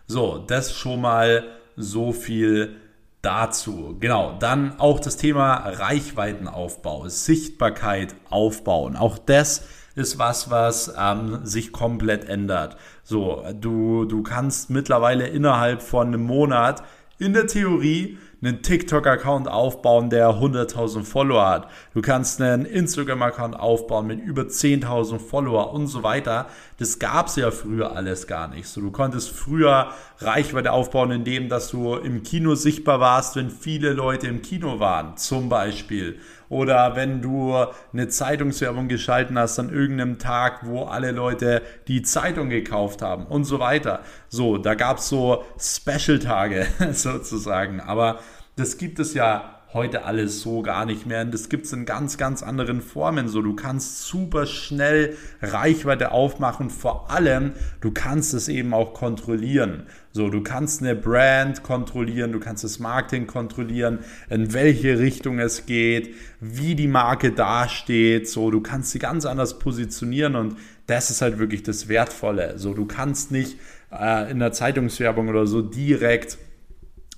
So, 0.08 0.38
das 0.38 0.74
schon 0.74 1.02
mal 1.02 1.44
so 1.76 2.12
viel 2.12 2.76
dazu. 3.22 3.98
Genau, 4.00 4.38
dann 4.40 4.80
auch 4.80 5.00
das 5.00 5.18
Thema 5.18 5.56
Reichweitenaufbau, 5.56 7.08
Sichtbarkeit 7.08 8.16
aufbauen. 8.30 8.96
Auch 8.96 9.18
das 9.18 9.64
ist 9.96 10.20
was, 10.20 10.52
was 10.52 10.94
ähm, 10.98 11.40
sich 11.44 11.72
komplett 11.72 12.30
ändert. 12.30 12.78
So, 13.04 13.44
du, 13.60 14.06
du 14.06 14.22
kannst 14.22 14.70
mittlerweile 14.70 15.28
innerhalb 15.28 15.82
von 15.82 16.08
einem 16.08 16.24
Monat 16.24 16.84
in 17.18 17.34
der 17.34 17.48
Theorie 17.48 18.18
einen 18.46 18.62
TikTok-Account 18.62 19.48
aufbauen, 19.48 20.10
der 20.10 20.30
100.000 20.30 21.04
Follower 21.04 21.48
hat. 21.48 21.68
Du 21.94 22.02
kannst 22.02 22.42
einen 22.42 22.66
Instagram-Account 22.66 23.60
aufbauen 23.60 24.08
mit 24.08 24.20
über 24.20 24.44
10.000 24.44 25.20
Follower 25.20 25.74
und 25.74 25.88
so 25.88 26.04
weiter. 26.04 26.48
Das 26.78 27.00
gab 27.00 27.28
es 27.28 27.38
ja 27.38 27.52
früher 27.52 27.96
alles 27.96 28.28
gar 28.28 28.48
nicht. 28.50 28.68
So, 28.68 28.82
du 28.82 28.92
konntest 28.92 29.32
früher 29.32 29.90
Reichweite 30.20 30.72
aufbauen, 30.72 31.12
indem 31.12 31.50
dass 31.50 31.70
du 31.70 31.96
im 31.96 32.24
Kino 32.24 32.56
sichtbar 32.56 33.00
warst, 33.00 33.36
wenn 33.36 33.50
viele 33.50 33.94
Leute 33.94 34.28
im 34.28 34.42
Kino 34.42 34.80
waren, 34.80 35.18
zum 35.18 35.50
Beispiel. 35.50 36.20
Oder 36.50 36.96
wenn 36.96 37.22
du 37.22 37.56
eine 37.92 38.08
Zeitungswerbung 38.08 38.88
geschalten 38.88 39.38
hast 39.38 39.58
an 39.58 39.74
irgendeinem 39.74 40.20
Tag, 40.20 40.66
wo 40.66 40.84
alle 40.84 41.12
Leute 41.12 41.62
die 41.88 42.04
Zeitung 42.04 42.50
gekauft 42.50 43.02
haben 43.02 43.26
und 43.26 43.46
so 43.46 43.60
weiter. 43.60 44.02
So, 44.30 44.58
da 44.58 44.76
gab 44.76 45.00
es 45.00 45.10
so 45.10 45.44
Special-Tage 45.60 46.68
sozusagen. 46.92 47.80
Aber 47.80 48.20
das 48.56 48.78
gibt 48.78 49.00
es 49.00 49.14
ja 49.14 49.56
heute 49.76 50.06
alles 50.06 50.42
so 50.42 50.62
gar 50.62 50.86
nicht 50.86 51.06
mehr. 51.06 51.22
Und 51.22 51.34
das 51.34 51.50
gibt 51.50 51.66
es 51.66 51.74
in 51.74 51.86
ganz, 51.86 52.18
ganz 52.18 52.42
anderen 52.42 52.82
Formen. 52.82 53.28
So, 53.28 53.42
du 53.42 53.56
kannst 53.56 54.04
super 54.04 54.46
schnell 54.46 55.18
Reichweite 55.42 56.12
aufmachen. 56.12 56.70
Vor 56.70 57.12
allem, 57.12 57.52
du 57.82 57.92
kannst 57.92 58.34
es 58.34 58.48
eben 58.48 58.74
auch 58.74 58.94
kontrollieren. 58.94 59.84
So, 60.14 60.30
du 60.30 60.42
kannst 60.42 60.82
eine 60.82 60.96
Brand 60.96 61.62
kontrollieren, 61.62 62.32
du 62.32 62.40
kannst 62.40 62.64
das 62.64 62.80
Marketing 62.80 63.28
kontrollieren, 63.28 64.00
in 64.30 64.54
welche 64.54 64.98
Richtung 64.98 65.40
es 65.40 65.66
geht, 65.66 66.16
wie 66.40 66.76
die 66.76 66.88
Marke 66.88 67.34
dasteht. 67.34 68.30
So, 68.30 68.52
du 68.52 68.62
kannst 68.62 68.92
sie 68.92 69.00
ganz 69.00 69.26
anders 69.26 69.60
positionieren 69.60 70.36
und 70.36 70.56
das 70.88 71.10
ist 71.10 71.22
halt 71.22 71.38
wirklich 71.38 71.64
das 71.64 71.90
Wertvolle. 71.90 72.58
So, 72.58 72.74
du 72.74 72.86
kannst 72.86 73.32
nicht 73.32 73.58
äh, 73.92 74.32
in 74.32 74.40
der 74.40 74.54
Zeitungswerbung 74.54 75.28
oder 75.28 75.48
so 75.48 75.62
direkt 75.62 76.38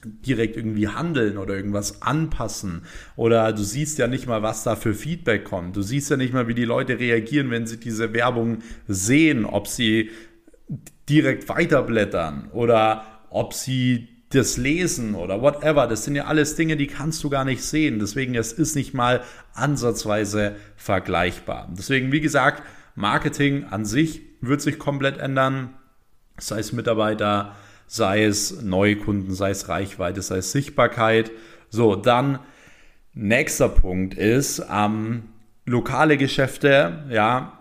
direkt 0.08 0.58
irgendwie 0.58 0.88
handeln 0.88 1.38
oder 1.38 1.56
irgendwas 1.56 2.02
anpassen 2.02 2.84
oder 3.16 3.54
du 3.54 3.64
siehst 3.64 3.98
ja 3.98 4.08
nicht 4.08 4.28
mal, 4.28 4.42
was 4.42 4.64
da 4.64 4.76
für 4.76 4.94
Feedback 4.94 5.44
kommt. 5.44 5.76
Du 5.76 5.82
siehst 5.82 6.10
ja 6.10 6.18
nicht 6.18 6.34
mal, 6.34 6.48
wie 6.48 6.54
die 6.54 6.66
Leute 6.66 7.00
reagieren, 7.00 7.50
wenn 7.52 7.68
sie 7.68 7.80
diese 7.80 8.14
Werbung 8.14 8.60
sehen, 8.88 9.46
ob 9.46 9.68
sie 9.68 10.12
direkt 11.10 11.48
weiterblättern 11.50 12.50
oder 12.52 13.06
ob 13.30 13.54
sie 13.54 14.10
das 14.30 14.58
lesen 14.58 15.16
oder 15.16 15.42
whatever. 15.42 15.88
Das 15.88 16.04
sind 16.04 16.16
ja 16.16 16.26
alles 16.26 16.56
Dinge, 16.56 16.76
die 16.76 16.88
kannst 16.88 17.24
du 17.24 17.30
gar 17.30 17.46
nicht 17.46 17.64
sehen. 17.64 18.00
Deswegen, 18.00 18.36
es 18.36 18.52
ist 18.52 18.76
nicht 18.76 18.94
mal 18.94 19.22
ansatzweise 19.54 20.56
vergleichbar. 20.76 21.72
Deswegen, 21.78 22.12
wie 22.12 22.22
gesagt, 22.22 22.64
Marketing 22.96 23.66
an 23.66 23.86
sich 23.86 24.22
wird 24.42 24.62
sich 24.62 24.80
komplett 24.80 25.18
ändern. 25.18 25.76
Sei 26.40 26.60
es 26.60 26.74
Mitarbeiter, 26.74 27.56
sei 27.88 28.26
es 28.26 28.62
Neukunden, 28.62 29.34
sei 29.34 29.50
es 29.50 29.70
Reichweite, 29.70 30.22
sei 30.22 30.38
es 30.38 30.52
Sichtbarkeit. 30.52 31.32
So, 31.70 31.96
dann 31.96 32.40
nächster 33.14 33.70
Punkt 33.70 34.14
ist 34.14 34.64
ähm, 34.72 35.24
lokale 35.66 36.18
Geschäfte, 36.18 37.06
ja, 37.10 37.58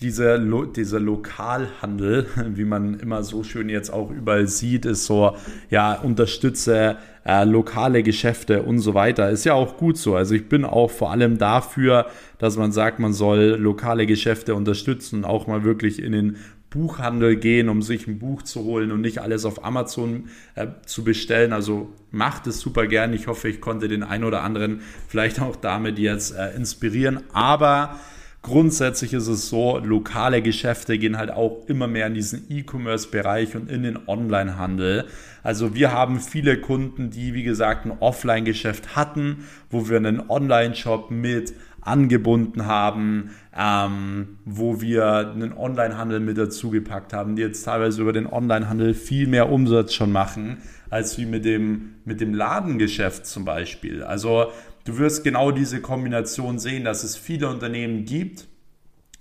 dieser, 0.00 0.38
Lo 0.38 0.64
dieser 0.66 1.00
Lokalhandel, 1.00 2.26
wie 2.54 2.64
man 2.64 2.94
immer 3.00 3.22
so 3.22 3.42
schön 3.42 3.68
jetzt 3.68 3.90
auch 3.90 4.10
überall 4.10 4.46
sieht, 4.46 4.84
ist 4.84 5.06
so, 5.06 5.36
ja, 5.70 5.94
unterstütze 5.94 6.96
äh, 7.24 7.44
lokale 7.44 8.02
Geschäfte 8.02 8.62
und 8.62 8.78
so 8.78 8.94
weiter. 8.94 9.30
Ist 9.30 9.44
ja 9.44 9.54
auch 9.54 9.76
gut 9.76 9.96
so. 9.96 10.14
Also 10.14 10.34
ich 10.34 10.48
bin 10.48 10.64
auch 10.64 10.90
vor 10.90 11.10
allem 11.10 11.38
dafür, 11.38 12.06
dass 12.38 12.56
man 12.56 12.70
sagt, 12.70 13.00
man 13.00 13.12
soll 13.12 13.56
lokale 13.58 14.06
Geschäfte 14.06 14.54
unterstützen 14.54 15.16
und 15.16 15.24
auch 15.24 15.46
mal 15.46 15.64
wirklich 15.64 16.00
in 16.02 16.12
den 16.12 16.36
Buchhandel 16.74 17.36
gehen, 17.36 17.68
um 17.68 17.82
sich 17.82 18.08
ein 18.08 18.18
Buch 18.18 18.42
zu 18.42 18.64
holen 18.64 18.90
und 18.90 19.00
nicht 19.00 19.20
alles 19.20 19.44
auf 19.44 19.64
Amazon 19.64 20.28
äh, 20.56 20.66
zu 20.84 21.04
bestellen. 21.04 21.52
Also 21.52 21.92
macht 22.10 22.48
es 22.48 22.58
super 22.58 22.88
gern. 22.88 23.14
Ich 23.14 23.28
hoffe, 23.28 23.48
ich 23.48 23.60
konnte 23.60 23.86
den 23.86 24.02
einen 24.02 24.24
oder 24.24 24.42
anderen 24.42 24.80
vielleicht 25.08 25.40
auch 25.40 25.54
damit 25.54 25.98
jetzt 26.00 26.36
äh, 26.36 26.50
inspirieren. 26.56 27.20
Aber 27.32 28.00
grundsätzlich 28.42 29.12
ist 29.14 29.28
es 29.28 29.48
so, 29.48 29.78
lokale 29.78 30.42
Geschäfte 30.42 30.98
gehen 30.98 31.16
halt 31.16 31.30
auch 31.30 31.64
immer 31.68 31.86
mehr 31.86 32.08
in 32.08 32.14
diesen 32.14 32.46
E-Commerce-Bereich 32.50 33.54
und 33.54 33.70
in 33.70 33.84
den 33.84 34.08
Online-Handel. 34.08 35.06
Also 35.44 35.76
wir 35.76 35.92
haben 35.92 36.18
viele 36.18 36.60
Kunden, 36.60 37.10
die 37.10 37.34
wie 37.34 37.44
gesagt 37.44 37.86
ein 37.86 37.92
Offline-Geschäft 38.00 38.96
hatten, 38.96 39.44
wo 39.70 39.88
wir 39.88 39.98
einen 39.98 40.28
Online-Shop 40.28 41.12
mit 41.12 41.54
angebunden 41.84 42.66
haben, 42.66 43.30
ähm, 43.56 44.38
wo 44.44 44.80
wir 44.80 45.30
einen 45.30 45.52
Online-Handel 45.52 46.20
mit 46.20 46.38
dazu 46.38 46.70
gepackt 46.70 47.12
haben, 47.12 47.36
die 47.36 47.42
jetzt 47.42 47.62
teilweise 47.62 48.02
über 48.02 48.12
den 48.12 48.26
Online-Handel 48.26 48.94
viel 48.94 49.28
mehr 49.28 49.50
Umsatz 49.50 49.94
schon 49.94 50.10
machen, 50.10 50.58
als 50.90 51.18
wie 51.18 51.26
mit 51.26 51.44
dem, 51.44 51.94
mit 52.04 52.20
dem 52.20 52.34
Ladengeschäft 52.34 53.26
zum 53.26 53.44
Beispiel. 53.44 54.02
Also 54.02 54.50
du 54.84 54.98
wirst 54.98 55.22
genau 55.22 55.52
diese 55.52 55.80
Kombination 55.80 56.58
sehen, 56.58 56.84
dass 56.84 57.04
es 57.04 57.16
viele 57.16 57.48
Unternehmen 57.48 58.04
gibt, 58.04 58.48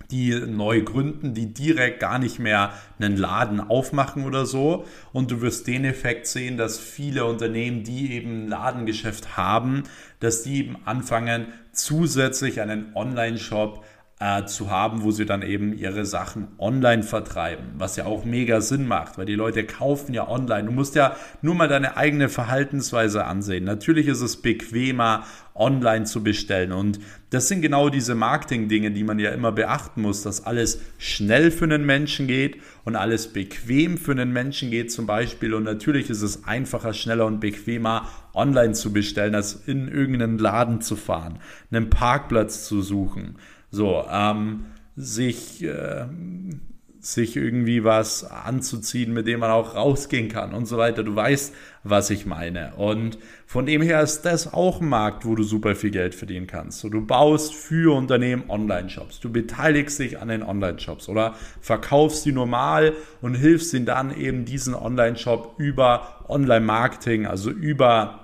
die 0.09 0.31
neu 0.31 0.83
gründen, 0.83 1.33
die 1.33 1.53
direkt 1.53 1.99
gar 1.99 2.19
nicht 2.19 2.37
mehr 2.37 2.73
einen 2.99 3.17
Laden 3.17 3.59
aufmachen 3.59 4.25
oder 4.25 4.45
so. 4.45 4.85
Und 5.11 5.31
du 5.31 5.41
wirst 5.41 5.67
den 5.67 5.85
Effekt 5.85 6.27
sehen, 6.27 6.57
dass 6.57 6.77
viele 6.77 7.25
Unternehmen, 7.25 7.83
die 7.83 8.13
eben 8.13 8.45
ein 8.45 8.47
Ladengeschäft 8.47 9.37
haben, 9.37 9.83
dass 10.19 10.43
die 10.43 10.59
eben 10.59 10.77
anfangen, 10.85 11.47
zusätzlich 11.71 12.61
einen 12.61 12.95
Online-Shop 12.95 13.83
äh, 14.23 14.45
zu 14.45 14.71
haben, 14.71 15.03
wo 15.03 15.11
sie 15.11 15.25
dann 15.25 15.41
eben 15.41 15.77
ihre 15.77 16.05
Sachen 16.05 16.47
online 16.57 17.03
vertreiben, 17.03 17.65
was 17.77 17.97
ja 17.97 18.05
auch 18.05 18.23
mega 18.23 18.61
Sinn 18.61 18.87
macht, 18.87 19.17
weil 19.17 19.25
die 19.25 19.35
Leute 19.35 19.65
kaufen 19.65 20.13
ja 20.13 20.29
online. 20.29 20.63
Du 20.63 20.71
musst 20.71 20.95
ja 20.95 21.17
nur 21.41 21.55
mal 21.55 21.67
deine 21.67 21.97
eigene 21.97 22.29
Verhaltensweise 22.29 23.25
ansehen. 23.25 23.65
Natürlich 23.65 24.07
ist 24.07 24.21
es 24.21 24.37
bequemer, 24.37 25.25
online 25.55 26.05
zu 26.05 26.23
bestellen 26.23 26.71
und 26.71 26.99
das 27.29 27.47
sind 27.47 27.61
genau 27.61 27.89
diese 27.89 28.15
Marketing-Dinge, 28.15 28.89
die 28.89 29.03
man 29.03 29.19
ja 29.19 29.29
immer 29.31 29.51
beachten 29.51 30.01
muss, 30.01 30.23
dass 30.23 30.45
alles 30.45 30.81
schnell 30.97 31.51
für 31.51 31.65
einen 31.65 31.85
Menschen 31.85 32.25
geht 32.25 32.57
und 32.85 32.95
alles 32.95 33.27
bequem 33.27 33.99
für 33.99 34.13
einen 34.13 34.33
Menschen 34.33 34.71
geht 34.71 34.91
zum 34.91 35.05
Beispiel. 35.05 35.53
Und 35.53 35.63
natürlich 35.63 36.09
ist 36.09 36.23
es 36.23 36.45
einfacher, 36.45 36.93
schneller 36.93 37.27
und 37.27 37.39
bequemer 37.39 38.07
online 38.33 38.73
zu 38.73 38.93
bestellen, 38.93 39.35
als 39.35 39.53
in 39.67 39.87
irgendeinen 39.89 40.39
Laden 40.39 40.81
zu 40.81 40.95
fahren, 40.95 41.37
einen 41.71 41.91
Parkplatz 41.91 42.65
zu 42.65 42.81
suchen 42.81 43.35
so, 43.73 44.05
ähm, 44.07 44.65
sich, 44.95 45.63
äh, 45.63 46.05
sich 46.99 47.35
irgendwie 47.35 47.83
was 47.83 48.23
anzuziehen, 48.23 49.13
mit 49.13 49.25
dem 49.25 49.39
man 49.39 49.49
auch 49.49 49.75
rausgehen 49.75 50.29
kann 50.29 50.53
und 50.53 50.67
so 50.67 50.77
weiter. 50.77 51.03
Du 51.03 51.15
weißt, 51.15 51.53
was 51.83 52.11
ich 52.11 52.27
meine. 52.27 52.75
Und 52.75 53.17
von 53.47 53.65
dem 53.65 53.81
her 53.81 54.01
ist 54.01 54.21
das 54.21 54.53
auch 54.53 54.79
ein 54.79 54.87
Markt, 54.87 55.25
wo 55.25 55.33
du 55.33 55.41
super 55.41 55.75
viel 55.75 55.89
Geld 55.89 56.13
verdienen 56.13 56.45
kannst. 56.45 56.79
So, 56.79 56.89
du 56.89 57.03
baust 57.03 57.55
für 57.55 57.97
Unternehmen 57.97 58.43
Online-Shops. 58.47 59.19
Du 59.19 59.31
beteiligst 59.31 59.97
dich 59.97 60.19
an 60.19 60.27
den 60.27 60.43
Online-Shops 60.43 61.09
oder 61.09 61.33
verkaufst 61.59 62.25
die 62.25 62.31
normal 62.31 62.93
und 63.21 63.33
hilfst 63.33 63.73
ihnen 63.73 63.87
dann 63.87 64.15
eben 64.15 64.45
diesen 64.45 64.75
Online-Shop 64.75 65.55
über 65.57 66.23
Online-Marketing, 66.29 67.25
also 67.25 67.49
über 67.49 68.22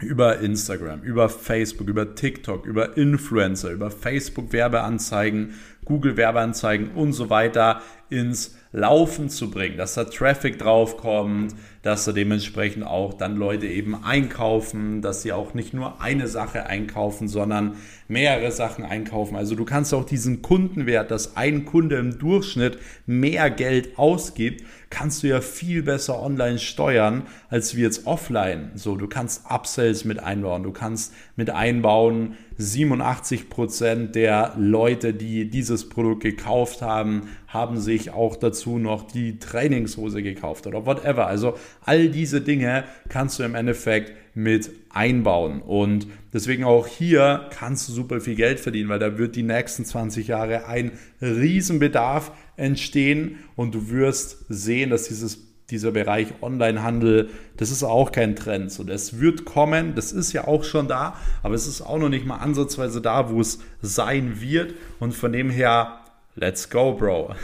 über 0.00 0.40
Instagram, 0.40 1.02
über 1.02 1.28
Facebook, 1.28 1.88
über 1.88 2.14
TikTok, 2.14 2.66
über 2.66 2.96
Influencer, 2.96 3.70
über 3.70 3.90
Facebook 3.90 4.52
Werbeanzeigen, 4.52 5.54
Google 5.84 6.16
Werbeanzeigen 6.16 6.90
und 6.90 7.12
so 7.12 7.30
weiter 7.30 7.80
ins 8.10 8.56
Laufen 8.72 9.30
zu 9.30 9.50
bringen, 9.50 9.78
dass 9.78 9.94
da 9.94 10.04
Traffic 10.04 10.58
draufkommt, 10.58 11.54
dass 11.86 12.04
da 12.04 12.10
dementsprechend 12.10 12.84
auch 12.84 13.14
dann 13.14 13.36
Leute 13.36 13.68
eben 13.68 13.94
einkaufen, 14.02 15.02
dass 15.02 15.22
sie 15.22 15.32
auch 15.32 15.54
nicht 15.54 15.72
nur 15.72 16.00
eine 16.00 16.26
Sache 16.26 16.66
einkaufen, 16.66 17.28
sondern 17.28 17.76
mehrere 18.08 18.50
Sachen 18.50 18.84
einkaufen. 18.84 19.36
Also 19.36 19.54
du 19.54 19.64
kannst 19.64 19.94
auch 19.94 20.04
diesen 20.04 20.42
Kundenwert, 20.42 21.12
dass 21.12 21.36
ein 21.36 21.64
Kunde 21.64 21.94
im 21.94 22.18
Durchschnitt 22.18 22.78
mehr 23.06 23.50
Geld 23.50 24.00
ausgibt, 24.00 24.64
kannst 24.90 25.22
du 25.22 25.28
ja 25.28 25.40
viel 25.40 25.82
besser 25.82 26.20
online 26.20 26.58
steuern, 26.58 27.22
als 27.50 27.76
wie 27.76 27.82
jetzt 27.82 28.06
offline. 28.06 28.72
So, 28.74 28.96
du 28.96 29.06
kannst 29.08 29.46
Upsells 29.48 30.04
mit 30.04 30.18
einbauen, 30.20 30.62
du 30.62 30.72
kannst 30.72 31.12
mit 31.36 31.50
einbauen, 31.50 32.36
87 32.58 33.50
Prozent 33.50 34.14
der 34.14 34.54
Leute, 34.56 35.12
die 35.12 35.50
dieses 35.50 35.88
Produkt 35.88 36.22
gekauft 36.22 36.82
haben, 36.82 37.28
haben 37.48 37.78
sich 37.78 38.10
auch 38.10 38.36
dazu 38.36 38.78
noch 38.78 39.02
die 39.06 39.38
Trainingshose 39.38 40.22
gekauft 40.22 40.66
oder 40.66 40.86
whatever. 40.86 41.26
Also 41.26 41.54
all 41.82 42.08
diese 42.08 42.40
Dinge 42.40 42.84
kannst 43.08 43.38
du 43.38 43.42
im 43.42 43.54
Endeffekt 43.54 44.12
mit 44.34 44.70
einbauen. 44.90 45.62
Und 45.62 46.06
deswegen 46.32 46.64
auch 46.64 46.86
hier 46.86 47.48
kannst 47.50 47.88
du 47.88 47.92
super 47.92 48.20
viel 48.20 48.34
Geld 48.34 48.60
verdienen, 48.60 48.88
weil 48.88 48.98
da 48.98 49.18
wird 49.18 49.34
die 49.34 49.42
nächsten 49.42 49.84
20 49.84 50.28
Jahre 50.28 50.66
ein 50.66 50.92
Riesenbedarf 51.22 52.32
entstehen 52.56 53.38
und 53.56 53.74
du 53.74 53.90
wirst 53.90 54.44
sehen, 54.48 54.90
dass 54.90 55.08
dieses 55.08 55.46
dieser 55.70 55.90
Bereich 55.90 56.28
Onlinehandel, 56.42 57.30
das 57.56 57.70
ist 57.70 57.82
auch 57.82 58.12
kein 58.12 58.36
Trend. 58.36 58.70
So, 58.70 58.84
das 58.84 59.18
wird 59.18 59.44
kommen, 59.44 59.94
das 59.94 60.12
ist 60.12 60.32
ja 60.32 60.46
auch 60.46 60.64
schon 60.64 60.86
da, 60.86 61.16
aber 61.42 61.54
es 61.54 61.66
ist 61.66 61.82
auch 61.82 61.98
noch 61.98 62.08
nicht 62.08 62.24
mal 62.24 62.36
ansatzweise 62.36 63.00
da, 63.00 63.30
wo 63.30 63.40
es 63.40 63.58
sein 63.82 64.40
wird. 64.40 64.74
Und 65.00 65.12
von 65.12 65.32
dem 65.32 65.50
her, 65.50 66.00
let's 66.36 66.70
go, 66.70 66.92
Bro. 66.92 67.34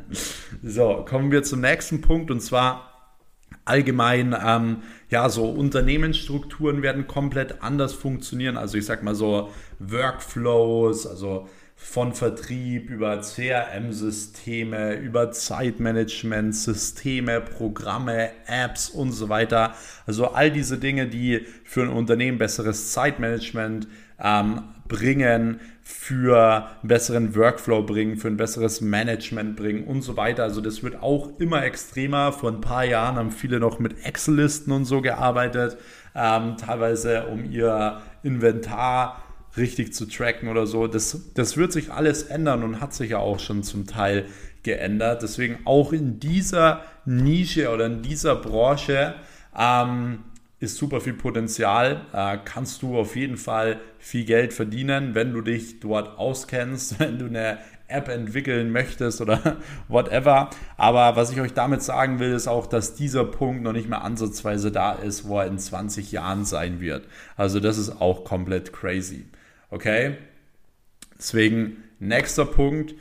so, 0.62 1.04
kommen 1.08 1.30
wir 1.30 1.44
zum 1.44 1.60
nächsten 1.60 2.00
Punkt 2.00 2.30
und 2.30 2.40
zwar 2.40 2.91
allgemein, 3.64 4.34
ähm, 4.44 4.78
ja, 5.08 5.28
so 5.28 5.50
Unternehmensstrukturen 5.50 6.82
werden 6.82 7.06
komplett 7.06 7.62
anders 7.62 7.92
funktionieren. 7.92 8.56
Also 8.56 8.78
ich 8.78 8.86
sag 8.86 9.02
mal 9.02 9.14
so 9.14 9.50
Workflows, 9.78 11.06
also 11.06 11.48
von 11.82 12.14
Vertrieb 12.14 12.88
über 12.90 13.20
CRM-Systeme, 13.20 14.94
über 14.94 15.32
Zeitmanagement-Systeme, 15.32 17.40
Programme, 17.40 18.30
Apps 18.46 18.88
und 18.88 19.10
so 19.12 19.28
weiter. 19.28 19.74
Also 20.06 20.28
all 20.28 20.52
diese 20.52 20.78
Dinge, 20.78 21.08
die 21.08 21.44
für 21.64 21.82
ein 21.82 21.88
Unternehmen 21.88 22.38
besseres 22.38 22.92
Zeitmanagement 22.92 23.88
ähm, 24.22 24.62
bringen, 24.86 25.58
für 25.82 26.68
einen 26.80 26.88
besseren 26.88 27.34
Workflow 27.34 27.82
bringen, 27.82 28.16
für 28.16 28.28
ein 28.28 28.36
besseres 28.36 28.80
Management 28.80 29.56
bringen 29.56 29.84
und 29.84 30.02
so 30.02 30.16
weiter. 30.16 30.44
Also 30.44 30.60
das 30.60 30.82
wird 30.82 31.02
auch 31.02 31.38
immer 31.38 31.64
extremer. 31.64 32.32
Vor 32.32 32.50
ein 32.50 32.60
paar 32.60 32.84
Jahren 32.84 33.16
haben 33.16 33.30
viele 33.30 33.58
noch 33.58 33.78
mit 33.78 34.04
Excel-Listen 34.04 34.72
und 34.72 34.84
so 34.84 35.00
gearbeitet, 35.00 35.76
ähm, 36.14 36.56
teilweise 36.56 37.26
um 37.26 37.50
ihr 37.50 38.00
Inventar 38.22 39.22
richtig 39.56 39.92
zu 39.92 40.06
tracken 40.06 40.48
oder 40.48 40.66
so. 40.66 40.86
Das, 40.86 41.32
das 41.34 41.56
wird 41.56 41.72
sich 41.72 41.92
alles 41.92 42.22
ändern 42.22 42.62
und 42.62 42.80
hat 42.80 42.94
sich 42.94 43.10
ja 43.10 43.18
auch 43.18 43.40
schon 43.40 43.62
zum 43.62 43.86
Teil 43.86 44.26
geändert. 44.62 45.22
Deswegen 45.22 45.58
auch 45.64 45.92
in 45.92 46.20
dieser 46.20 46.84
Nische 47.04 47.70
oder 47.70 47.86
in 47.86 48.02
dieser 48.02 48.36
Branche 48.36 49.14
ähm, 49.58 50.20
ist 50.62 50.76
super 50.76 51.00
viel 51.00 51.14
Potenzial. 51.14 52.06
Äh, 52.12 52.38
kannst 52.44 52.82
du 52.82 52.96
auf 52.96 53.16
jeden 53.16 53.36
Fall 53.36 53.80
viel 53.98 54.24
Geld 54.24 54.52
verdienen, 54.52 55.16
wenn 55.16 55.32
du 55.32 55.40
dich 55.40 55.80
dort 55.80 56.18
auskennst, 56.18 56.98
wenn 57.00 57.18
du 57.18 57.26
eine 57.26 57.58
App 57.88 58.08
entwickeln 58.08 58.70
möchtest 58.70 59.20
oder 59.20 59.56
whatever. 59.88 60.50
Aber 60.76 61.16
was 61.16 61.32
ich 61.32 61.40
euch 61.40 61.52
damit 61.52 61.82
sagen 61.82 62.20
will, 62.20 62.32
ist 62.32 62.46
auch, 62.46 62.68
dass 62.68 62.94
dieser 62.94 63.24
Punkt 63.24 63.64
noch 63.64 63.72
nicht 63.72 63.88
mehr 63.88 64.02
ansatzweise 64.04 64.70
da 64.70 64.92
ist, 64.92 65.26
wo 65.26 65.40
er 65.40 65.48
in 65.48 65.58
20 65.58 66.12
Jahren 66.12 66.44
sein 66.44 66.80
wird. 66.80 67.08
Also 67.36 67.58
das 67.58 67.76
ist 67.76 68.00
auch 68.00 68.22
komplett 68.22 68.72
crazy. 68.72 69.26
Okay? 69.70 70.16
Deswegen, 71.18 71.78
nächster 71.98 72.44
Punkt, 72.44 72.94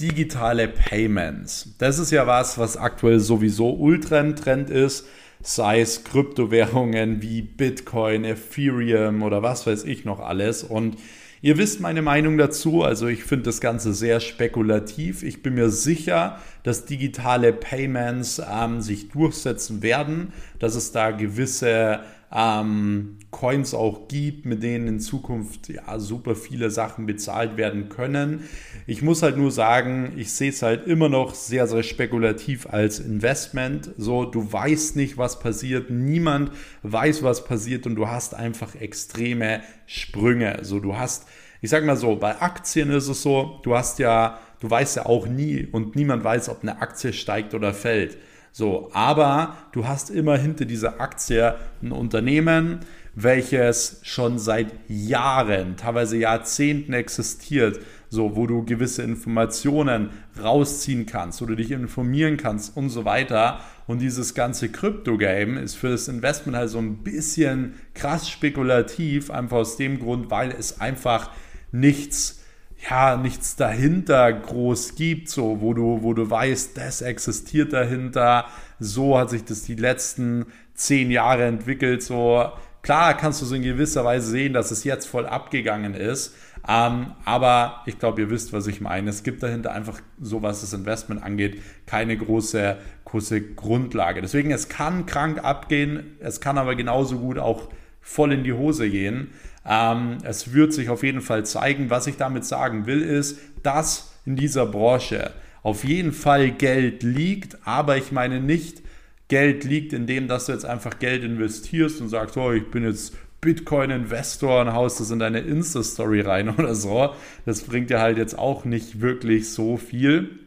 digitale 0.00 0.66
Payments. 0.66 1.76
Das 1.78 2.00
ist 2.00 2.10
ja 2.10 2.26
was, 2.26 2.58
was 2.58 2.76
aktuell 2.76 3.20
sowieso 3.20 3.70
ultra 3.70 4.18
im 4.18 4.34
Trend 4.34 4.70
ist, 4.70 5.06
sei 5.46 5.80
es 5.80 6.02
Kryptowährungen 6.02 7.22
wie 7.22 7.40
Bitcoin, 7.40 8.24
Ethereum 8.24 9.22
oder 9.22 9.42
was 9.42 9.66
weiß 9.66 9.84
ich 9.84 10.04
noch 10.04 10.18
alles. 10.18 10.64
Und 10.64 10.96
Ihr 11.42 11.58
wisst 11.58 11.80
meine 11.80 12.02
Meinung 12.02 12.38
dazu, 12.38 12.82
also 12.82 13.06
ich 13.06 13.22
finde 13.22 13.44
das 13.44 13.60
Ganze 13.60 13.92
sehr 13.92 14.18
spekulativ. 14.20 15.22
Ich 15.22 15.42
bin 15.42 15.54
mir 15.54 15.68
sicher, 15.68 16.40
dass 16.62 16.86
digitale 16.86 17.52
Payments 17.52 18.42
ähm, 18.50 18.80
sich 18.80 19.10
durchsetzen 19.10 19.82
werden, 19.82 20.32
dass 20.58 20.74
es 20.74 20.90
da 20.92 21.10
gewisse 21.12 22.00
ähm, 22.36 23.16
Coins 23.30 23.72
auch 23.72 24.08
gibt, 24.08 24.44
mit 24.44 24.62
denen 24.62 24.86
in 24.86 25.00
Zukunft 25.00 25.70
ja 25.70 25.98
super 25.98 26.36
viele 26.36 26.70
Sachen 26.70 27.06
bezahlt 27.06 27.56
werden 27.56 27.88
können. 27.88 28.44
Ich 28.86 29.00
muss 29.00 29.22
halt 29.22 29.38
nur 29.38 29.50
sagen, 29.50 30.12
ich 30.16 30.32
sehe 30.32 30.50
es 30.50 30.60
halt 30.62 30.86
immer 30.86 31.08
noch 31.08 31.34
sehr, 31.34 31.66
sehr 31.66 31.82
spekulativ 31.82 32.66
als 32.66 32.98
Investment. 32.98 33.90
So, 33.96 34.26
du 34.26 34.52
weißt 34.52 34.96
nicht, 34.96 35.16
was 35.16 35.38
passiert, 35.38 35.90
niemand 35.90 36.50
weiß, 36.82 37.22
was 37.22 37.44
passiert 37.44 37.86
und 37.86 37.94
du 37.94 38.08
hast 38.08 38.34
einfach 38.34 38.74
extreme 38.74 39.62
Sprünge. 39.86 40.58
So, 40.62 40.78
du 40.78 40.96
hast, 40.96 41.26
ich 41.62 41.70
sag 41.70 41.86
mal 41.86 41.96
so, 41.96 42.16
bei 42.16 42.40
Aktien 42.40 42.90
ist 42.90 43.08
es 43.08 43.22
so, 43.22 43.60
du 43.62 43.74
hast 43.74 43.98
ja, 43.98 44.38
du 44.60 44.68
weißt 44.68 44.96
ja 44.96 45.06
auch 45.06 45.26
nie 45.26 45.66
und 45.72 45.96
niemand 45.96 46.22
weiß, 46.22 46.50
ob 46.50 46.62
eine 46.62 46.82
Aktie 46.82 47.14
steigt 47.14 47.54
oder 47.54 47.72
fällt. 47.72 48.18
So, 48.58 48.88
aber 48.94 49.54
du 49.72 49.86
hast 49.86 50.08
immer 50.08 50.38
hinter 50.38 50.64
dieser 50.64 50.98
Aktie 50.98 51.56
ein 51.82 51.92
Unternehmen, 51.92 52.78
welches 53.14 54.00
schon 54.02 54.38
seit 54.38 54.72
Jahren, 54.88 55.76
teilweise 55.76 56.16
Jahrzehnten 56.16 56.94
existiert, 56.94 57.78
so, 58.08 58.34
wo 58.34 58.46
du 58.46 58.64
gewisse 58.64 59.02
Informationen 59.02 60.08
rausziehen 60.42 61.04
kannst, 61.04 61.42
wo 61.42 61.44
du 61.44 61.54
dich 61.54 61.70
informieren 61.70 62.38
kannst 62.38 62.74
und 62.78 62.88
so 62.88 63.04
weiter. 63.04 63.60
Und 63.86 63.98
dieses 63.98 64.32
ganze 64.32 64.70
Krypto-Game 64.70 65.58
ist 65.58 65.74
für 65.74 65.90
das 65.90 66.08
Investment 66.08 66.56
halt 66.56 66.70
so 66.70 66.78
ein 66.78 67.02
bisschen 67.04 67.74
krass 67.92 68.26
spekulativ, 68.30 69.30
einfach 69.30 69.58
aus 69.58 69.76
dem 69.76 69.98
Grund, 69.98 70.30
weil 70.30 70.50
es 70.50 70.80
einfach 70.80 71.30
nichts 71.72 72.40
ja, 72.88 73.16
nichts 73.16 73.56
dahinter 73.56 74.32
groß 74.32 74.94
gibt, 74.94 75.28
so, 75.28 75.60
wo 75.60 75.74
du, 75.74 76.02
wo 76.02 76.14
du 76.14 76.28
weißt, 76.30 76.76
das 76.76 77.02
existiert 77.02 77.72
dahinter, 77.72 78.46
so 78.78 79.18
hat 79.18 79.30
sich 79.30 79.44
das 79.44 79.62
die 79.62 79.74
letzten 79.74 80.46
zehn 80.74 81.10
Jahre 81.10 81.44
entwickelt, 81.44 82.02
so. 82.02 82.50
Klar 82.82 83.16
kannst 83.16 83.42
du 83.42 83.46
so 83.46 83.56
in 83.56 83.62
gewisser 83.62 84.04
Weise 84.04 84.30
sehen, 84.30 84.52
dass 84.52 84.70
es 84.70 84.84
jetzt 84.84 85.06
voll 85.06 85.26
abgegangen 85.26 85.94
ist, 85.94 86.34
Ähm, 86.68 87.12
aber 87.24 87.82
ich 87.86 87.98
glaube, 87.98 88.22
ihr 88.22 88.30
wisst, 88.30 88.52
was 88.52 88.66
ich 88.66 88.80
meine. 88.80 89.10
Es 89.10 89.22
gibt 89.22 89.42
dahinter 89.42 89.72
einfach, 89.72 90.00
so 90.20 90.42
was 90.42 90.62
das 90.62 90.72
Investment 90.72 91.22
angeht, 91.22 91.62
keine 91.86 92.16
große, 92.16 92.76
große 93.04 93.40
Grundlage. 93.54 94.20
Deswegen, 94.20 94.50
es 94.50 94.68
kann 94.68 95.06
krank 95.06 95.44
abgehen, 95.44 96.16
es 96.20 96.40
kann 96.40 96.58
aber 96.58 96.74
genauso 96.74 97.18
gut 97.18 97.38
auch 97.38 97.68
voll 98.00 98.32
in 98.32 98.44
die 98.44 98.52
Hose 98.52 98.90
gehen. 98.90 99.30
Ähm, 99.68 100.18
es 100.22 100.52
wird 100.52 100.72
sich 100.72 100.88
auf 100.88 101.02
jeden 101.02 101.20
Fall 101.20 101.44
zeigen. 101.44 101.90
Was 101.90 102.06
ich 102.06 102.16
damit 102.16 102.44
sagen 102.44 102.86
will, 102.86 103.02
ist, 103.02 103.38
dass 103.62 104.12
in 104.24 104.36
dieser 104.36 104.66
Branche 104.66 105.32
auf 105.62 105.84
jeden 105.84 106.12
Fall 106.12 106.52
Geld 106.52 107.02
liegt, 107.02 107.66
aber 107.66 107.96
ich 107.96 108.12
meine 108.12 108.40
nicht, 108.40 108.82
Geld 109.28 109.64
liegt 109.64 109.92
in 109.92 110.06
dem, 110.06 110.28
dass 110.28 110.46
du 110.46 110.52
jetzt 110.52 110.64
einfach 110.64 111.00
Geld 111.00 111.24
investierst 111.24 112.00
und 112.00 112.08
sagst, 112.08 112.36
oh, 112.36 112.52
ich 112.52 112.70
bin 112.70 112.84
jetzt 112.84 113.14
Bitcoin-Investor 113.40 114.60
und 114.60 114.72
haust 114.72 115.00
das 115.00 115.10
in 115.10 115.18
deine 115.18 115.40
Insta-Story 115.40 116.20
rein 116.20 116.48
oder 116.56 116.74
so. 116.74 117.14
Das 117.44 117.62
bringt 117.62 117.90
dir 117.90 118.00
halt 118.00 118.18
jetzt 118.18 118.38
auch 118.38 118.64
nicht 118.64 119.00
wirklich 119.00 119.50
so 119.50 119.76
viel. 119.76 120.38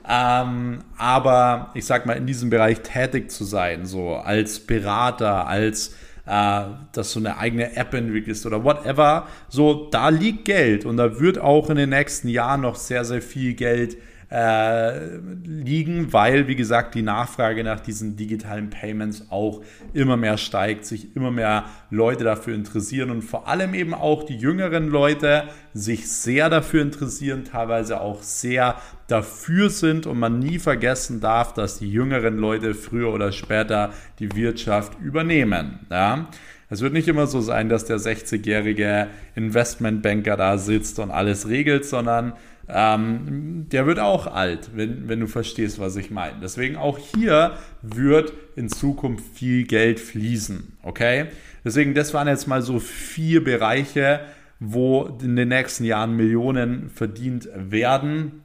ähm, 0.09 0.79
aber 0.97 1.71
ich 1.75 1.85
sag 1.85 2.05
mal, 2.05 2.13
in 2.13 2.25
diesem 2.25 2.49
Bereich 2.49 2.79
tätig 2.79 3.29
zu 3.29 3.43
sein, 3.43 3.85
so 3.85 4.15
als 4.15 4.61
Berater, 4.61 5.47
als 5.47 5.95
äh, 6.25 6.63
dass 6.93 7.13
du 7.13 7.19
eine 7.19 7.37
eigene 7.37 7.75
App 7.75 7.93
entwickelst 7.93 8.45
oder 8.45 8.63
whatever, 8.63 9.27
so 9.49 9.89
da 9.89 10.09
liegt 10.09 10.45
Geld 10.45 10.85
und 10.85 10.97
da 10.97 11.19
wird 11.19 11.39
auch 11.39 11.69
in 11.69 11.75
den 11.75 11.89
nächsten 11.89 12.29
Jahren 12.29 12.61
noch 12.61 12.75
sehr, 12.75 13.03
sehr 13.05 13.21
viel 13.21 13.53
Geld 13.53 13.97
äh, 14.33 15.17
liegen, 15.45 16.11
weil, 16.11 16.47
wie 16.47 16.55
gesagt, 16.55 16.95
die 16.95 17.03
Nachfrage 17.03 17.63
nach 17.63 17.79
diesen 17.79 18.15
digitalen 18.15 18.71
Payments 18.71 19.27
auch 19.29 19.61
immer 19.93 20.17
mehr 20.17 20.37
steigt, 20.37 20.85
sich 20.85 21.15
immer 21.15 21.29
mehr 21.29 21.65
Leute 21.91 22.23
dafür 22.23 22.55
interessieren 22.55 23.11
und 23.11 23.21
vor 23.21 23.47
allem 23.47 23.75
eben 23.75 23.93
auch 23.93 24.23
die 24.23 24.35
jüngeren 24.35 24.87
Leute 24.87 25.43
sich 25.75 26.09
sehr 26.09 26.49
dafür 26.49 26.81
interessieren, 26.81 27.43
teilweise 27.43 28.01
auch 28.01 28.23
sehr 28.23 28.81
dafür 29.07 29.69
sind 29.69 30.07
und 30.07 30.17
man 30.17 30.39
nie 30.39 30.57
vergessen 30.57 31.21
darf, 31.21 31.53
dass 31.53 31.77
die 31.77 31.91
jüngeren 31.91 32.37
Leute 32.37 32.73
früher 32.73 33.13
oder 33.13 33.31
später 33.31 33.91
die 34.17 34.35
Wirtschaft 34.35 34.99
übernehmen. 34.99 35.81
Ja? 35.91 36.27
Es 36.71 36.81
wird 36.81 36.93
nicht 36.93 37.07
immer 37.07 37.27
so 37.27 37.39
sein, 37.39 37.69
dass 37.69 37.85
der 37.85 37.97
60-jährige 37.97 39.09
Investmentbanker 39.35 40.37
da 40.37 40.57
sitzt 40.57 40.97
und 40.97 41.11
alles 41.11 41.47
regelt, 41.47 41.85
sondern 41.85 42.33
ähm, 42.69 43.67
der 43.71 43.85
wird 43.85 43.99
auch 43.99 44.27
alt, 44.27 44.71
wenn, 44.73 45.09
wenn 45.09 45.19
du 45.19 45.27
verstehst, 45.27 45.79
was 45.79 45.95
ich 45.95 46.11
meine. 46.11 46.39
Deswegen 46.41 46.77
auch 46.77 46.97
hier 46.97 47.57
wird 47.81 48.33
in 48.55 48.69
Zukunft 48.69 49.25
viel 49.35 49.65
Geld 49.65 49.99
fließen. 49.99 50.77
Okay? 50.81 51.25
Deswegen, 51.65 51.93
das 51.93 52.13
waren 52.13 52.27
jetzt 52.27 52.47
mal 52.47 52.61
so 52.61 52.79
vier 52.79 53.43
Bereiche, 53.43 54.21
wo 54.59 55.17
in 55.21 55.35
den 55.35 55.49
nächsten 55.49 55.83
Jahren 55.83 56.15
Millionen 56.15 56.89
verdient 56.89 57.49
werden. 57.53 58.43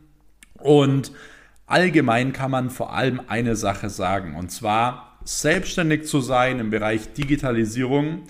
Und 0.54 1.12
allgemein 1.66 2.32
kann 2.32 2.50
man 2.50 2.70
vor 2.70 2.92
allem 2.92 3.20
eine 3.28 3.54
Sache 3.54 3.88
sagen, 3.88 4.34
und 4.34 4.50
zwar 4.50 5.18
selbstständig 5.24 6.06
zu 6.06 6.20
sein 6.20 6.58
im 6.58 6.70
Bereich 6.70 7.12
Digitalisierung 7.12 8.22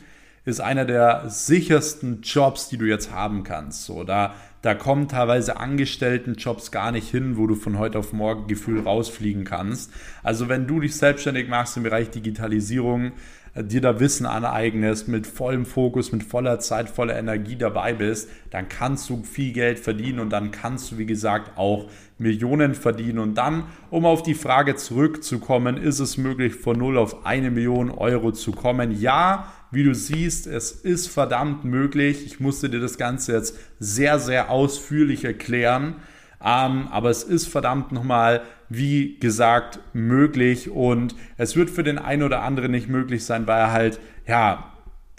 ist 0.44 0.60
einer 0.60 0.86
der 0.86 1.28
sichersten 1.28 2.22
Jobs, 2.22 2.68
die 2.68 2.78
du 2.78 2.86
jetzt 2.86 3.12
haben 3.12 3.44
kannst. 3.44 3.84
So, 3.84 4.02
da 4.02 4.34
da 4.62 4.74
kommen 4.74 5.08
teilweise 5.08 5.58
Angestelltenjobs 5.58 6.70
gar 6.72 6.90
nicht 6.90 7.08
hin, 7.08 7.36
wo 7.36 7.46
du 7.46 7.54
von 7.54 7.78
heute 7.78 7.98
auf 7.98 8.12
morgen 8.12 8.48
Gefühl 8.48 8.80
rausfliegen 8.80 9.44
kannst. 9.44 9.92
Also 10.22 10.48
wenn 10.48 10.66
du 10.66 10.80
dich 10.80 10.96
selbstständig 10.96 11.48
machst 11.48 11.76
im 11.76 11.84
Bereich 11.84 12.10
Digitalisierung, 12.10 13.12
äh, 13.54 13.64
dir 13.64 13.80
da 13.80 14.00
Wissen 14.00 14.26
aneignest, 14.26 15.08
mit 15.08 15.26
vollem 15.26 15.64
Fokus, 15.64 16.12
mit 16.12 16.24
voller 16.24 16.58
Zeit, 16.58 16.88
voller 16.88 17.16
Energie 17.16 17.56
dabei 17.56 17.92
bist, 17.92 18.28
dann 18.50 18.68
kannst 18.68 19.08
du 19.10 19.22
viel 19.22 19.52
Geld 19.52 19.78
verdienen 19.78 20.18
und 20.18 20.30
dann 20.30 20.50
kannst 20.50 20.90
du, 20.90 20.98
wie 20.98 21.06
gesagt, 21.06 21.56
auch 21.56 21.88
Millionen 22.18 22.74
verdienen. 22.74 23.20
Und 23.20 23.34
dann, 23.34 23.64
um 23.90 24.06
auf 24.06 24.22
die 24.22 24.34
Frage 24.34 24.74
zurückzukommen, 24.74 25.76
ist 25.76 26.00
es 26.00 26.16
möglich, 26.16 26.54
von 26.54 26.78
0 26.78 26.98
auf 26.98 27.24
eine 27.24 27.50
Million 27.50 27.90
Euro 27.90 28.32
zu 28.32 28.52
kommen? 28.52 28.90
Ja, 28.90 29.52
wie 29.70 29.84
du 29.84 29.94
siehst, 29.94 30.46
es 30.46 30.72
ist 30.72 31.08
verdammt 31.08 31.64
möglich. 31.64 32.24
Ich 32.24 32.40
musste 32.40 32.70
dir 32.70 32.80
das 32.80 32.98
Ganze 32.98 33.32
jetzt 33.32 33.56
sehr, 33.78 34.18
sehr 34.18 34.50
ausführlich 34.50 35.24
erklären. 35.24 35.96
Ähm, 36.44 36.88
aber 36.90 37.10
es 37.10 37.24
ist 37.24 37.48
verdammt 37.48 37.92
nochmal, 37.92 38.42
wie 38.68 39.18
gesagt, 39.18 39.80
möglich. 39.92 40.70
Und 40.70 41.14
es 41.36 41.56
wird 41.56 41.70
für 41.70 41.82
den 41.82 41.98
einen 41.98 42.22
oder 42.22 42.42
anderen 42.42 42.70
nicht 42.70 42.88
möglich 42.88 43.24
sein, 43.24 43.46
weil 43.46 43.60
er 43.60 43.72
halt, 43.72 44.00
ja, 44.26 44.72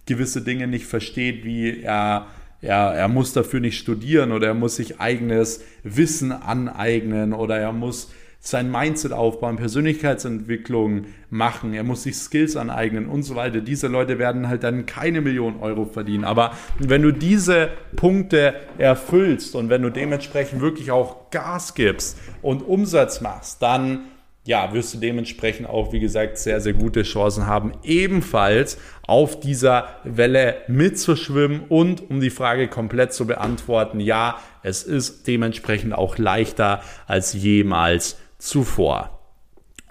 gewisse 0.06 0.42
Dinge 0.42 0.68
nicht 0.68 0.88
versteht, 0.88 1.44
wie 1.44 1.82
er 1.82 2.28
er, 2.62 2.94
er 2.94 3.08
muss 3.08 3.34
dafür 3.34 3.60
nicht 3.60 3.78
studieren 3.78 4.32
oder 4.32 4.48
er 4.48 4.54
muss 4.54 4.76
sich 4.76 5.00
eigenes 5.00 5.64
Wissen 5.84 6.32
aneignen 6.32 7.34
oder 7.34 7.58
er 7.58 7.72
muss 7.72 8.12
sein 8.42 8.72
Mindset 8.72 9.12
aufbauen, 9.12 9.58
Persönlichkeitsentwicklung 9.58 11.08
machen, 11.30 11.74
er 11.74 11.84
muss 11.84 12.04
sich 12.04 12.16
Skills 12.16 12.56
aneignen 12.56 13.08
und 13.08 13.24
so 13.24 13.36
weiter. 13.36 13.60
Diese 13.60 13.88
Leute 13.88 14.18
werden 14.18 14.48
halt 14.48 14.64
dann 14.64 14.86
keine 14.86 15.22
Millionen 15.22 15.60
Euro 15.60 15.86
verdienen. 15.86 16.24
Aber 16.24 16.52
wenn 16.80 17.02
du 17.02 17.12
diese 17.12 17.70
Punkte 17.96 18.56
erfüllst 18.78 19.56
und 19.56 19.70
wenn 19.70 19.82
du 19.82 19.90
dementsprechend 19.90 20.62
wirklich 20.62 20.90
auch 20.92 21.30
Gas 21.32 21.76
gibst 21.76 22.18
und 22.42 22.62
Umsatz 22.62 23.20
machst, 23.20 23.62
dann 23.62 24.06
ja, 24.46 24.74
wirst 24.74 24.96
du 24.96 24.98
dementsprechend 24.98 25.70
auch, 25.70 25.92
wie 25.94 26.00
gesagt, 26.00 26.40
sehr, 26.40 26.60
sehr 26.60 26.74
gute 26.74 27.04
Chancen 27.04 27.46
haben, 27.46 27.74
ebenfalls 27.84 28.80
auf 29.06 29.40
dieser 29.40 29.90
Welle 30.04 30.56
mitzuschwimmen 30.68 31.66
und 31.70 32.10
um 32.10 32.20
die 32.20 32.32
Frage 32.32 32.68
komplett 32.68 33.14
zu 33.14 33.28
beantworten, 33.28 34.00
ja, 34.00 34.40
es 34.64 34.82
ist 34.82 35.28
dementsprechend 35.28 35.94
auch 35.94 36.18
leichter 36.18 36.82
als 37.06 37.34
jemals 37.34 38.18
zuvor. 38.40 39.20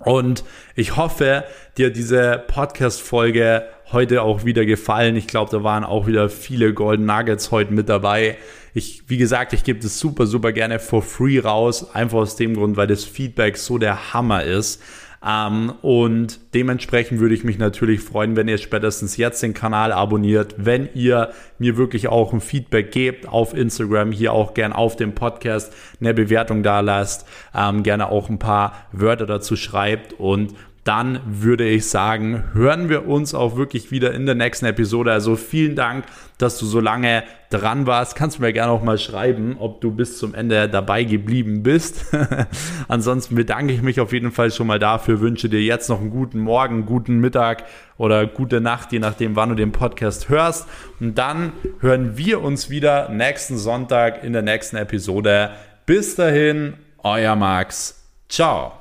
Und 0.00 0.44
ich 0.74 0.96
hoffe, 0.96 1.44
dir 1.76 1.90
diese 1.90 2.42
Podcast-Folge 2.46 3.64
heute 3.92 4.22
auch 4.22 4.44
wieder 4.44 4.64
gefallen. 4.64 5.16
Ich 5.16 5.26
glaube, 5.26 5.50
da 5.50 5.64
waren 5.64 5.84
auch 5.84 6.06
wieder 6.06 6.28
viele 6.28 6.72
Golden 6.72 7.06
Nuggets 7.06 7.50
heute 7.50 7.72
mit 7.72 7.88
dabei. 7.88 8.36
Ich, 8.74 9.04
wie 9.08 9.16
gesagt, 9.16 9.52
ich 9.54 9.64
gebe 9.64 9.80
das 9.80 9.98
super, 9.98 10.26
super 10.26 10.52
gerne 10.52 10.78
for 10.78 11.02
free 11.02 11.40
raus. 11.40 11.94
Einfach 11.94 12.18
aus 12.18 12.36
dem 12.36 12.54
Grund, 12.54 12.76
weil 12.76 12.86
das 12.86 13.04
Feedback 13.04 13.56
so 13.56 13.78
der 13.78 14.12
Hammer 14.12 14.44
ist. 14.44 14.82
Ähm, 15.24 15.72
und 15.82 16.54
dementsprechend 16.54 17.20
würde 17.20 17.34
ich 17.34 17.44
mich 17.44 17.58
natürlich 17.58 18.00
freuen, 18.00 18.36
wenn 18.36 18.48
ihr 18.48 18.58
spätestens 18.58 19.16
jetzt 19.16 19.42
den 19.42 19.54
Kanal 19.54 19.92
abonniert, 19.92 20.54
wenn 20.58 20.88
ihr 20.94 21.30
mir 21.58 21.76
wirklich 21.76 22.08
auch 22.08 22.32
ein 22.32 22.40
Feedback 22.40 22.92
gebt 22.92 23.28
auf 23.28 23.54
Instagram, 23.54 24.12
hier 24.12 24.32
auch 24.32 24.54
gern 24.54 24.72
auf 24.72 24.96
dem 24.96 25.14
Podcast 25.14 25.72
eine 26.00 26.14
Bewertung 26.14 26.62
da 26.62 26.80
lasst, 26.80 27.26
ähm, 27.54 27.82
gerne 27.82 28.10
auch 28.10 28.28
ein 28.28 28.38
paar 28.38 28.86
Wörter 28.92 29.26
dazu 29.26 29.56
schreibt 29.56 30.12
und 30.12 30.54
dann 30.88 31.20
würde 31.26 31.68
ich 31.68 31.90
sagen, 31.90 32.44
hören 32.54 32.88
wir 32.88 33.06
uns 33.06 33.34
auch 33.34 33.56
wirklich 33.56 33.90
wieder 33.90 34.14
in 34.14 34.24
der 34.24 34.34
nächsten 34.34 34.64
Episode. 34.64 35.12
Also 35.12 35.36
vielen 35.36 35.76
Dank, 35.76 36.06
dass 36.38 36.56
du 36.56 36.64
so 36.64 36.80
lange 36.80 37.24
dran 37.50 37.86
warst. 37.86 38.16
Kannst 38.16 38.38
du 38.38 38.42
mir 38.42 38.54
gerne 38.54 38.72
auch 38.72 38.82
mal 38.82 38.96
schreiben, 38.96 39.56
ob 39.58 39.82
du 39.82 39.90
bis 39.90 40.16
zum 40.16 40.34
Ende 40.34 40.66
dabei 40.66 41.04
geblieben 41.04 41.62
bist. 41.62 42.06
Ansonsten 42.88 43.34
bedanke 43.34 43.74
ich 43.74 43.82
mich 43.82 44.00
auf 44.00 44.14
jeden 44.14 44.32
Fall 44.32 44.50
schon 44.50 44.66
mal 44.66 44.78
dafür. 44.78 45.20
Wünsche 45.20 45.50
dir 45.50 45.60
jetzt 45.60 45.90
noch 45.90 46.00
einen 46.00 46.08
guten 46.08 46.38
Morgen, 46.38 46.86
guten 46.86 47.18
Mittag 47.20 47.64
oder 47.98 48.26
gute 48.26 48.62
Nacht, 48.62 48.90
je 48.90 48.98
nachdem, 48.98 49.36
wann 49.36 49.50
du 49.50 49.56
den 49.56 49.72
Podcast 49.72 50.30
hörst. 50.30 50.66
Und 51.00 51.18
dann 51.18 51.52
hören 51.80 52.16
wir 52.16 52.40
uns 52.42 52.70
wieder 52.70 53.10
nächsten 53.10 53.58
Sonntag 53.58 54.24
in 54.24 54.32
der 54.32 54.40
nächsten 54.40 54.76
Episode. 54.76 55.50
Bis 55.84 56.14
dahin, 56.14 56.78
euer 57.02 57.36
Max. 57.36 58.08
Ciao. 58.30 58.77